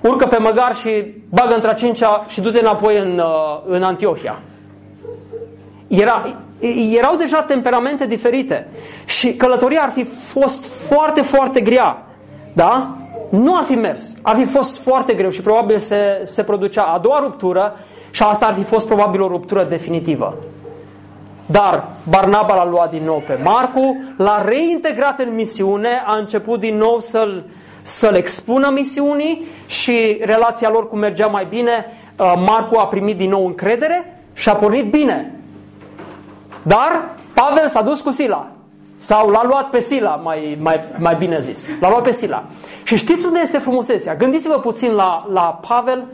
urcă 0.00 0.26
pe 0.26 0.36
măgar 0.36 0.76
și 0.76 1.04
bagă 1.28 1.54
între 1.54 1.74
cincea 1.74 2.24
și 2.28 2.40
du-te 2.40 2.58
înapoi 2.58 2.98
în, 2.98 3.18
uh, 3.18 3.60
în 3.66 3.82
Antiohia. 3.82 4.38
Era, 5.86 6.36
erau 6.92 7.16
deja 7.16 7.42
temperamente 7.42 8.06
diferite 8.06 8.68
și 9.04 9.34
călătoria 9.34 9.80
ar 9.82 9.90
fi 9.90 10.04
fost 10.04 10.86
foarte, 10.86 11.22
foarte 11.22 11.60
grea. 11.60 12.06
Da? 12.52 12.96
Nu 13.30 13.56
ar 13.56 13.64
fi 13.64 13.74
mers. 13.74 14.14
Ar 14.22 14.36
fi 14.36 14.44
fost 14.44 14.78
foarte 14.78 15.14
greu 15.14 15.30
și 15.30 15.42
probabil 15.42 15.78
se, 15.78 16.20
se 16.22 16.42
producea 16.42 16.82
a 16.82 16.98
doua 16.98 17.18
ruptură 17.18 17.74
și 18.10 18.22
asta 18.22 18.46
ar 18.46 18.54
fi 18.54 18.62
fost 18.62 18.86
probabil 18.86 19.22
o 19.22 19.28
ruptură 19.28 19.64
definitivă. 19.64 20.36
Dar 21.50 21.88
Barnaba 22.08 22.54
l-a 22.54 22.66
luat 22.66 22.90
din 22.90 23.04
nou 23.04 23.22
pe 23.26 23.38
Marcu, 23.42 24.04
l-a 24.16 24.44
reintegrat 24.44 25.18
în 25.18 25.34
misiune, 25.34 26.02
a 26.06 26.16
început 26.16 26.60
din 26.60 26.76
nou 26.76 27.00
să-l, 27.00 27.44
să-l 27.82 28.14
expună 28.14 28.70
misiunii 28.70 29.46
și 29.66 30.18
relația 30.20 30.70
lor 30.70 30.88
cum 30.88 30.98
mergea 30.98 31.26
mai 31.26 31.46
bine, 31.48 31.86
uh, 32.18 32.32
Marcu 32.46 32.76
a 32.76 32.86
primit 32.86 33.16
din 33.16 33.30
nou 33.30 33.46
încredere 33.46 34.22
și 34.32 34.48
a 34.48 34.54
pornit 34.54 34.90
bine. 34.90 35.34
Dar 36.62 37.10
Pavel 37.34 37.68
s-a 37.68 37.82
dus 37.82 38.00
cu 38.00 38.10
Sila. 38.10 38.46
Sau 38.96 39.28
l-a 39.28 39.44
luat 39.44 39.70
pe 39.70 39.80
Sila, 39.80 40.14
mai, 40.14 40.58
mai, 40.60 40.80
mai 40.98 41.14
bine 41.14 41.40
zis. 41.40 41.68
L-a 41.80 41.88
luat 41.88 42.02
pe 42.02 42.12
Sila. 42.12 42.44
Și 42.82 42.96
știți 42.96 43.26
unde 43.26 43.38
este 43.42 43.58
frumusețea? 43.58 44.14
Gândiți-vă 44.14 44.58
puțin 44.58 44.92
la, 44.92 45.26
la 45.32 45.60
Pavel 45.68 46.04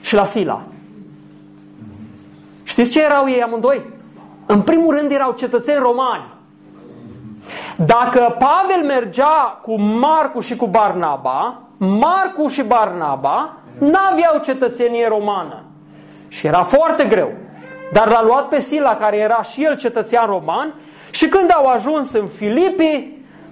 și 0.00 0.14
la 0.14 0.24
Sila. 0.24 0.62
Știți 2.72 2.90
ce 2.90 3.02
erau 3.02 3.28
ei 3.28 3.42
amândoi? 3.42 3.82
În 4.46 4.60
primul 4.60 4.96
rând 4.96 5.10
erau 5.10 5.32
cetățeni 5.32 5.78
romani. 5.78 6.24
Dacă 7.76 8.36
Pavel 8.38 8.84
mergea 8.86 9.58
cu 9.62 9.80
Marcu 9.80 10.40
și 10.40 10.56
cu 10.56 10.66
Barnaba, 10.66 11.58
Marcu 11.76 12.48
și 12.48 12.62
Barnaba 12.62 13.52
n-aveau 13.78 14.38
cetățenie 14.42 15.08
romană. 15.08 15.62
Și 16.28 16.46
era 16.46 16.62
foarte 16.62 17.04
greu. 17.04 17.32
Dar 17.92 18.08
l-a 18.08 18.22
luat 18.22 18.48
pe 18.48 18.60
Sila, 18.60 18.96
care 18.96 19.16
era 19.16 19.42
și 19.42 19.64
el 19.64 19.76
cetățean 19.76 20.26
roman, 20.26 20.74
și 21.10 21.28
când 21.28 21.50
au 21.54 21.66
ajuns 21.66 22.12
în 22.12 22.26
Filipi, 22.26 23.08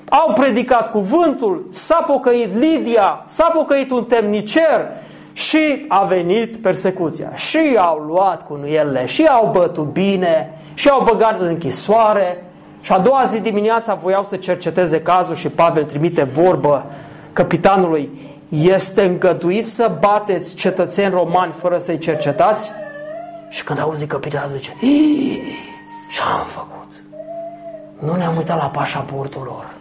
au 0.08 0.32
predicat 0.32 0.90
cuvântul, 0.90 1.66
s-a 1.70 2.04
pocăit 2.06 2.56
Lidia, 2.58 3.24
s-a 3.26 3.50
pocăit 3.54 3.90
un 3.90 4.04
temnicer 4.04 4.86
și 5.32 5.84
a 5.88 6.04
venit 6.04 6.56
persecuția. 6.56 7.34
Și 7.34 7.76
au 7.78 7.98
luat 7.98 8.46
cu 8.46 8.60
ele, 8.66 9.06
și 9.06 9.24
au 9.24 9.50
bătut 9.52 9.92
bine, 9.92 10.58
și 10.74 10.88
au 10.88 11.04
băgat 11.04 11.40
în 11.40 11.46
închisoare. 11.46 12.44
Și 12.80 12.92
a 12.92 12.98
doua 12.98 13.24
zi 13.24 13.40
dimineața 13.40 13.94
voiau 13.94 14.24
să 14.24 14.36
cerceteze 14.36 15.02
cazul 15.02 15.34
și 15.34 15.48
Pavel 15.48 15.84
trimite 15.84 16.22
vorbă 16.22 16.84
capitanului. 17.32 18.10
Este 18.48 19.02
îngăduit 19.02 19.66
să 19.66 19.96
bateți 20.00 20.54
cetățeni 20.54 21.10
romani 21.10 21.52
fără 21.52 21.78
să-i 21.78 21.98
cercetați? 21.98 22.70
Și 23.48 23.64
când 23.64 23.80
auzi 23.80 24.06
capitanul 24.06 24.56
zice, 24.56 24.76
ce-am 26.10 26.44
făcut? 26.46 26.92
Nu 27.98 28.16
ne-am 28.16 28.36
uitat 28.36 28.56
la 28.56 28.64
pașaportul 28.64 29.42
lor. 29.44 29.74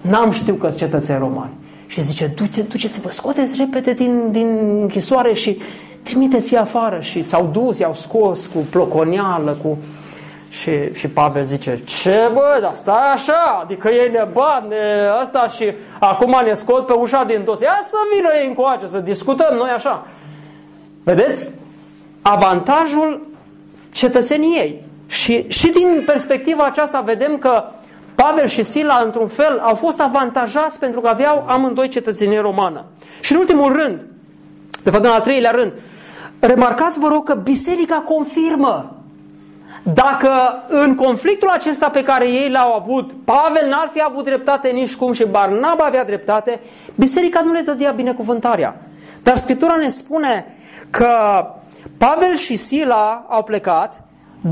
N-am 0.00 0.30
știut 0.30 0.58
că 0.58 0.66
sunt 0.68 0.78
cetățeni 0.78 1.18
romani. 1.18 1.50
Și 1.92 2.02
zice, 2.02 2.34
duceți-vă, 2.68 3.10
scoateți 3.10 3.56
repede 3.58 3.92
din, 3.92 4.30
din 4.30 4.58
închisoare 4.80 5.32
și 5.32 5.58
trimiteți-i 6.02 6.56
afară. 6.56 7.00
Și 7.00 7.22
s-au 7.22 7.48
dus, 7.52 7.78
i-au 7.78 7.94
scos 7.94 8.46
cu 8.46 8.58
ploconială, 8.70 9.56
cu... 9.62 9.78
Și, 10.48 10.70
și 10.92 11.08
Pavel 11.08 11.42
zice, 11.42 11.80
ce 11.84 12.30
bă, 12.32 12.58
dar 12.60 12.74
stai 12.74 13.12
așa, 13.12 13.60
adică 13.62 13.88
ei 13.88 14.10
ne 14.10 14.26
bat, 14.32 14.68
ne, 14.68 15.08
asta 15.20 15.46
și 15.46 15.72
acum 15.98 16.40
ne 16.44 16.54
scot 16.54 16.86
pe 16.86 16.92
ușa 16.92 17.24
din 17.24 17.42
dos. 17.44 17.60
Ia 17.60 17.80
să 17.88 17.96
vină 18.16 18.28
ei 18.40 18.46
încoace, 18.46 18.86
să 18.86 18.98
discutăm 18.98 19.54
noi 19.56 19.70
așa. 19.70 20.06
Vedeți? 21.04 21.48
Avantajul 22.22 23.26
cetățeniei. 23.90 24.82
Și, 25.06 25.44
și 25.48 25.70
din 25.70 26.02
perspectiva 26.06 26.64
aceasta 26.64 27.00
vedem 27.00 27.38
că 27.38 27.64
Pavel 28.14 28.46
și 28.46 28.62
Sila, 28.62 29.02
într-un 29.04 29.26
fel, 29.26 29.58
au 29.58 29.74
fost 29.74 30.00
avantajați 30.00 30.78
pentru 30.78 31.00
că 31.00 31.08
aveau 31.08 31.44
amândoi 31.48 31.88
cetățenie 31.88 32.40
romană. 32.40 32.84
Și 33.20 33.32
în 33.32 33.38
ultimul 33.38 33.72
rând, 33.72 34.00
de 34.82 34.90
fapt 34.90 35.04
în 35.04 35.10
al 35.10 35.20
treilea 35.20 35.50
rând, 35.50 35.72
remarcați 36.40 36.98
vă 36.98 37.08
rog 37.08 37.24
că 37.24 37.34
biserica 37.34 37.94
confirmă 37.94 38.96
dacă 39.82 40.30
în 40.68 40.94
conflictul 40.94 41.48
acesta 41.48 41.88
pe 41.88 42.02
care 42.02 42.28
ei 42.28 42.50
l-au 42.50 42.74
avut, 42.74 43.10
Pavel 43.24 43.68
n-ar 43.68 43.90
fi 43.92 44.02
avut 44.02 44.24
dreptate 44.24 44.68
nici 44.68 44.94
cum 44.94 45.12
și 45.12 45.24
Barnaba 45.24 45.84
avea 45.84 46.04
dreptate, 46.04 46.60
biserica 46.94 47.40
nu 47.40 47.52
le 47.52 47.60
dădea 47.60 47.90
binecuvântarea. 47.90 48.76
Dar 49.22 49.36
Scriptura 49.36 49.74
ne 49.74 49.88
spune 49.88 50.56
că 50.90 51.10
Pavel 51.98 52.36
și 52.36 52.56
Sila 52.56 53.26
au 53.28 53.42
plecat 53.42 54.00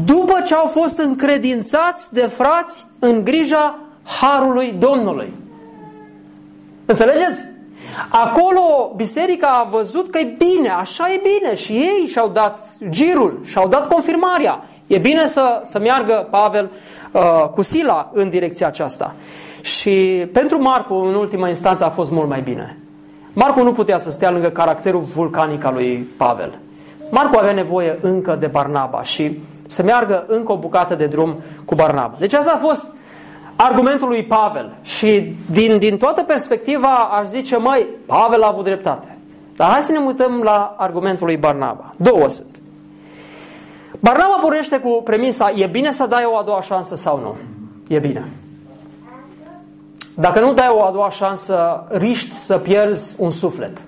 după 0.05 0.43
ce 0.47 0.55
au 0.55 0.67
fost 0.67 0.99
încredințați 0.99 2.13
de 2.13 2.21
frați 2.21 2.87
în 2.99 3.25
grija 3.25 3.79
Harului 4.05 4.75
Domnului. 4.79 5.33
Înțelegeți? 6.85 7.45
Acolo 8.09 8.93
biserica 8.97 9.47
a 9.49 9.69
văzut 9.71 10.11
că 10.11 10.19
e 10.19 10.37
bine, 10.39 10.69
așa 10.69 11.13
e 11.13 11.21
bine 11.39 11.55
și 11.55 11.73
ei 11.73 12.07
și-au 12.09 12.29
dat 12.29 12.69
girul, 12.89 13.41
și-au 13.45 13.69
dat 13.69 13.89
confirmarea. 13.89 14.65
E 14.87 14.99
bine 14.99 15.27
să, 15.27 15.61
să 15.65 15.79
meargă 15.79 16.27
Pavel 16.31 16.71
uh, 17.13 17.49
cu 17.55 17.63
Sila 17.63 18.11
în 18.13 18.31
direcția 18.31 18.67
aceasta. 18.67 19.15
Și 19.61 20.27
pentru 20.33 20.63
Marcu, 20.63 20.95
în 20.95 21.15
ultima 21.15 21.49
instanță, 21.49 21.85
a 21.85 21.91
fost 21.91 22.11
mult 22.11 22.29
mai 22.29 22.41
bine. 22.41 22.79
Marcu 23.33 23.63
nu 23.63 23.73
putea 23.73 23.99
să 23.99 24.11
stea 24.11 24.31
lângă 24.31 24.49
caracterul 24.49 25.01
vulcanic 25.01 25.65
al 25.65 25.75
lui 25.75 25.97
Pavel. 26.17 26.59
Marcu 27.11 27.37
avea 27.39 27.53
nevoie 27.53 27.99
încă 28.03 28.37
de 28.41 28.47
Barnaba 28.47 29.03
și 29.03 29.39
să 29.71 29.83
meargă 29.83 30.25
încă 30.29 30.53
o 30.53 30.57
bucată 30.57 30.95
de 30.95 31.07
drum 31.07 31.37
cu 31.65 31.75
Barnaba. 31.75 32.15
Deci 32.19 32.33
asta 32.33 32.53
a 32.55 32.67
fost 32.67 32.87
argumentul 33.57 34.09
lui 34.09 34.25
Pavel. 34.25 34.73
Și 34.83 35.35
din, 35.51 35.79
din 35.79 35.97
toată 35.97 36.23
perspectiva 36.23 36.89
aș 36.89 37.27
zice, 37.27 37.57
mai 37.57 37.87
Pavel 38.07 38.43
a 38.43 38.49
avut 38.49 38.65
dreptate. 38.65 39.19
Dar 39.57 39.71
hai 39.71 39.83
să 39.83 39.93
ne 39.93 39.99
uităm 39.99 40.41
la 40.43 40.75
argumentul 40.79 41.27
lui 41.27 41.37
Barnaba. 41.37 41.91
Două 41.97 42.29
sunt. 42.29 42.63
Barnaba 44.01 44.39
pornește 44.41 44.79
cu 44.79 45.01
premisa, 45.05 45.51
e 45.51 45.67
bine 45.67 45.93
să 45.93 46.07
dai 46.07 46.25
o 46.33 46.37
a 46.37 46.43
doua 46.43 46.63
șansă 46.63 46.97
sau 46.97 47.19
nu? 47.19 47.37
E 47.95 47.99
bine. 47.99 48.29
Dacă 50.15 50.41
nu 50.41 50.53
dai 50.53 50.69
o 50.71 50.83
a 50.83 50.91
doua 50.91 51.11
șansă, 51.11 51.85
riști 51.89 52.35
să 52.35 52.59
pierzi 52.59 53.17
un 53.19 53.31
suflet. 53.31 53.83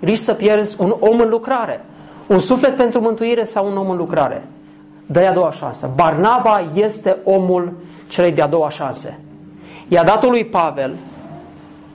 Riști 0.00 0.24
să 0.24 0.34
pierzi 0.34 0.76
un 0.80 0.94
om 0.98 1.20
în 1.20 1.28
lucrare. 1.28 1.84
Un 2.26 2.38
suflet 2.38 2.76
pentru 2.76 3.00
mântuire 3.00 3.44
sau 3.44 3.66
un 3.66 3.76
om 3.76 3.90
în 3.90 3.96
lucrare. 3.96 4.46
Dă 5.06 5.20
a 5.20 5.32
doua 5.32 5.50
șansă. 5.50 5.90
Barnaba 5.94 6.70
este 6.74 7.16
omul 7.24 7.72
celei 8.08 8.32
de-a 8.32 8.46
doua 8.46 8.68
șanse. 8.68 9.20
I-a 9.88 10.04
dat 10.04 10.24
lui 10.24 10.44
Pavel 10.44 10.94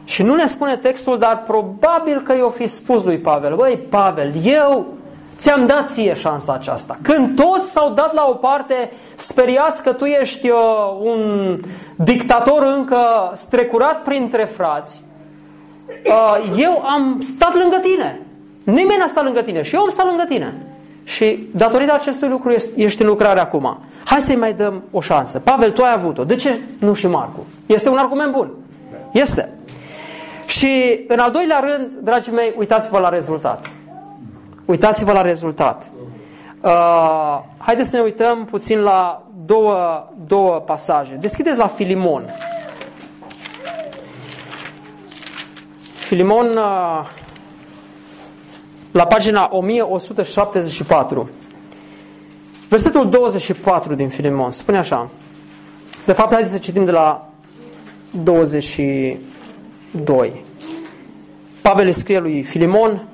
și 0.03 0.23
nu 0.23 0.35
ne 0.35 0.45
spune 0.45 0.77
textul, 0.77 1.17
dar 1.17 1.43
probabil 1.47 2.21
că 2.21 2.33
i-o 2.33 2.49
fi 2.49 2.67
spus 2.67 3.03
lui 3.03 3.17
Pavel. 3.17 3.55
Băi, 3.55 3.79
Pavel, 3.89 4.31
eu 4.43 4.85
ți-am 5.37 5.65
dat 5.65 5.89
ție 5.89 6.13
șansa 6.13 6.53
aceasta. 6.53 6.97
Când 7.01 7.35
toți 7.35 7.71
s-au 7.71 7.89
dat 7.89 8.13
la 8.13 8.25
o 8.29 8.33
parte 8.33 8.91
speriați 9.15 9.83
că 9.83 9.93
tu 9.93 10.05
ești 10.05 10.49
uh, 10.49 10.57
un 11.01 11.59
dictator 11.95 12.63
încă 12.63 13.31
strecurat 13.33 14.03
printre 14.03 14.43
frați, 14.43 15.01
uh, 16.05 16.57
eu 16.57 16.83
am 16.85 17.17
stat 17.19 17.55
lângă 17.55 17.77
tine. 17.77 18.21
Nimeni 18.63 18.99
n-a 18.99 19.07
stat 19.07 19.23
lângă 19.23 19.41
tine 19.41 19.61
și 19.61 19.75
eu 19.75 19.81
am 19.81 19.89
stat 19.89 20.05
lângă 20.05 20.23
tine. 20.27 20.70
Și 21.11 21.47
datorită 21.51 21.93
acestui 21.93 22.27
lucru 22.27 22.55
ești 22.75 23.01
în 23.01 23.07
lucrare 23.07 23.39
acum. 23.39 23.77
Hai 24.05 24.21
să-i 24.21 24.35
mai 24.35 24.53
dăm 24.53 24.83
o 24.91 25.01
șansă. 25.01 25.39
Pavel, 25.39 25.71
tu 25.71 25.83
ai 25.83 25.93
avut-o. 25.93 26.23
De 26.23 26.35
ce 26.35 26.59
nu 26.79 26.93
și 26.93 27.07
Marcu? 27.07 27.45
Este 27.65 27.89
un 27.89 27.97
argument 27.97 28.31
bun. 28.31 28.51
Este. 29.11 29.49
Și 30.45 31.03
în 31.07 31.19
al 31.19 31.31
doilea 31.31 31.59
rând, 31.59 31.91
dragii 32.01 32.33
mei, 32.33 32.53
uitați-vă 32.57 32.99
la 32.99 33.09
rezultat. 33.09 33.69
Uitați-vă 34.65 35.11
la 35.11 35.21
rezultat. 35.21 35.91
Uh, 36.61 37.39
haideți 37.57 37.89
să 37.89 37.95
ne 37.95 38.01
uităm 38.01 38.45
puțin 38.45 38.79
la 38.79 39.23
două, 39.45 40.07
două 40.27 40.55
pasaje. 40.55 41.15
Deschideți 41.15 41.57
la 41.57 41.67
Filimon. 41.67 42.25
Filimon, 45.93 46.47
uh, 46.47 47.07
la 48.91 49.05
pagina 49.05 49.49
1174. 49.51 51.29
Versetul 52.69 53.09
24 53.09 53.95
din 53.95 54.09
Filimon 54.09 54.51
spune 54.51 54.77
așa. 54.77 55.09
De 56.05 56.13
fapt, 56.13 56.31
haideți 56.31 56.51
să 56.51 56.57
citim 56.57 56.85
de 56.85 56.91
la 56.91 57.29
22. 58.23 60.43
Pavel 61.61 61.85
îi 61.85 61.93
scrie 61.93 62.19
lui 62.19 62.43
Filimon, 62.43 63.07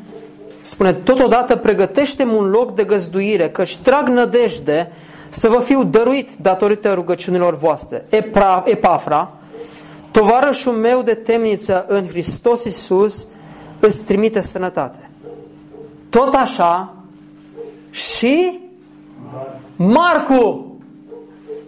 spune, 0.62 0.94
totodată 0.94 1.56
pregătește 1.56 2.24
un 2.24 2.50
loc 2.50 2.76
de 2.76 2.84
găzduire, 2.84 3.50
căci 3.50 3.78
trag 3.78 4.08
nădejde 4.08 4.92
să 5.30 5.50
vă 5.50 5.60
fiu 5.60 5.84
dăruit 5.84 6.30
datorită 6.42 6.94
rugăciunilor 6.94 7.58
voastre. 7.58 8.06
Epra, 8.10 8.64
Epafra, 8.66 9.34
tovarășul 10.12 10.74
meu 10.74 11.02
de 11.02 11.14
temniță 11.14 11.86
în 11.88 12.08
Hristos 12.08 12.64
Iisus, 12.64 13.28
îți 13.80 14.06
trimite 14.06 14.42
sănătate. 14.42 15.07
Tot 16.10 16.34
așa 16.34 16.94
și 17.90 18.60
Marcu, 19.76 20.66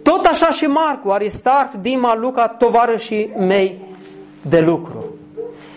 tot 0.02 0.24
așa 0.24 0.50
și 0.50 0.64
Marcu, 0.64 1.10
Aristarc, 1.10 1.72
Dima, 1.72 2.16
Luca, 2.16 2.48
tovarășii 2.48 3.32
mei 3.38 3.80
de 4.42 4.60
lucru. 4.60 5.04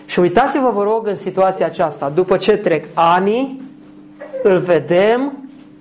Și 0.06 0.20
uitați-vă, 0.20 0.70
vă 0.70 0.82
rog, 0.82 1.06
în 1.06 1.14
situația 1.14 1.66
aceasta, 1.66 2.08
după 2.08 2.36
ce 2.36 2.56
trec 2.56 2.84
ani, 2.94 3.60
îl 4.42 4.58
vedem 4.58 5.32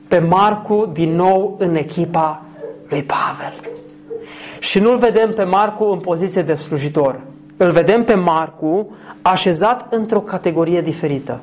pe 0.08 0.20
Marcu 0.20 0.90
din 0.94 1.16
nou 1.16 1.56
în 1.60 1.76
echipa 1.76 2.42
lui 2.90 3.04
Pavel. 3.04 3.72
Și 4.60 4.80
nu-l 4.80 4.98
vedem 4.98 5.34
pe 5.34 5.44
Marcu 5.44 5.84
în 5.84 6.00
poziție 6.00 6.42
de 6.42 6.54
slujitor. 6.54 7.20
Îl 7.58 7.72
vedem 7.72 8.04
pe 8.04 8.14
Marcu 8.14 8.96
așezat 9.22 9.94
într-o 9.94 10.20
categorie 10.20 10.82
diferită. 10.82 11.40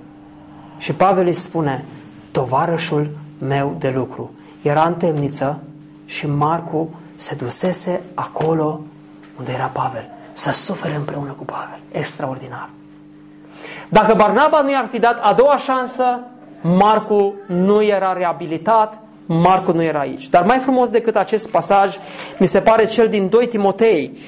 Și 0.81 0.93
Pavel 0.93 1.27
îi 1.27 1.35
spune, 1.35 1.85
tovarășul 2.31 3.11
meu 3.39 3.77
de 3.79 3.93
lucru. 3.97 4.31
Era 4.63 4.83
în 4.83 4.95
temniță 4.95 5.63
și 6.07 6.27
Marcu 6.27 6.95
se 7.15 7.35
dusese 7.35 8.03
acolo 8.15 8.81
unde 9.39 9.53
era 9.53 9.71
Pavel. 9.73 10.11
Să 10.33 10.53
sufere 10.53 10.95
împreună 10.95 11.31
cu 11.31 11.45
Pavel. 11.45 11.79
Extraordinar. 11.93 12.69
Dacă 13.89 14.15
Barnaba 14.15 14.61
nu 14.61 14.71
i-ar 14.71 14.89
fi 14.91 14.99
dat 14.99 15.19
a 15.23 15.33
doua 15.33 15.57
șansă, 15.57 16.21
Marcu 16.61 17.35
nu 17.47 17.83
era 17.83 18.13
reabilitat, 18.13 19.03
Marcu 19.27 19.73
nu 19.73 19.83
era 19.83 19.99
aici. 19.99 20.29
Dar 20.29 20.45
mai 20.45 20.59
frumos 20.59 20.91
decât 20.91 21.17
acest 21.17 21.51
pasaj, 21.51 21.97
mi 22.39 22.47
se 22.47 22.61
pare 22.61 22.87
cel 22.87 23.09
din 23.09 23.29
2 23.29 23.47
Timotei, 23.47 24.19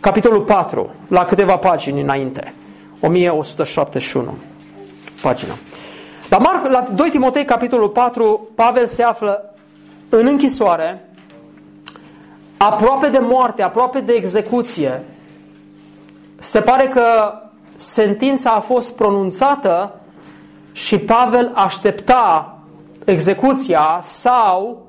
capitolul 0.00 0.42
4, 0.42 0.90
la 1.08 1.24
câteva 1.24 1.56
pagini 1.56 2.00
înainte. 2.00 2.54
1171 3.00 4.34
pagina. 5.22 5.54
La, 6.32 6.38
Marc, 6.38 6.66
la 6.66 6.84
2 6.94 7.10
Timotei, 7.10 7.44
capitolul 7.44 7.88
4, 7.88 8.48
Pavel 8.54 8.86
se 8.86 9.02
află 9.02 9.54
în 10.08 10.26
închisoare, 10.26 11.08
aproape 12.56 13.08
de 13.08 13.18
moarte, 13.18 13.62
aproape 13.62 14.00
de 14.00 14.12
execuție. 14.12 15.02
Se 16.38 16.60
pare 16.60 16.86
că 16.88 17.02
sentința 17.74 18.50
a 18.50 18.60
fost 18.60 18.96
pronunțată 18.96 19.94
și 20.72 20.98
Pavel 20.98 21.52
aștepta 21.54 22.58
execuția 23.04 23.98
sau, 24.02 24.86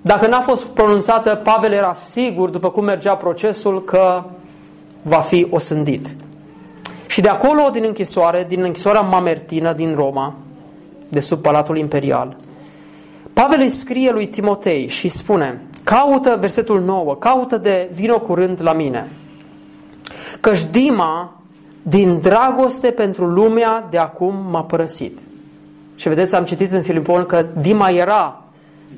dacă 0.00 0.26
n-a 0.26 0.40
fost 0.40 0.64
pronunțată, 0.64 1.34
Pavel 1.34 1.72
era 1.72 1.92
sigur, 1.92 2.48
după 2.48 2.70
cum 2.70 2.84
mergea 2.84 3.16
procesul, 3.16 3.84
că 3.84 4.22
va 5.02 5.20
fi 5.20 5.46
osândit. 5.50 6.16
Și 7.06 7.20
de 7.20 7.28
acolo, 7.28 7.68
din 7.72 7.84
închisoare, 7.86 8.44
din 8.48 8.62
închisoarea 8.62 9.00
mamertină 9.00 9.72
din 9.72 9.94
Roma, 9.94 10.34
de 11.08 11.20
sub 11.20 11.40
Palatul 11.40 11.78
Imperial, 11.78 12.36
Pavel 13.32 13.60
îi 13.60 13.68
scrie 13.68 14.10
lui 14.10 14.26
Timotei 14.26 14.88
și 14.88 15.08
spune, 15.08 15.60
caută, 15.84 16.36
versetul 16.40 16.80
9, 16.80 17.16
caută 17.16 17.56
de 17.56 17.90
vino 17.94 18.18
curând 18.18 18.62
la 18.62 18.72
mine, 18.72 19.08
căci 20.40 20.64
Dima 20.64 21.40
din 21.82 22.18
dragoste 22.20 22.90
pentru 22.90 23.26
lumea 23.26 23.86
de 23.90 23.98
acum 23.98 24.34
m-a 24.50 24.62
părăsit. 24.62 25.18
Și 25.94 26.08
vedeți, 26.08 26.34
am 26.34 26.44
citit 26.44 26.72
în 26.72 26.82
Filipon 26.82 27.26
că 27.26 27.46
Dima 27.60 27.88
era 27.88 28.42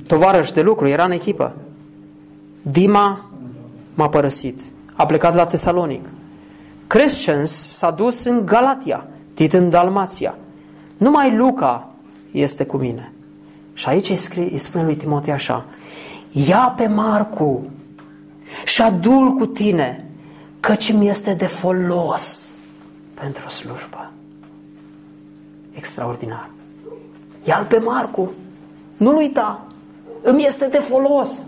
tovarăș 0.07 0.51
de 0.51 0.63
lucru, 0.63 0.87
era 0.87 1.05
în 1.05 1.11
echipă. 1.11 1.53
Dima 2.63 3.25
m-a 3.95 4.09
părăsit. 4.09 4.61
A 4.95 5.07
plecat 5.07 5.35
la 5.35 5.47
Tesalonic. 5.47 6.09
Crescens 6.87 7.51
s-a 7.51 7.91
dus 7.91 8.25
în 8.25 8.47
Galatia, 8.47 9.07
Tit 9.35 9.53
în 9.53 9.71
Dalmația. 9.71 10.35
Numai 10.97 11.37
Luca 11.37 11.88
este 12.31 12.65
cu 12.67 12.77
mine. 12.77 13.13
Și 13.73 13.89
aici 13.89 14.09
îi, 14.09 14.17
scrie, 14.17 14.49
îi 14.53 14.59
spune 14.59 14.85
lui 14.85 14.97
Timotei 14.97 15.33
așa, 15.33 15.65
ia 16.31 16.75
pe 16.77 16.87
Marcu 16.87 17.71
și 18.65 18.83
adu 18.83 19.35
cu 19.39 19.47
tine, 19.47 20.11
căci 20.61 20.93
mi 20.93 21.09
este 21.09 21.35
de 21.35 21.47
folos 21.47 22.51
pentru 23.15 23.49
slujbă. 23.49 24.11
Extraordinar. 25.75 26.51
Ia-l 27.45 27.65
pe 27.65 27.79
Marcu, 27.79 28.33
nu-l 28.97 29.17
uita, 29.17 29.67
îmi 30.23 30.45
este 30.47 30.67
de 30.67 30.79
folos. 30.79 31.43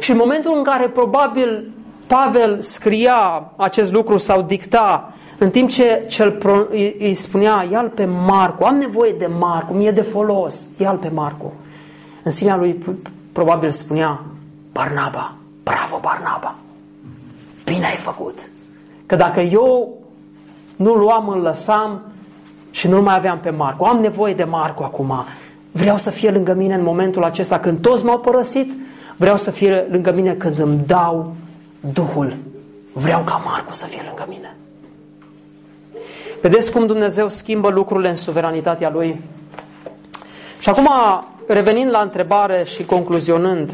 Și 0.00 0.10
în 0.10 0.16
momentul 0.16 0.56
în 0.56 0.62
care 0.62 0.88
probabil 0.88 1.70
Pavel 2.06 2.60
scria 2.60 3.52
acest 3.56 3.92
lucru 3.92 4.16
sau 4.16 4.42
dicta, 4.42 5.14
în 5.38 5.50
timp 5.50 5.70
ce 5.70 6.04
cel 6.08 6.38
îi, 6.70 6.96
îi 6.98 7.14
spunea, 7.14 7.66
ia-l 7.70 7.88
pe 7.88 8.04
Marcu, 8.04 8.64
am 8.64 8.76
nevoie 8.76 9.14
de 9.18 9.28
Marcu, 9.38 9.72
mi-e 9.72 9.90
de 9.90 10.02
folos, 10.02 10.68
ia-l 10.78 10.96
pe 10.96 11.08
Marcu. 11.08 11.52
În 12.22 12.30
sinea 12.30 12.56
lui 12.56 12.84
probabil 13.32 13.70
spunea, 13.70 14.20
Barnaba, 14.72 15.34
bravo 15.62 15.98
Barnaba, 16.02 16.54
bine 17.64 17.86
ai 17.86 17.96
făcut. 17.96 18.38
Că 19.06 19.16
dacă 19.16 19.40
eu 19.40 19.98
nu-l 20.76 20.98
luam, 20.98 21.28
îl 21.28 21.40
lăsam 21.40 22.00
și 22.70 22.88
nu 22.88 23.02
mai 23.02 23.14
aveam 23.14 23.38
pe 23.38 23.50
Marcu, 23.50 23.84
am 23.84 23.98
nevoie 23.98 24.34
de 24.34 24.44
Marcu 24.44 24.82
acum, 24.82 25.24
vreau 25.72 25.96
să 25.96 26.10
fie 26.10 26.30
lângă 26.30 26.54
mine 26.54 26.74
în 26.74 26.82
momentul 26.82 27.24
acesta 27.24 27.58
când 27.58 27.80
toți 27.80 28.04
m-au 28.04 28.18
părăsit, 28.18 28.72
vreau 29.16 29.36
să 29.36 29.50
fie 29.50 29.86
lângă 29.90 30.12
mine 30.12 30.32
când 30.32 30.58
îmi 30.58 30.80
dau 30.86 31.34
Duhul. 31.80 32.36
Vreau 32.92 33.20
ca 33.20 33.42
Marcu 33.44 33.74
să 33.74 33.86
fie 33.86 34.02
lângă 34.06 34.24
mine. 34.28 34.55
Vedeți 36.40 36.72
cum 36.72 36.86
Dumnezeu 36.86 37.28
schimbă 37.28 37.68
lucrurile 37.68 38.08
în 38.08 38.16
suveranitatea 38.16 38.90
Lui? 38.90 39.20
Și 40.58 40.68
acum, 40.68 40.88
revenind 41.46 41.90
la 41.90 42.00
întrebare 42.00 42.64
și 42.64 42.84
concluzionând, 42.84 43.72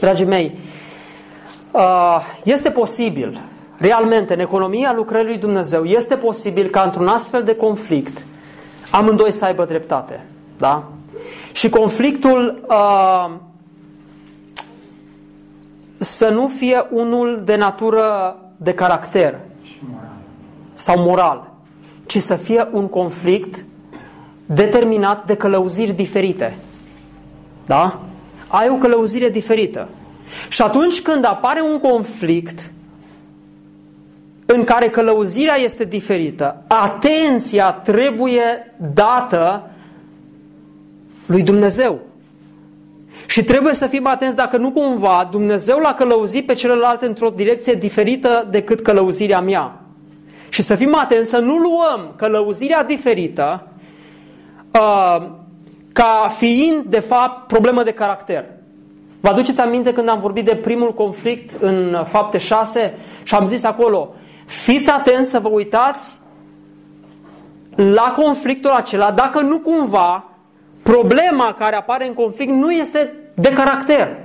dragii 0.00 0.26
mei, 0.26 0.58
uh, 1.70 2.20
este 2.42 2.70
posibil, 2.70 3.40
realmente, 3.78 4.34
în 4.34 4.40
economia 4.40 4.92
lucrării 4.92 5.26
lui 5.26 5.38
Dumnezeu, 5.38 5.84
este 5.84 6.16
posibil 6.16 6.68
ca 6.68 6.82
într-un 6.82 7.08
astfel 7.08 7.42
de 7.42 7.56
conflict 7.56 8.24
amândoi 8.90 9.32
să 9.32 9.44
aibă 9.44 9.64
dreptate. 9.64 10.24
Da? 10.58 10.84
Și 11.52 11.68
conflictul 11.68 12.64
uh, 12.68 13.30
să 15.98 16.28
nu 16.28 16.48
fie 16.48 16.86
unul 16.90 17.42
de 17.44 17.56
natură 17.56 18.36
de 18.56 18.74
caracter 18.74 19.38
sau 20.80 20.98
moral, 20.98 21.52
ci 22.06 22.18
să 22.18 22.36
fie 22.36 22.68
un 22.72 22.88
conflict 22.88 23.64
determinat 24.46 25.26
de 25.26 25.34
călăuziri 25.34 25.92
diferite. 25.92 26.56
Da? 27.66 28.00
Ai 28.46 28.68
o 28.68 28.74
călăuzire 28.74 29.28
diferită. 29.28 29.88
Și 30.48 30.62
atunci 30.62 31.00
când 31.00 31.24
apare 31.24 31.60
un 31.72 31.80
conflict 31.80 32.72
în 34.46 34.64
care 34.64 34.88
călăuzirea 34.88 35.56
este 35.56 35.84
diferită, 35.84 36.62
atenția 36.66 37.72
trebuie 37.72 38.74
dată 38.94 39.70
lui 41.26 41.42
Dumnezeu. 41.42 41.98
Și 43.26 43.44
trebuie 43.44 43.74
să 43.74 43.86
fim 43.86 44.06
atenți 44.06 44.36
dacă 44.36 44.56
nu 44.56 44.70
cumva 44.70 45.28
Dumnezeu 45.30 45.78
l-a 45.78 45.94
călăuzit 45.94 46.46
pe 46.46 46.54
celălalt 46.54 47.02
într-o 47.02 47.28
direcție 47.28 47.74
diferită 47.74 48.46
decât 48.50 48.80
călăuzirea 48.80 49.40
mea. 49.40 49.79
Și 50.50 50.62
să 50.62 50.74
fim 50.74 50.94
atenți 50.94 51.30
să 51.30 51.38
nu 51.38 51.56
luăm 51.56 52.12
călăuzirea 52.16 52.84
diferită 52.84 53.66
uh, 54.74 55.26
ca 55.92 56.34
fiind, 56.36 56.82
de 56.82 57.00
fapt, 57.00 57.46
problemă 57.46 57.82
de 57.82 57.92
caracter. 57.92 58.44
Vă 59.20 59.28
aduceți 59.28 59.60
aminte 59.60 59.92
când 59.92 60.08
am 60.08 60.20
vorbit 60.20 60.44
de 60.44 60.56
primul 60.56 60.94
conflict 60.94 61.62
în 61.62 62.04
fapte 62.08 62.38
6 62.38 62.94
și 63.22 63.34
am 63.34 63.46
zis 63.46 63.64
acolo, 63.64 64.14
fiți 64.46 64.90
atenți 64.90 65.30
să 65.30 65.38
vă 65.38 65.48
uitați 65.48 66.18
la 67.74 68.14
conflictul 68.16 68.70
acela, 68.70 69.10
dacă 69.10 69.40
nu 69.40 69.58
cumva 69.58 70.24
problema 70.82 71.54
care 71.58 71.76
apare 71.76 72.06
în 72.06 72.14
conflict 72.14 72.52
nu 72.52 72.70
este 72.70 73.12
de 73.34 73.48
caracter, 73.48 74.16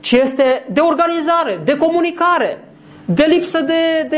ci 0.00 0.12
este 0.12 0.66
de 0.70 0.80
organizare, 0.80 1.60
de 1.64 1.76
comunicare, 1.76 2.67
de 3.10 3.24
lipsă 3.28 3.60
de, 3.60 4.06
de 4.08 4.16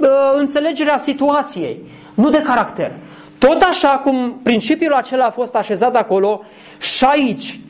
uh, 0.00 0.08
înțelegerea 0.38 0.96
situației, 0.96 1.84
nu 2.14 2.30
de 2.30 2.42
caracter. 2.42 2.92
Tot 3.38 3.62
așa 3.62 3.88
cum 3.88 4.40
principiul 4.42 4.92
acela 4.92 5.24
a 5.24 5.30
fost 5.30 5.54
așezat 5.54 5.96
acolo, 5.96 6.40
și 6.78 7.04
aici 7.04 7.60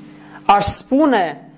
aș 0.44 0.64
spune 0.64 1.50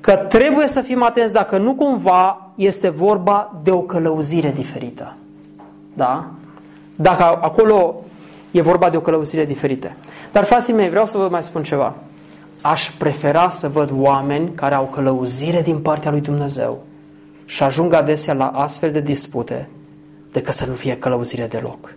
că 0.00 0.16
trebuie 0.16 0.66
să 0.66 0.80
fim 0.80 1.02
atenți 1.02 1.32
dacă 1.32 1.58
nu 1.58 1.74
cumva 1.74 2.50
este 2.54 2.88
vorba 2.88 3.60
de 3.62 3.70
o 3.70 3.80
călăuzire 3.80 4.50
diferită. 4.50 5.14
Da? 5.94 6.26
Dacă 6.96 7.22
acolo 7.22 7.94
e 8.50 8.62
vorba 8.62 8.90
de 8.90 8.96
o 8.96 9.00
călăuzire 9.00 9.44
diferită. 9.44 9.92
Dar, 10.32 10.44
frații 10.44 10.72
mei, 10.72 10.88
vreau 10.88 11.06
să 11.06 11.18
vă 11.18 11.28
mai 11.30 11.42
spun 11.42 11.62
ceva. 11.62 11.94
Aș 12.62 12.90
prefera 12.90 13.48
să 13.48 13.68
văd 13.68 13.90
oameni 13.96 14.50
care 14.54 14.74
au 14.74 14.84
călăuzire 14.84 15.60
din 15.60 15.78
partea 15.78 16.10
lui 16.10 16.20
Dumnezeu 16.20 16.86
și 17.48 17.62
ajung 17.62 17.92
adesea 17.92 18.34
la 18.34 18.46
astfel 18.46 18.90
de 18.90 19.00
dispute 19.00 19.68
decât 20.32 20.54
să 20.54 20.66
nu 20.66 20.72
fie 20.72 20.98
călăuzire 20.98 21.46
deloc. 21.46 21.94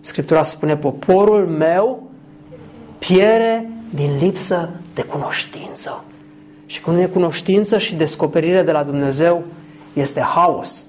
Scriptura 0.00 0.42
spune, 0.42 0.76
poporul 0.76 1.46
meu 1.46 2.02
piere 2.98 3.70
din 3.90 4.16
lipsă 4.20 4.70
de 4.94 5.02
cunoștință. 5.02 6.04
Și 6.66 6.80
când 6.80 6.96
nu 6.96 7.02
e 7.02 7.06
cunoștință 7.06 7.78
și 7.78 7.94
descoperire 7.94 8.62
de 8.62 8.72
la 8.72 8.82
Dumnezeu, 8.82 9.42
este 9.92 10.20
haos. 10.20 10.84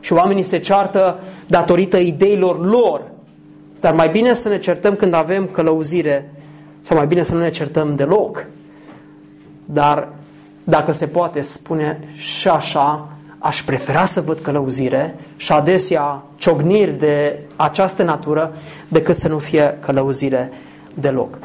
Și 0.00 0.12
oamenii 0.12 0.42
se 0.42 0.58
ceartă 0.58 1.18
datorită 1.46 1.96
ideilor 1.96 2.66
lor. 2.66 3.02
Dar 3.80 3.94
mai 3.94 4.08
bine 4.08 4.34
să 4.34 4.48
ne 4.48 4.58
certăm 4.58 4.94
când 4.94 5.14
avem 5.14 5.46
călăuzire 5.46 6.32
sau 6.80 6.96
mai 6.96 7.06
bine 7.06 7.22
să 7.22 7.34
nu 7.34 7.40
ne 7.40 7.50
certăm 7.50 7.96
deloc. 7.96 8.46
Dar 9.64 10.08
dacă 10.64 10.92
se 10.92 11.06
poate 11.06 11.40
spune 11.40 12.08
și 12.14 12.48
așa, 12.48 13.08
aș 13.38 13.62
prefera 13.62 14.04
să 14.04 14.20
văd 14.20 14.38
călăuzire 14.38 15.18
și 15.36 15.52
adesea 15.52 16.22
ciogniri 16.36 16.98
de 16.98 17.38
această 17.56 18.02
natură 18.02 18.52
decât 18.88 19.16
să 19.16 19.28
nu 19.28 19.38
fie 19.38 19.78
călăuzire 19.80 20.52
deloc. 20.94 21.38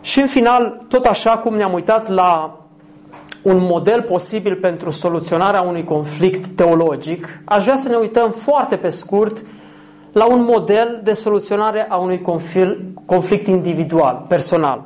Și 0.00 0.20
în 0.20 0.26
final, 0.26 0.78
tot 0.88 1.04
așa 1.04 1.30
cum 1.30 1.54
ne-am 1.54 1.72
uitat 1.72 2.08
la 2.08 2.60
un 3.42 3.56
model 3.60 4.02
posibil 4.02 4.54
pentru 4.54 4.90
soluționarea 4.90 5.60
unui 5.60 5.84
conflict 5.84 6.46
teologic, 6.46 7.40
aș 7.44 7.62
vrea 7.62 7.76
să 7.76 7.88
ne 7.88 7.96
uităm 7.96 8.30
foarte 8.30 8.76
pe 8.76 8.88
scurt 8.88 9.42
la 10.12 10.26
un 10.26 10.44
model 10.44 11.00
de 11.02 11.12
soluționare 11.12 11.86
a 11.88 11.96
unui 11.96 12.20
conflict 13.06 13.46
individual, 13.46 14.24
personal. 14.28 14.82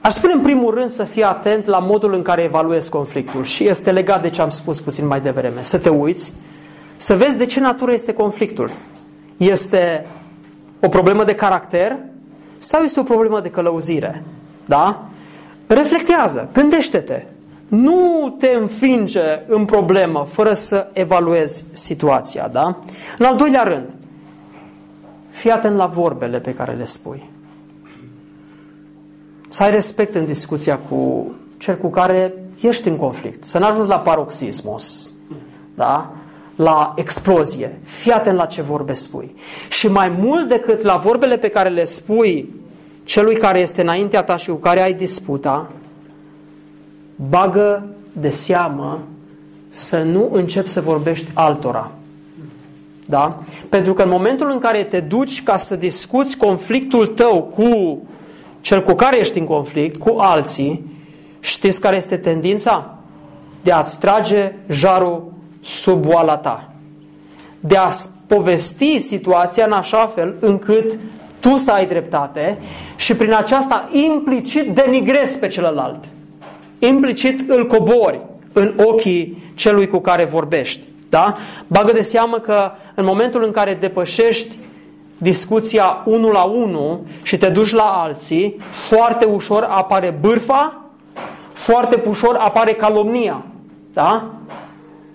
Aș 0.00 0.12
spune 0.12 0.32
în 0.32 0.40
primul 0.40 0.74
rând 0.74 0.88
să 0.88 1.04
fii 1.04 1.22
atent 1.22 1.64
la 1.64 1.78
modul 1.78 2.14
în 2.14 2.22
care 2.22 2.42
evaluezi 2.42 2.90
conflictul 2.90 3.44
și 3.44 3.68
este 3.68 3.90
legat 3.90 4.22
de 4.22 4.30
ce 4.30 4.42
am 4.42 4.50
spus 4.50 4.80
puțin 4.80 5.06
mai 5.06 5.20
devreme. 5.20 5.62
Să 5.62 5.78
te 5.78 5.88
uiți, 5.88 6.32
să 6.96 7.16
vezi 7.16 7.36
de 7.36 7.46
ce 7.46 7.60
natură 7.60 7.92
este 7.92 8.12
conflictul. 8.12 8.70
Este 9.36 10.06
o 10.80 10.88
problemă 10.88 11.24
de 11.24 11.34
caracter 11.34 11.96
sau 12.58 12.82
este 12.82 13.00
o 13.00 13.02
problemă 13.02 13.40
de 13.40 13.50
călăuzire? 13.50 14.22
Da? 14.64 15.04
Reflectează, 15.66 16.48
gândește-te. 16.52 17.22
Nu 17.68 18.36
te 18.38 18.48
înfinge 18.60 19.42
în 19.48 19.64
problemă 19.64 20.26
fără 20.30 20.54
să 20.54 20.88
evaluezi 20.92 21.64
situația, 21.72 22.48
da? 22.52 22.76
În 23.18 23.26
al 23.26 23.36
doilea 23.36 23.62
rând, 23.62 23.94
fii 25.30 25.50
atent 25.50 25.76
la 25.76 25.86
vorbele 25.86 26.38
pe 26.38 26.54
care 26.54 26.72
le 26.72 26.84
spui. 26.84 27.30
Să 29.52 29.62
ai 29.62 29.70
respect 29.70 30.14
în 30.14 30.24
discuția 30.24 30.78
cu 30.78 31.32
cel 31.56 31.76
cu 31.76 31.88
care 31.88 32.34
ești 32.60 32.88
în 32.88 32.96
conflict. 32.96 33.44
Să 33.44 33.58
nu 33.58 33.66
ajungi 33.66 33.88
la 33.88 33.98
paroxismos, 33.98 35.12
da? 35.74 36.10
la 36.56 36.92
explozie. 36.96 37.78
Fii 37.82 38.12
atent 38.12 38.36
la 38.36 38.46
ce 38.46 38.62
vorbe 38.62 38.92
spui. 38.92 39.34
Și 39.68 39.88
mai 39.88 40.08
mult 40.08 40.48
decât 40.48 40.82
la 40.82 40.96
vorbele 40.96 41.36
pe 41.36 41.48
care 41.48 41.68
le 41.68 41.84
spui 41.84 42.54
celui 43.04 43.36
care 43.36 43.58
este 43.58 43.80
înaintea 43.80 44.22
ta 44.22 44.36
și 44.36 44.50
cu 44.50 44.56
care 44.56 44.82
ai 44.82 44.92
disputa, 44.92 45.70
bagă 47.28 47.86
de 48.12 48.30
seamă 48.30 49.00
să 49.68 50.02
nu 50.02 50.28
începi 50.32 50.68
să 50.68 50.80
vorbești 50.80 51.30
altora. 51.34 51.90
Da? 53.06 53.42
Pentru 53.68 53.92
că 53.94 54.02
în 54.02 54.08
momentul 54.08 54.50
în 54.50 54.58
care 54.58 54.84
te 54.84 55.00
duci 55.00 55.42
ca 55.42 55.56
să 55.56 55.76
discuți 55.76 56.36
conflictul 56.36 57.06
tău 57.06 57.42
cu 57.42 58.02
cel 58.60 58.82
cu 58.82 58.92
care 58.92 59.18
ești 59.18 59.38
în 59.38 59.44
conflict, 59.44 59.96
cu 59.96 60.16
alții, 60.18 60.98
Știți 61.40 61.80
care 61.80 61.96
este 61.96 62.16
tendința? 62.16 62.94
De 63.62 63.72
a-ți 63.72 64.00
trage 64.00 64.52
jarul 64.68 65.32
sub 65.60 66.06
oala 66.06 66.36
ta. 66.36 66.70
De 67.60 67.76
a 67.76 67.88
povesti 68.26 68.98
situația 68.98 69.64
în 69.64 69.72
așa 69.72 70.06
fel 70.06 70.34
încât 70.40 70.98
tu 71.40 71.56
să 71.56 71.70
ai 71.70 71.86
dreptate 71.86 72.58
și 72.96 73.14
prin 73.14 73.32
aceasta 73.32 73.88
implicit 73.92 74.74
denigrezi 74.74 75.38
pe 75.38 75.46
celălalt. 75.46 76.04
Implicit 76.78 77.50
îl 77.50 77.66
cobori 77.66 78.20
în 78.52 78.74
ochii 78.84 79.52
celui 79.54 79.86
cu 79.86 79.98
care 79.98 80.24
vorbești. 80.24 80.88
Da? 81.08 81.36
Bagă 81.66 81.92
de 81.92 82.00
seamă 82.00 82.38
că 82.38 82.70
în 82.94 83.04
momentul 83.04 83.44
în 83.44 83.50
care 83.50 83.74
depășești 83.74 84.58
discuția 85.22 86.02
unul 86.04 86.32
la 86.32 86.42
unul 86.42 87.00
și 87.22 87.36
te 87.36 87.48
duci 87.48 87.72
la 87.72 87.82
alții, 87.82 88.56
foarte 88.70 89.24
ușor 89.24 89.62
apare 89.70 90.16
bârfa, 90.20 90.80
foarte 91.52 92.02
ușor 92.06 92.36
apare 92.36 92.72
calomnia. 92.72 93.42
Da? 93.92 94.24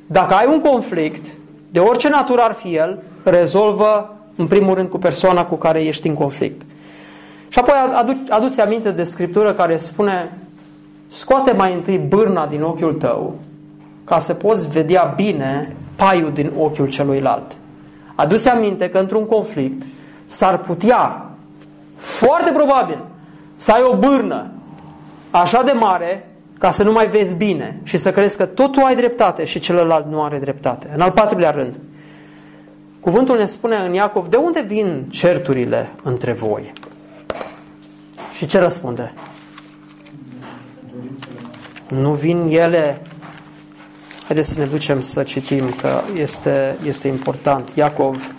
Dacă 0.06 0.34
ai 0.34 0.46
un 0.48 0.62
conflict, 0.62 1.26
de 1.72 1.80
orice 1.80 2.10
natură 2.10 2.42
ar 2.42 2.54
fi 2.54 2.76
el, 2.76 3.04
rezolvă 3.24 4.16
în 4.36 4.48
primul 4.48 4.74
rând 4.74 4.90
cu 4.90 4.98
persoana 4.98 5.46
cu 5.46 5.56
care 5.56 5.84
ești 5.84 6.08
în 6.08 6.14
conflict. 6.14 6.62
Și 7.48 7.60
apoi 7.60 7.74
adu- 7.96 8.24
aduți 8.30 8.62
aminte 8.62 8.92
de 8.92 9.04
scriptură 9.04 9.54
care 9.54 9.78
spune 9.78 10.38
scoate 11.08 11.52
mai 11.52 11.74
întâi 11.74 11.98
bârna 11.98 12.48
din 12.48 12.62
ochiul 12.62 12.94
tău 12.94 13.34
ca 14.04 14.20
să 14.20 14.34
poți 14.34 14.70
vedea 14.70 15.14
bine 15.16 15.76
paiul 15.96 16.32
din 16.34 16.52
ochiul 16.58 16.88
celuilalt. 16.88 17.56
Aduți 18.16 18.50
aminte 18.50 18.90
că 18.90 18.98
într-un 18.98 19.26
conflict 19.26 19.86
s-ar 20.26 20.58
putea, 20.58 21.30
foarte 21.96 22.52
probabil, 22.52 23.06
să 23.56 23.72
ai 23.72 23.82
o 23.82 23.96
bârnă 23.96 24.52
așa 25.32 25.64
de 25.64 25.72
mare 25.72 26.30
ca 26.60 26.72
să 26.72 26.84
nu 26.84 26.92
mai 26.92 27.08
vezi 27.08 27.36
bine 27.36 27.80
și 27.84 27.98
să 27.98 28.12
crezi 28.12 28.38
că 28.38 28.46
tot 28.46 28.72
tu 28.72 28.80
ai 28.80 28.96
dreptate 28.96 29.46
și 29.46 29.60
celălalt 29.60 30.06
nu 30.06 30.24
are 30.24 30.38
dreptate. 30.38 30.92
În 30.94 31.02
al 31.02 31.12
patrulea 31.12 31.52
rând, 31.52 31.80
cuvântul 33.00 33.38
ne 33.38 33.46
spune 33.46 33.76
în 33.76 33.94
Iacov, 33.94 34.28
de 34.28 34.38
unde 34.38 34.62
vin 34.62 35.06
certurile 35.10 35.90
între 36.04 36.34
voi? 36.34 36.74
Și 38.32 38.46
ce 38.46 38.60
răspunde? 38.60 39.14
Nu 41.88 42.12
vin 42.12 42.48
ele 42.50 43.02
Haideți 44.26 44.50
să 44.50 44.60
ne 44.60 44.66
ducem 44.66 45.02
să 45.02 45.24
citim, 45.24 45.70
că 45.70 46.02
este, 46.16 46.76
este 46.84 47.08
important. 47.08 47.70
Iacov, 47.74 48.34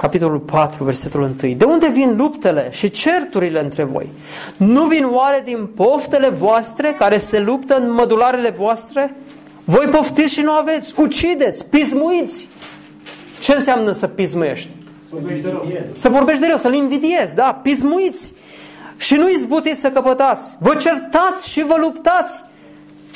capitolul 0.00 0.38
4, 0.38 0.84
versetul 0.84 1.20
1. 1.42 1.54
De 1.54 1.64
unde 1.64 1.88
vin 1.88 2.16
luptele 2.16 2.68
și 2.70 2.90
certurile 2.90 3.60
între 3.60 3.84
voi? 3.84 4.08
Nu 4.56 4.84
vin 4.84 5.04
oare 5.10 5.42
din 5.44 5.66
poftele 5.66 6.28
voastre 6.28 6.94
care 6.98 7.18
se 7.18 7.40
luptă 7.40 7.76
în 7.76 7.92
mădularele 7.92 8.50
voastre? 8.50 9.16
Voi 9.64 9.86
poftiți 9.86 10.32
și 10.32 10.40
nu 10.40 10.50
aveți, 10.50 11.00
ucideți, 11.00 11.68
pismuiți. 11.68 12.48
Ce 13.40 13.52
înseamnă 13.52 13.92
să 13.92 14.06
pismuiești? 14.06 14.68
Să 15.96 16.08
vorbești 16.08 16.40
de 16.40 16.46
rău, 16.46 16.56
să-l 16.56 16.74
invidiezi, 16.74 17.34
da, 17.34 17.60
pismuiți. 17.62 18.32
Și 18.96 19.14
nu 19.14 19.30
izbutiți 19.30 19.80
să 19.80 19.90
căpătați. 19.90 20.56
Vă 20.60 20.74
certați 20.74 21.50
și 21.50 21.62
vă 21.62 21.76
luptați 21.80 22.44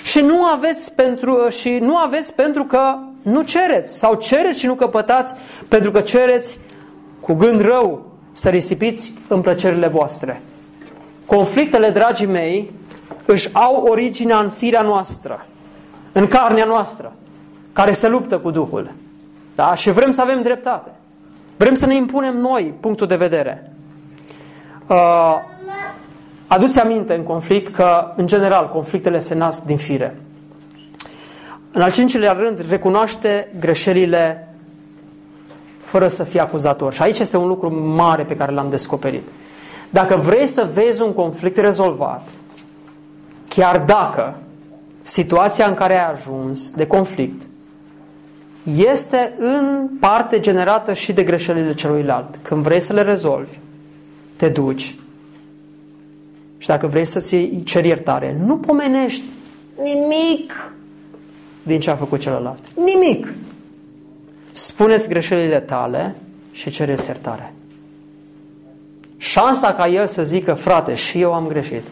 și 0.03 0.21
nu 0.21 0.45
aveți 0.45 0.95
pentru, 0.95 1.49
și 1.49 1.71
nu 1.71 1.97
aveți 1.97 2.35
pentru 2.35 2.65
că 2.65 2.99
nu 3.23 3.43
cereți 3.43 3.99
sau 3.99 4.15
cereți 4.15 4.59
și 4.59 4.67
nu 4.67 4.75
căpătați 4.75 5.35
pentru 5.69 5.91
că 5.91 6.01
cereți 6.01 6.59
cu 7.25 7.35
gând 7.35 7.61
rău 7.61 8.13
să 8.33 8.49
risipiți 8.49 9.13
în 9.29 9.41
plăcerile 9.41 9.87
voastre. 9.87 10.41
Conflictele, 11.27 11.91
dragii 11.91 12.27
mei, 12.27 12.73
își 13.27 13.49
au 13.53 13.85
originea 13.89 14.39
în 14.39 14.51
firea 14.51 14.83
noastră, 14.83 15.47
în 16.13 16.27
carnea 16.27 16.65
noastră, 16.65 17.13
care 17.73 17.93
se 17.93 18.09
luptă 18.09 18.39
cu 18.39 18.51
Duhul. 18.51 18.93
Da? 19.55 19.75
Și 19.75 19.91
vrem 19.91 20.13
să 20.13 20.21
avem 20.21 20.43
dreptate. 20.43 20.91
Vrem 21.57 21.75
să 21.75 21.87
ne 21.87 21.95
impunem 21.95 22.37
noi 22.37 22.75
punctul 22.81 23.07
de 23.07 23.17
vedere. 23.17 23.73
Uh, 24.87 25.35
Aduți 26.47 26.81
aminte 26.81 27.15
în 27.15 27.23
conflict 27.23 27.75
că, 27.75 28.13
în 28.17 28.27
general, 28.27 28.69
conflictele 28.69 29.19
se 29.19 29.35
nasc 29.35 29.65
din 29.65 29.77
fire. 29.77 30.17
În 31.73 31.83
al 31.83 31.93
cincilea 31.93 32.33
rând, 32.33 32.69
recunoaște 32.69 33.49
greșelile 33.61 34.54
fără 35.95 36.09
să 36.09 36.25
fie 36.25 36.41
acuzator. 36.41 36.93
Și 36.93 37.03
aici 37.03 37.19
este 37.19 37.37
un 37.37 37.47
lucru 37.47 37.75
mare 37.75 38.23
pe 38.23 38.37
care 38.37 38.53
l-am 38.53 38.71
descoperit. 38.71 39.23
Dacă 39.91 40.17
vrei 40.17 40.47
să 40.47 40.69
vezi 40.73 41.03
un 41.03 41.13
conflict 41.13 41.57
rezolvat, 41.57 42.29
chiar 43.49 43.79
dacă 43.79 44.37
situația 45.03 45.67
în 45.67 45.75
care 45.75 45.93
ai 45.93 46.13
ajuns 46.13 46.71
de 46.71 46.87
conflict 46.87 47.43
este 48.77 49.33
în 49.39 49.89
parte 50.01 50.41
generată 50.41 50.93
și 50.93 51.13
de 51.13 51.23
greșelile 51.23 51.75
celuilalt. 51.75 52.39
Când 52.43 52.63
vrei 52.63 52.81
să 52.81 52.93
le 52.93 53.03
rezolvi, 53.03 53.59
te 54.37 54.49
duci 54.49 54.95
și 56.59 56.67
dacă 56.67 56.87
vrei 56.87 57.05
să-ți 57.05 57.37
ceri 57.65 57.89
iertare, 57.89 58.37
nu 58.47 58.57
pomenești 58.57 59.25
nimic 59.83 60.73
din 61.63 61.81
ce 61.81 61.91
a 61.91 61.97
făcut 61.97 62.21
celălalt. 62.21 62.61
Nimic. 62.77 63.33
Spuneți 64.57 65.09
greșelile 65.09 65.61
tale 65.61 66.15
și 66.53 66.71
cereți 66.71 67.09
iertare. 67.09 67.53
Șansa 69.17 69.73
ca 69.73 69.89
el 69.89 70.07
să 70.07 70.25
zică, 70.25 70.55
frate, 70.55 70.95
și 70.95 71.21
eu 71.21 71.33
am 71.33 71.47
greșit. 71.47 71.83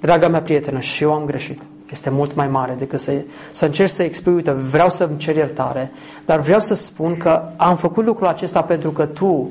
Draga 0.00 0.28
mea 0.28 0.40
prietenă, 0.40 0.80
și 0.80 1.02
eu 1.02 1.12
am 1.12 1.24
greșit. 1.24 1.62
Este 1.90 2.10
mult 2.10 2.34
mai 2.34 2.48
mare 2.48 2.74
decât 2.78 2.98
să, 2.98 3.12
să 3.50 3.64
încerci 3.64 3.90
să 3.90 4.02
expui, 4.02 4.32
uite, 4.32 4.50
vreau 4.50 4.90
să-mi 4.90 5.16
cer 5.16 5.36
iertare, 5.36 5.90
dar 6.24 6.40
vreau 6.40 6.60
să 6.60 6.74
spun 6.74 7.16
că 7.16 7.42
am 7.56 7.76
făcut 7.76 8.04
lucrul 8.04 8.26
acesta 8.26 8.62
pentru 8.62 8.90
că 8.90 9.04
tu. 9.04 9.50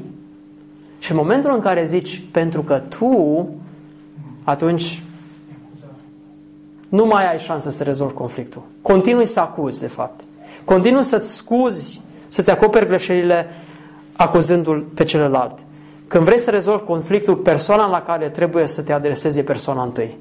Și 0.99 1.11
în 1.11 1.17
momentul 1.17 1.53
în 1.53 1.59
care 1.59 1.85
zici, 1.85 2.23
pentru 2.31 2.61
că 2.61 2.81
tu, 2.89 3.49
atunci 4.43 5.01
nu 6.89 7.05
mai 7.05 7.31
ai 7.31 7.39
șansă 7.39 7.69
să 7.69 7.83
rezolvi 7.83 8.13
conflictul. 8.13 8.61
Continui 8.81 9.25
să 9.25 9.39
acuzi, 9.39 9.79
de 9.79 9.87
fapt. 9.87 10.21
Continui 10.65 11.03
să-ți 11.03 11.35
scuzi, 11.35 12.01
să-ți 12.27 12.51
acoperi 12.51 12.87
greșelile 12.87 13.47
acuzându-l 14.15 14.85
pe 14.93 15.03
celălalt. 15.03 15.59
Când 16.07 16.23
vrei 16.23 16.39
să 16.39 16.49
rezolvi 16.49 16.83
conflictul, 16.83 17.35
persoana 17.35 17.87
la 17.87 18.01
care 18.01 18.29
trebuie 18.29 18.67
să 18.67 18.81
te 18.81 18.93
adresezi 18.93 19.39
e 19.39 19.43
persoana 19.43 19.83
întâi. 19.83 20.17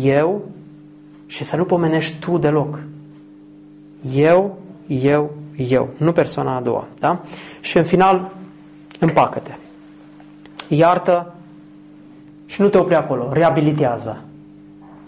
Eu 0.00 0.42
și 1.26 1.44
să 1.44 1.56
nu 1.56 1.64
pomenești 1.64 2.18
tu 2.18 2.38
deloc. 2.38 2.78
Eu, 4.14 4.58
eu, 4.86 5.30
eu, 5.56 5.88
nu 5.96 6.12
persoana 6.12 6.56
a 6.56 6.60
doua. 6.60 6.84
Da? 6.98 7.20
Și 7.60 7.76
în 7.76 7.84
final, 7.84 8.30
împacă-te. 8.98 9.50
Iartă 10.68 11.34
și 12.46 12.60
nu 12.60 12.68
te 12.68 12.78
opri 12.78 12.94
acolo, 12.94 13.28
reabilitează. 13.32 14.20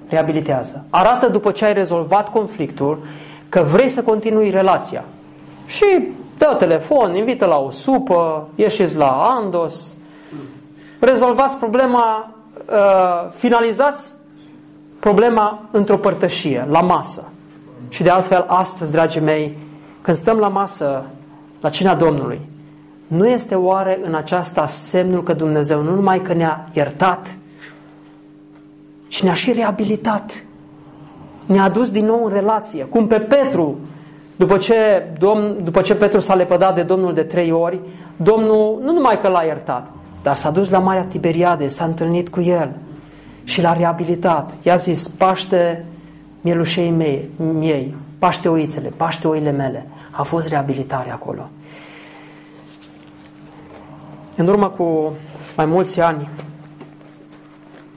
Reabilitează. 0.09 0.85
Arată 0.91 1.29
după 1.29 1.51
ce 1.51 1.65
ai 1.65 1.73
rezolvat 1.73 2.31
conflictul 2.31 2.99
că 3.49 3.63
vrei 3.63 3.89
să 3.89 4.03
continui 4.03 4.51
relația. 4.51 5.05
Și 5.67 5.85
dă 6.39 6.55
telefon, 6.59 7.15
invită 7.15 7.45
la 7.45 7.59
o 7.59 7.71
supă, 7.71 8.49
ieșiți 8.55 8.97
la 8.97 9.11
Andos, 9.11 9.95
rezolvați 11.01 11.59
problema, 11.59 12.35
uh, 12.71 13.33
finalizați 13.35 14.13
problema 15.01 15.69
într-o 15.71 15.97
părtășie, 15.97 16.67
la 16.71 16.81
masă. 16.81 17.33
Și 17.89 18.03
de 18.03 18.11
altfel, 18.11 18.45
astăzi, 18.49 18.93
dragii 18.93 19.21
mei, 19.21 19.59
când 20.01 20.17
stăm 20.17 20.39
la 20.39 20.49
masă, 20.49 21.05
la 21.61 21.71
cina 21.71 21.95
Domnului, 21.95 22.41
nu 23.07 23.29
este 23.29 23.55
oare 23.55 24.01
în 24.03 24.15
aceasta 24.15 24.67
semnul 24.67 25.23
că 25.23 25.33
Dumnezeu 25.33 25.83
nu 25.83 25.95
numai 25.95 26.21
că 26.21 26.33
ne-a 26.33 26.69
iertat, 26.73 27.37
ci 29.09 29.23
ne-a 29.23 29.35
și 29.35 29.53
reabilitat. 29.53 30.45
Ne-a 31.47 31.63
adus 31.63 31.91
din 31.91 32.05
nou 32.05 32.25
în 32.25 32.33
relație. 32.33 32.85
Cum 32.85 33.07
pe 33.07 33.21
Petru, 33.21 33.79
după 34.37 34.57
ce, 34.57 35.07
Domn, 35.19 35.57
după 35.65 35.81
ce 35.81 35.95
Petru 35.95 36.21
s-a 36.21 36.35
lepădat 36.35 36.75
de 36.75 36.83
Domnul 36.83 37.15
de 37.15 37.23
trei 37.23 37.53
ori, 37.53 37.81
Domnul 38.17 38.79
nu 38.83 38.93
numai 38.93 39.21
că 39.21 39.29
l-a 39.29 39.43
iertat, 39.43 39.91
dar 40.23 40.37
s-a 40.37 40.51
dus 40.51 40.71
la 40.71 40.79
Marea 40.79 41.05
Tiberiade, 41.05 41.69
s-a 41.69 41.85
întâlnit 41.85 42.29
cu 42.29 42.41
el 42.41 42.71
și 43.45 43.61
l-a 43.61 43.73
reabilitat. 43.73 44.53
I-a 44.63 44.77
zis, 44.77 45.09
paște 45.09 45.85
mielușei 46.41 46.91
mei, 46.91 47.31
miei, 47.37 47.95
paște 48.19 48.49
oițele, 48.49 48.93
paște 48.97 49.29
oile 49.29 49.51
mele. 49.51 49.87
A 50.11 50.23
fost 50.23 50.49
reabilitare 50.49 51.11
acolo. 51.11 51.49
În 54.37 54.49
urmă 54.49 54.69
cu 54.69 55.13
mai 55.57 55.67
mulți 55.67 56.01
ani, 56.01 56.29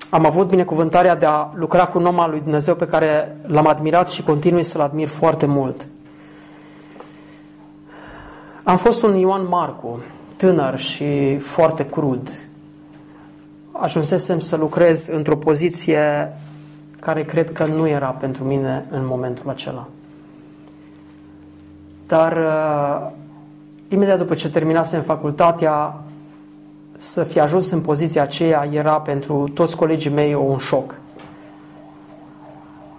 am 0.09 0.25
avut 0.25 0.47
binecuvântarea 0.47 1.15
de 1.15 1.25
a 1.25 1.49
lucra 1.53 1.85
cu 1.85 1.97
un 1.97 2.05
om 2.05 2.19
al 2.19 2.29
lui 2.29 2.39
Dumnezeu 2.39 2.75
pe 2.75 2.85
care 2.85 3.37
l-am 3.45 3.67
admirat 3.67 4.09
și 4.09 4.23
continui 4.23 4.63
să-l 4.63 4.81
admir 4.81 5.07
foarte 5.07 5.45
mult. 5.45 5.87
Am 8.67 8.77
fost 8.77 9.03
un 9.03 9.15
Ioan 9.15 9.47
Marcu, 9.47 9.99
tânăr 10.35 10.77
și 10.77 11.37
foarte 11.37 11.85
crud. 11.85 12.29
ajunsesem 13.71 14.39
să 14.39 14.55
lucrez 14.55 15.07
într-o 15.07 15.35
poziție 15.35 16.33
care 16.99 17.23
cred 17.23 17.51
că 17.51 17.65
nu 17.65 17.87
era 17.87 18.07
pentru 18.07 18.43
mine 18.43 18.85
în 18.89 19.05
momentul 19.05 19.49
acela. 19.49 19.87
Dar 22.07 22.37
uh, 22.37 23.11
imediat 23.87 24.17
după 24.17 24.33
ce 24.33 24.49
terminasem 24.49 25.01
facultatea, 25.01 25.93
să 26.97 27.23
fi 27.23 27.39
ajuns 27.39 27.71
în 27.71 27.81
poziția 27.81 28.21
aceea 28.21 28.67
era 28.71 28.99
pentru 28.99 29.47
toți 29.53 29.75
colegii 29.75 30.11
mei 30.11 30.33
un 30.33 30.57
șoc. 30.57 30.95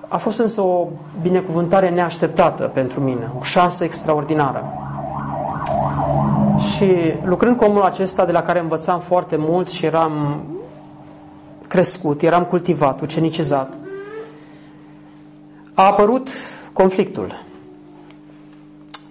A 0.09 0.17
fost 0.17 0.39
însă 0.39 0.61
o 0.61 0.89
binecuvântare 1.23 1.91
neașteptată 1.91 2.71
pentru 2.75 3.01
mine, 3.01 3.31
o 3.39 3.43
șansă 3.43 3.85
extraordinară. 3.85 4.73
Și 6.59 7.13
lucrând 7.23 7.57
cu 7.57 7.65
omul 7.65 7.83
acesta 7.83 8.25
de 8.25 8.33
la 8.33 8.43
care 8.43 8.61
învățam 8.61 9.01
foarte 9.01 9.37
mult 9.37 9.69
și 9.69 9.87
eram 9.87 10.43
crescut, 11.69 12.23
eram 12.23 12.45
cultivat, 12.45 13.01
ucenicizat, 13.01 13.75
a 15.75 15.83
apărut 15.83 16.29
conflictul. 16.73 17.45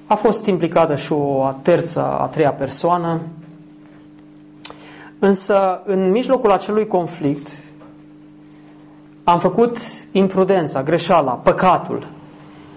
A 0.08 0.16
fost 0.16 0.46
implicată 0.46 0.96
și 0.96 1.12
o 1.12 1.44
a 1.44 1.60
terță, 1.62 2.02
a 2.02 2.26
treia 2.26 2.52
persoană, 2.52 3.20
însă 5.20 5.82
în 5.86 6.12
mijlocul 6.12 6.52
acelui 6.52 6.88
conflict 6.88 7.50
am 9.24 9.40
făcut 9.40 9.78
imprudența, 10.12 10.84
greșeala, 10.84 11.32
păcatul 11.32 12.08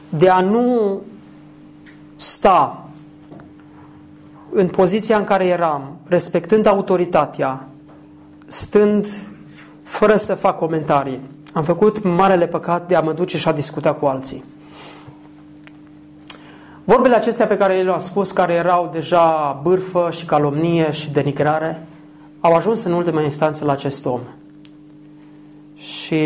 de 0.08 0.28
a 0.28 0.40
nu 0.40 1.00
sta 2.16 2.84
în 4.53 4.68
poziția 4.68 5.16
în 5.16 5.24
care 5.24 5.46
eram, 5.46 5.96
respectând 6.07 6.66
autoritatea, 6.66 7.68
stând 8.46 9.07
fără 9.82 10.16
să 10.16 10.34
fac 10.34 10.59
comentarii. 10.59 11.20
Am 11.53 11.62
făcut 11.62 12.03
marele 12.03 12.46
păcat 12.46 12.88
de 12.88 12.94
a 12.94 13.01
mă 13.01 13.12
duce 13.12 13.38
și 13.38 13.48
a 13.48 13.53
discuta 13.53 13.92
cu 13.92 14.07
alții. 14.07 14.44
Vorbele 16.84 17.14
acestea 17.14 17.46
pe 17.46 17.57
care 17.57 17.76
el 17.76 17.84
le-a 17.84 17.98
spus, 17.98 18.30
care 18.30 18.53
erau 18.53 18.90
deja 18.92 19.61
bârfă 19.62 20.09
și 20.11 20.24
calomnie 20.24 20.90
și 20.90 21.11
denigrare, 21.11 21.86
au 22.40 22.55
ajuns 22.55 22.82
în 22.84 22.92
ultima 22.92 23.22
instanță 23.22 23.64
la 23.64 23.72
acest 23.72 24.07
om. 24.07 24.20
Și 25.76 26.22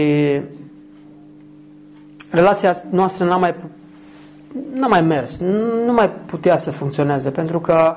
relația 2.30 2.74
noastră 2.90 3.24
n-a 3.24 3.36
mai, 3.36 3.54
n-a 4.74 4.86
mai 4.86 5.00
mers, 5.00 5.38
nu 5.86 5.92
mai 5.92 6.10
putea 6.26 6.56
să 6.56 6.70
funcționeze, 6.70 7.30
pentru 7.30 7.60
că 7.60 7.96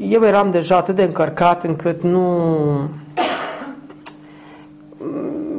eu 0.00 0.24
eram 0.24 0.50
deja 0.50 0.76
atât 0.76 0.94
de 0.94 1.02
încărcat 1.02 1.64
încât 1.64 2.02
nu... 2.02 2.48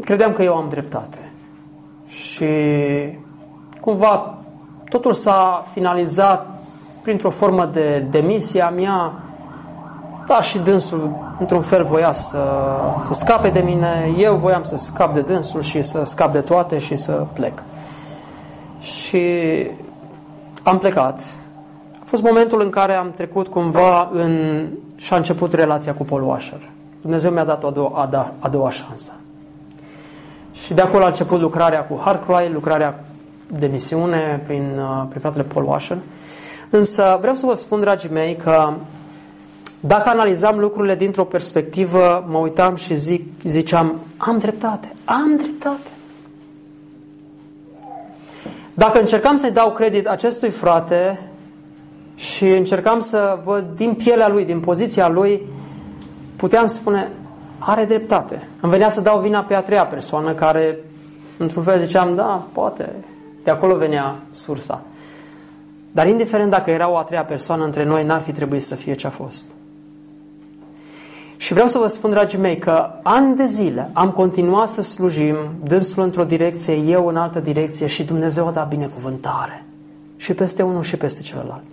Credeam 0.01 0.33
că 0.33 0.43
eu 0.43 0.55
am 0.55 0.69
dreptate. 0.69 1.31
Și 2.07 2.47
cumva 3.81 4.37
totul 4.89 5.13
s-a 5.13 5.65
finalizat 5.73 6.47
printr-o 7.01 7.29
formă 7.29 7.65
de 7.65 8.05
demisie 8.09 8.61
a 8.61 8.69
mea. 8.69 9.13
Da, 10.27 10.41
și 10.41 10.57
dânsul, 10.57 11.09
într-un 11.39 11.61
fel, 11.61 11.83
voia 11.83 12.13
să, 12.13 12.43
să 13.01 13.13
scape 13.13 13.49
de 13.49 13.59
mine, 13.59 14.13
eu 14.17 14.35
voiam 14.35 14.63
să 14.63 14.77
scap 14.77 15.13
de 15.13 15.21
dânsul 15.21 15.61
și 15.61 15.81
să 15.81 16.03
scap 16.03 16.31
de 16.31 16.39
toate 16.39 16.77
și 16.77 16.95
să 16.95 17.25
plec. 17.33 17.63
Și 18.79 19.21
am 20.63 20.79
plecat 20.79 21.21
fost 22.10 22.24
momentul 22.24 22.62
în 22.62 22.70
care 22.70 22.93
am 22.93 23.12
trecut 23.16 23.47
cumva 23.47 24.10
în... 24.14 24.66
și 24.95 25.14
a 25.14 25.16
început 25.16 25.53
relația 25.53 25.93
cu 25.93 26.03
Paul 26.03 26.24
Washer. 26.24 26.60
Dumnezeu 27.01 27.32
mi-a 27.32 27.43
dat 27.43 27.64
o 27.64 27.68
a 27.68 27.72
doua, 27.72 28.01
a, 28.01 28.05
da, 28.05 28.34
a 28.39 28.49
doua 28.49 28.70
șansă. 28.70 29.20
Și 30.51 30.74
de 30.74 30.82
acolo 30.82 31.03
a 31.03 31.07
început 31.07 31.39
lucrarea 31.39 31.84
cu 31.84 32.01
Hardcry, 32.03 32.51
lucrarea 32.53 33.03
de 33.47 33.68
misiune 33.68 34.43
prin, 34.45 34.80
uh, 34.80 35.05
prin 35.10 35.22
fratele 35.22 35.43
Paul 35.43 35.66
Washer. 35.66 35.97
Însă 36.70 37.18
vreau 37.20 37.36
să 37.36 37.45
vă 37.45 37.53
spun, 37.53 37.80
dragii 37.80 38.10
mei, 38.10 38.36
că 38.36 38.74
dacă 39.80 40.10
analizam 40.10 40.60
lucrurile 40.60 40.95
dintr-o 40.95 41.24
perspectivă, 41.24 42.26
mă 42.28 42.38
uitam 42.38 42.76
și 42.76 42.95
zic, 42.95 43.26
ziceam, 43.43 43.99
am 44.18 44.38
dreptate, 44.38 44.95
am 45.05 45.36
dreptate. 45.38 45.89
Dacă 48.74 48.99
încercam 48.99 49.38
să-i 49.38 49.51
dau 49.51 49.72
credit 49.72 50.07
acestui 50.07 50.49
frate, 50.49 51.28
și 52.20 52.47
încercam 52.47 52.99
să 52.99 53.39
văd 53.43 53.65
din 53.76 53.93
pielea 53.93 54.30
lui, 54.30 54.45
din 54.45 54.59
poziția 54.59 55.07
lui, 55.07 55.41
puteam 56.36 56.65
spune, 56.65 57.11
are 57.59 57.86
dreptate. 57.86 58.47
Îmi 58.61 58.72
venea 58.72 58.89
să 58.89 59.01
dau 59.01 59.20
vina 59.20 59.41
pe 59.41 59.53
a 59.53 59.61
treia 59.61 59.86
persoană 59.86 60.34
care, 60.34 60.78
într-un 61.38 61.63
fel 61.63 61.80
ziceam, 61.80 62.15
da, 62.15 62.47
poate, 62.51 62.89
de 63.43 63.51
acolo 63.51 63.76
venea 63.76 64.15
sursa. 64.32 64.82
Dar 65.91 66.07
indiferent 66.07 66.51
dacă 66.51 66.72
era 66.72 66.89
o 66.89 66.97
a 66.97 67.03
treia 67.03 67.24
persoană 67.24 67.65
între 67.65 67.84
noi, 67.84 68.05
n-ar 68.05 68.22
fi 68.22 68.32
trebuit 68.32 68.63
să 68.63 68.76
fie 68.76 68.93
ce 68.93 69.07
a 69.07 69.09
fost. 69.09 69.45
Și 71.38 71.53
vreau 71.53 71.67
să 71.67 71.78
vă 71.78 71.88
spun, 71.88 72.09
dragii 72.09 72.39
mei, 72.39 72.57
că 72.57 72.89
ani 73.03 73.36
de 73.36 73.45
zile 73.45 73.89
am 73.93 74.11
continuat 74.11 74.70
să 74.70 74.82
slujim, 74.82 75.36
dânsul 75.63 76.03
într-o 76.03 76.24
direcție, 76.24 76.76
eu 76.76 77.07
în 77.07 77.15
altă 77.15 77.39
direcție 77.39 77.88
și 77.88 78.03
Dumnezeu 78.03 78.47
a 78.47 78.51
dat 78.51 78.67
binecuvântare. 78.67 79.65
Și 80.17 80.34
peste 80.34 80.63
unul 80.63 80.84
și 80.84 80.97
peste 80.97 81.22
celălalt. 81.22 81.63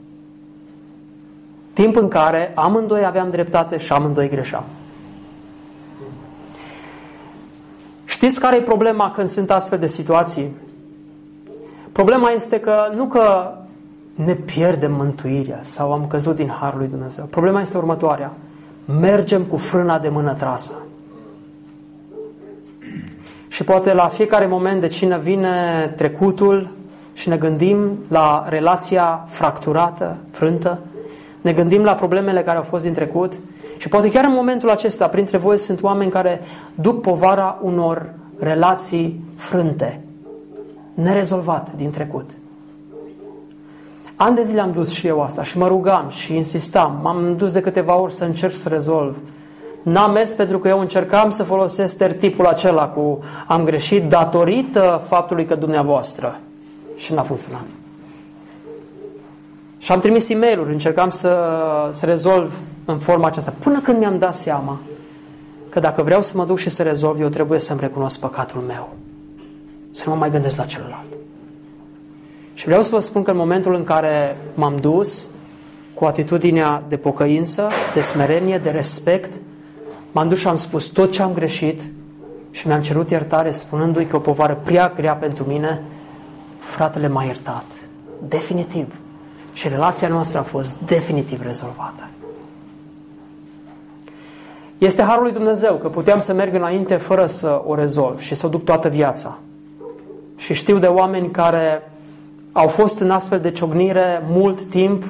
Timp 1.76 1.96
în 1.96 2.08
care 2.08 2.52
amândoi 2.54 3.04
aveam 3.04 3.30
dreptate 3.30 3.76
și 3.76 3.92
amândoi 3.92 4.28
greșeam. 4.28 4.64
Știți 8.04 8.40
care 8.40 8.56
e 8.56 8.60
problema 8.60 9.10
când 9.10 9.28
sunt 9.28 9.50
astfel 9.50 9.78
de 9.78 9.86
situații? 9.86 10.50
Problema 11.92 12.30
este 12.30 12.60
că 12.60 12.92
nu 12.94 13.06
că 13.06 13.52
ne 14.14 14.34
pierdem 14.34 14.92
mântuirea 14.92 15.58
sau 15.60 15.92
am 15.92 16.06
căzut 16.06 16.36
din 16.36 16.48
Harul 16.60 16.78
lui 16.78 16.88
Dumnezeu. 16.88 17.24
Problema 17.24 17.60
este 17.60 17.76
următoarea. 17.76 18.32
Mergem 19.00 19.42
cu 19.42 19.56
frâna 19.56 19.98
de 19.98 20.08
mână 20.08 20.32
trasă. 20.32 20.74
Și 23.48 23.64
poate 23.64 23.92
la 23.92 24.08
fiecare 24.08 24.46
moment 24.46 24.80
de 24.80 24.86
cine 24.86 25.18
vine 25.18 25.92
trecutul 25.96 26.70
și 27.12 27.28
ne 27.28 27.36
gândim 27.36 27.98
la 28.08 28.46
relația 28.48 29.26
fracturată, 29.28 30.16
frântă, 30.30 30.78
ne 31.46 31.52
gândim 31.52 31.84
la 31.84 31.94
problemele 31.94 32.42
care 32.42 32.56
au 32.56 32.62
fost 32.62 32.84
din 32.84 32.92
trecut 32.92 33.32
și 33.76 33.88
poate 33.88 34.10
chiar 34.10 34.24
în 34.24 34.32
momentul 34.32 34.70
acesta, 34.70 35.08
printre 35.08 35.38
voi 35.38 35.58
sunt 35.58 35.82
oameni 35.82 36.10
care 36.10 36.40
duc 36.74 37.00
povara 37.00 37.58
unor 37.62 38.10
relații 38.38 39.20
frânte, 39.36 40.00
nerezolvate 40.94 41.70
din 41.76 41.90
trecut. 41.90 42.30
An 44.16 44.34
de 44.34 44.42
zile 44.42 44.60
am 44.60 44.72
dus 44.72 44.90
și 44.90 45.06
eu 45.06 45.22
asta 45.22 45.42
și 45.42 45.58
mă 45.58 45.66
rugam 45.68 46.08
și 46.08 46.36
insistam. 46.36 46.98
M-am 47.02 47.34
dus 47.36 47.52
de 47.52 47.60
câteva 47.60 48.00
ori 48.00 48.12
să 48.12 48.24
încerc 48.24 48.54
să 48.54 48.68
rezolv. 48.68 49.16
N-am 49.82 50.12
mers 50.12 50.30
pentru 50.30 50.58
că 50.58 50.68
eu 50.68 50.80
încercam 50.80 51.30
să 51.30 51.42
folosesc 51.42 51.92
stereotipul 51.92 52.46
acela 52.46 52.88
cu 52.88 53.18
am 53.46 53.64
greșit 53.64 54.08
datorită 54.08 55.02
faptului 55.08 55.44
că 55.44 55.54
dumneavoastră. 55.54 56.40
Și 56.96 57.12
n-a 57.12 57.22
funcționat. 57.22 57.64
Și 59.86 59.92
am 59.92 60.00
trimis 60.00 60.28
e 60.28 60.34
mail 60.34 60.66
încercam 60.68 61.10
să, 61.10 61.38
să 61.90 62.06
rezolv 62.06 62.54
în 62.84 62.98
forma 62.98 63.26
aceasta. 63.26 63.52
Până 63.58 63.80
când 63.80 63.98
mi-am 63.98 64.18
dat 64.18 64.34
seama 64.34 64.80
că 65.68 65.80
dacă 65.80 66.02
vreau 66.02 66.22
să 66.22 66.32
mă 66.36 66.44
duc 66.44 66.58
și 66.58 66.68
să 66.68 66.82
rezolv, 66.82 67.20
eu 67.20 67.28
trebuie 67.28 67.58
să-mi 67.58 67.80
recunosc 67.80 68.20
păcatul 68.20 68.60
meu. 68.60 68.88
Să 69.90 70.02
nu 70.06 70.12
mă 70.12 70.18
mai 70.18 70.30
gândesc 70.30 70.56
la 70.56 70.64
celălalt. 70.64 71.06
Și 72.54 72.64
vreau 72.64 72.82
să 72.82 72.94
vă 72.94 73.00
spun 73.00 73.22
că 73.22 73.30
în 73.30 73.36
momentul 73.36 73.74
în 73.74 73.84
care 73.84 74.36
m-am 74.54 74.76
dus 74.76 75.28
cu 75.94 76.04
atitudinea 76.04 76.82
de 76.88 76.96
pocăință, 76.96 77.68
de 77.94 78.00
smerenie, 78.00 78.58
de 78.58 78.70
respect, 78.70 79.32
m-am 80.12 80.28
dus 80.28 80.38
și 80.38 80.46
am 80.46 80.56
spus 80.56 80.86
tot 80.86 81.12
ce 81.12 81.22
am 81.22 81.32
greșit 81.32 81.82
și 82.50 82.66
mi-am 82.66 82.80
cerut 82.80 83.10
iertare 83.10 83.50
spunându-i 83.50 84.06
că 84.06 84.16
o 84.16 84.20
povară 84.20 84.60
prea 84.64 84.92
grea 84.96 85.14
pentru 85.14 85.44
mine, 85.44 85.82
fratele 86.58 87.08
m-a 87.08 87.24
iertat. 87.24 87.64
Definitiv 88.28 88.86
și 89.56 89.68
relația 89.68 90.08
noastră 90.08 90.38
a 90.38 90.42
fost 90.42 90.80
definitiv 90.80 91.42
rezolvată. 91.42 92.08
Este 94.78 95.02
harul 95.02 95.22
lui 95.22 95.32
Dumnezeu 95.32 95.74
că 95.74 95.88
puteam 95.88 96.18
să 96.18 96.32
merg 96.32 96.54
înainte 96.54 96.96
fără 96.96 97.26
să 97.26 97.62
o 97.66 97.74
rezolv 97.74 98.20
și 98.20 98.34
să 98.34 98.46
o 98.46 98.48
duc 98.48 98.64
toată 98.64 98.88
viața. 98.88 99.38
Și 100.36 100.54
știu 100.54 100.78
de 100.78 100.86
oameni 100.86 101.30
care 101.30 101.92
au 102.52 102.68
fost 102.68 103.00
în 103.00 103.10
astfel 103.10 103.40
de 103.40 103.50
ciognire 103.50 104.22
mult 104.28 104.64
timp 104.64 105.04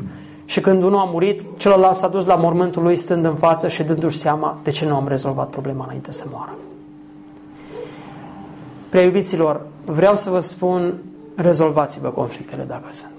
și 0.45 0.61
când 0.61 0.83
unul 0.83 0.99
a 0.99 1.05
murit, 1.05 1.43
celălalt 1.57 1.97
s-a 1.97 2.09
dus 2.09 2.27
la 2.27 2.35
mormântul 2.35 2.83
lui 2.83 2.97
stând 2.97 3.25
în 3.25 3.35
față 3.35 3.69
și 3.69 3.83
dându-și 3.83 4.19
seama 4.19 4.59
de 4.63 4.71
ce 4.71 4.87
nu 4.87 4.95
am 4.95 5.09
rezolvat 5.09 5.49
problema 5.49 5.85
înainte 5.85 6.13
să 6.13 6.27
moară. 6.33 6.55
Preiubiților, 8.89 9.61
vreau 9.85 10.17
să 10.17 10.31
vă 10.31 10.41
spun, 10.41 10.95
rezolvați-vă 11.35 12.09
conflictele 12.09 12.65
dacă 12.69 12.87
sunt. 12.89 13.16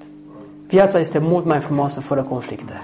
Viața 0.68 1.00
este 1.00 1.20
mult 1.20 1.46
mai 1.46 1.60
frumoasă 1.60 2.02
fără 2.02 2.22
conflicte. 2.22 2.84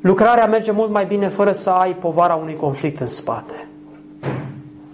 Lucrarea 0.00 0.46
merge 0.46 0.70
mult 0.70 0.90
mai 0.90 1.04
bine 1.04 1.28
fără 1.28 1.52
să 1.52 1.70
ai 1.70 1.92
povara 1.92 2.34
unui 2.34 2.56
conflict 2.56 3.00
în 3.00 3.06
spate. 3.06 3.66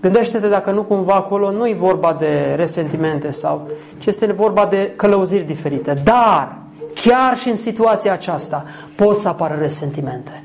Gândește-te 0.00 0.48
dacă 0.48 0.70
nu 0.70 0.82
cumva 0.82 1.14
acolo 1.14 1.50
nu 1.50 1.68
e 1.68 1.74
vorba 1.74 2.16
de 2.18 2.52
resentimente 2.56 3.30
sau 3.30 3.68
ci 3.98 4.06
este 4.06 4.32
vorba 4.32 4.66
de 4.66 4.92
călăuziri 4.96 5.44
diferite. 5.44 6.00
Dar, 6.04 6.56
chiar 6.94 7.36
și 7.36 7.48
în 7.48 7.56
situația 7.56 8.12
aceasta, 8.12 8.64
pot 8.96 9.16
să 9.18 9.28
apară 9.28 9.56
resentimente. 9.60 10.44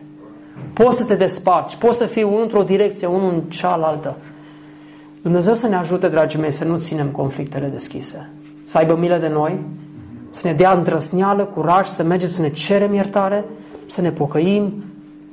Poți 0.73 0.97
să 0.97 1.05
te 1.05 1.15
desparți, 1.15 1.77
poți 1.77 1.97
să 1.97 2.05
fii 2.05 2.23
unul 2.23 2.41
într-o 2.41 2.63
direcție, 2.63 3.07
unul 3.07 3.33
în 3.33 3.41
cealaltă. 3.41 4.15
Dumnezeu 5.21 5.53
să 5.53 5.67
ne 5.67 5.75
ajute, 5.75 6.07
dragii 6.07 6.39
mei, 6.39 6.51
să 6.51 6.65
nu 6.65 6.77
ținem 6.77 7.07
conflictele 7.07 7.67
deschise. 7.67 8.29
Să 8.63 8.77
aibă 8.77 8.95
milă 8.95 9.17
de 9.17 9.27
noi, 9.27 9.59
să 10.29 10.47
ne 10.47 10.53
dea 10.53 10.71
îndrăsneală, 10.71 11.43
curaj, 11.43 11.87
să 11.87 12.03
mergem 12.03 12.27
să 12.27 12.41
ne 12.41 12.49
cerem 12.49 12.93
iertare, 12.93 13.45
să 13.85 14.01
ne 14.01 14.11
pocăim 14.11 14.83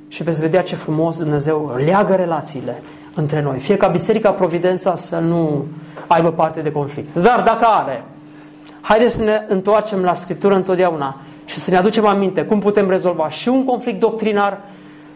și 0.08 0.22
veți 0.22 0.40
vedea 0.40 0.62
ce 0.62 0.76
frumos 0.76 1.18
Dumnezeu 1.18 1.74
leagă 1.84 2.14
relațiile 2.14 2.82
între 3.14 3.42
noi. 3.42 3.58
Fie 3.58 3.76
ca 3.76 3.86
Biserica 3.86 4.30
Providența 4.30 4.96
să 4.96 5.18
nu 5.18 5.64
aibă 6.06 6.30
parte 6.30 6.60
de 6.60 6.72
conflict. 6.72 7.14
Dar 7.14 7.42
dacă 7.44 7.64
are, 7.64 8.04
haideți 8.80 9.14
să 9.14 9.22
ne 9.22 9.44
întoarcem 9.48 10.02
la 10.02 10.14
Scriptură 10.14 10.54
întotdeauna 10.54 11.16
și 11.44 11.58
să 11.58 11.70
ne 11.70 11.76
aducem 11.76 12.06
aminte 12.06 12.44
cum 12.44 12.60
putem 12.60 12.88
rezolva 12.88 13.28
și 13.28 13.48
un 13.48 13.64
conflict 13.64 14.00
doctrinar, 14.00 14.60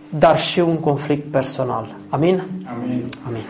dar 0.09 0.39
și 0.39 0.61
un 0.61 0.77
conflict 0.77 1.31
personal. 1.31 1.95
Amin? 2.09 2.43
Amin. 2.77 3.05
Amin. 3.27 3.43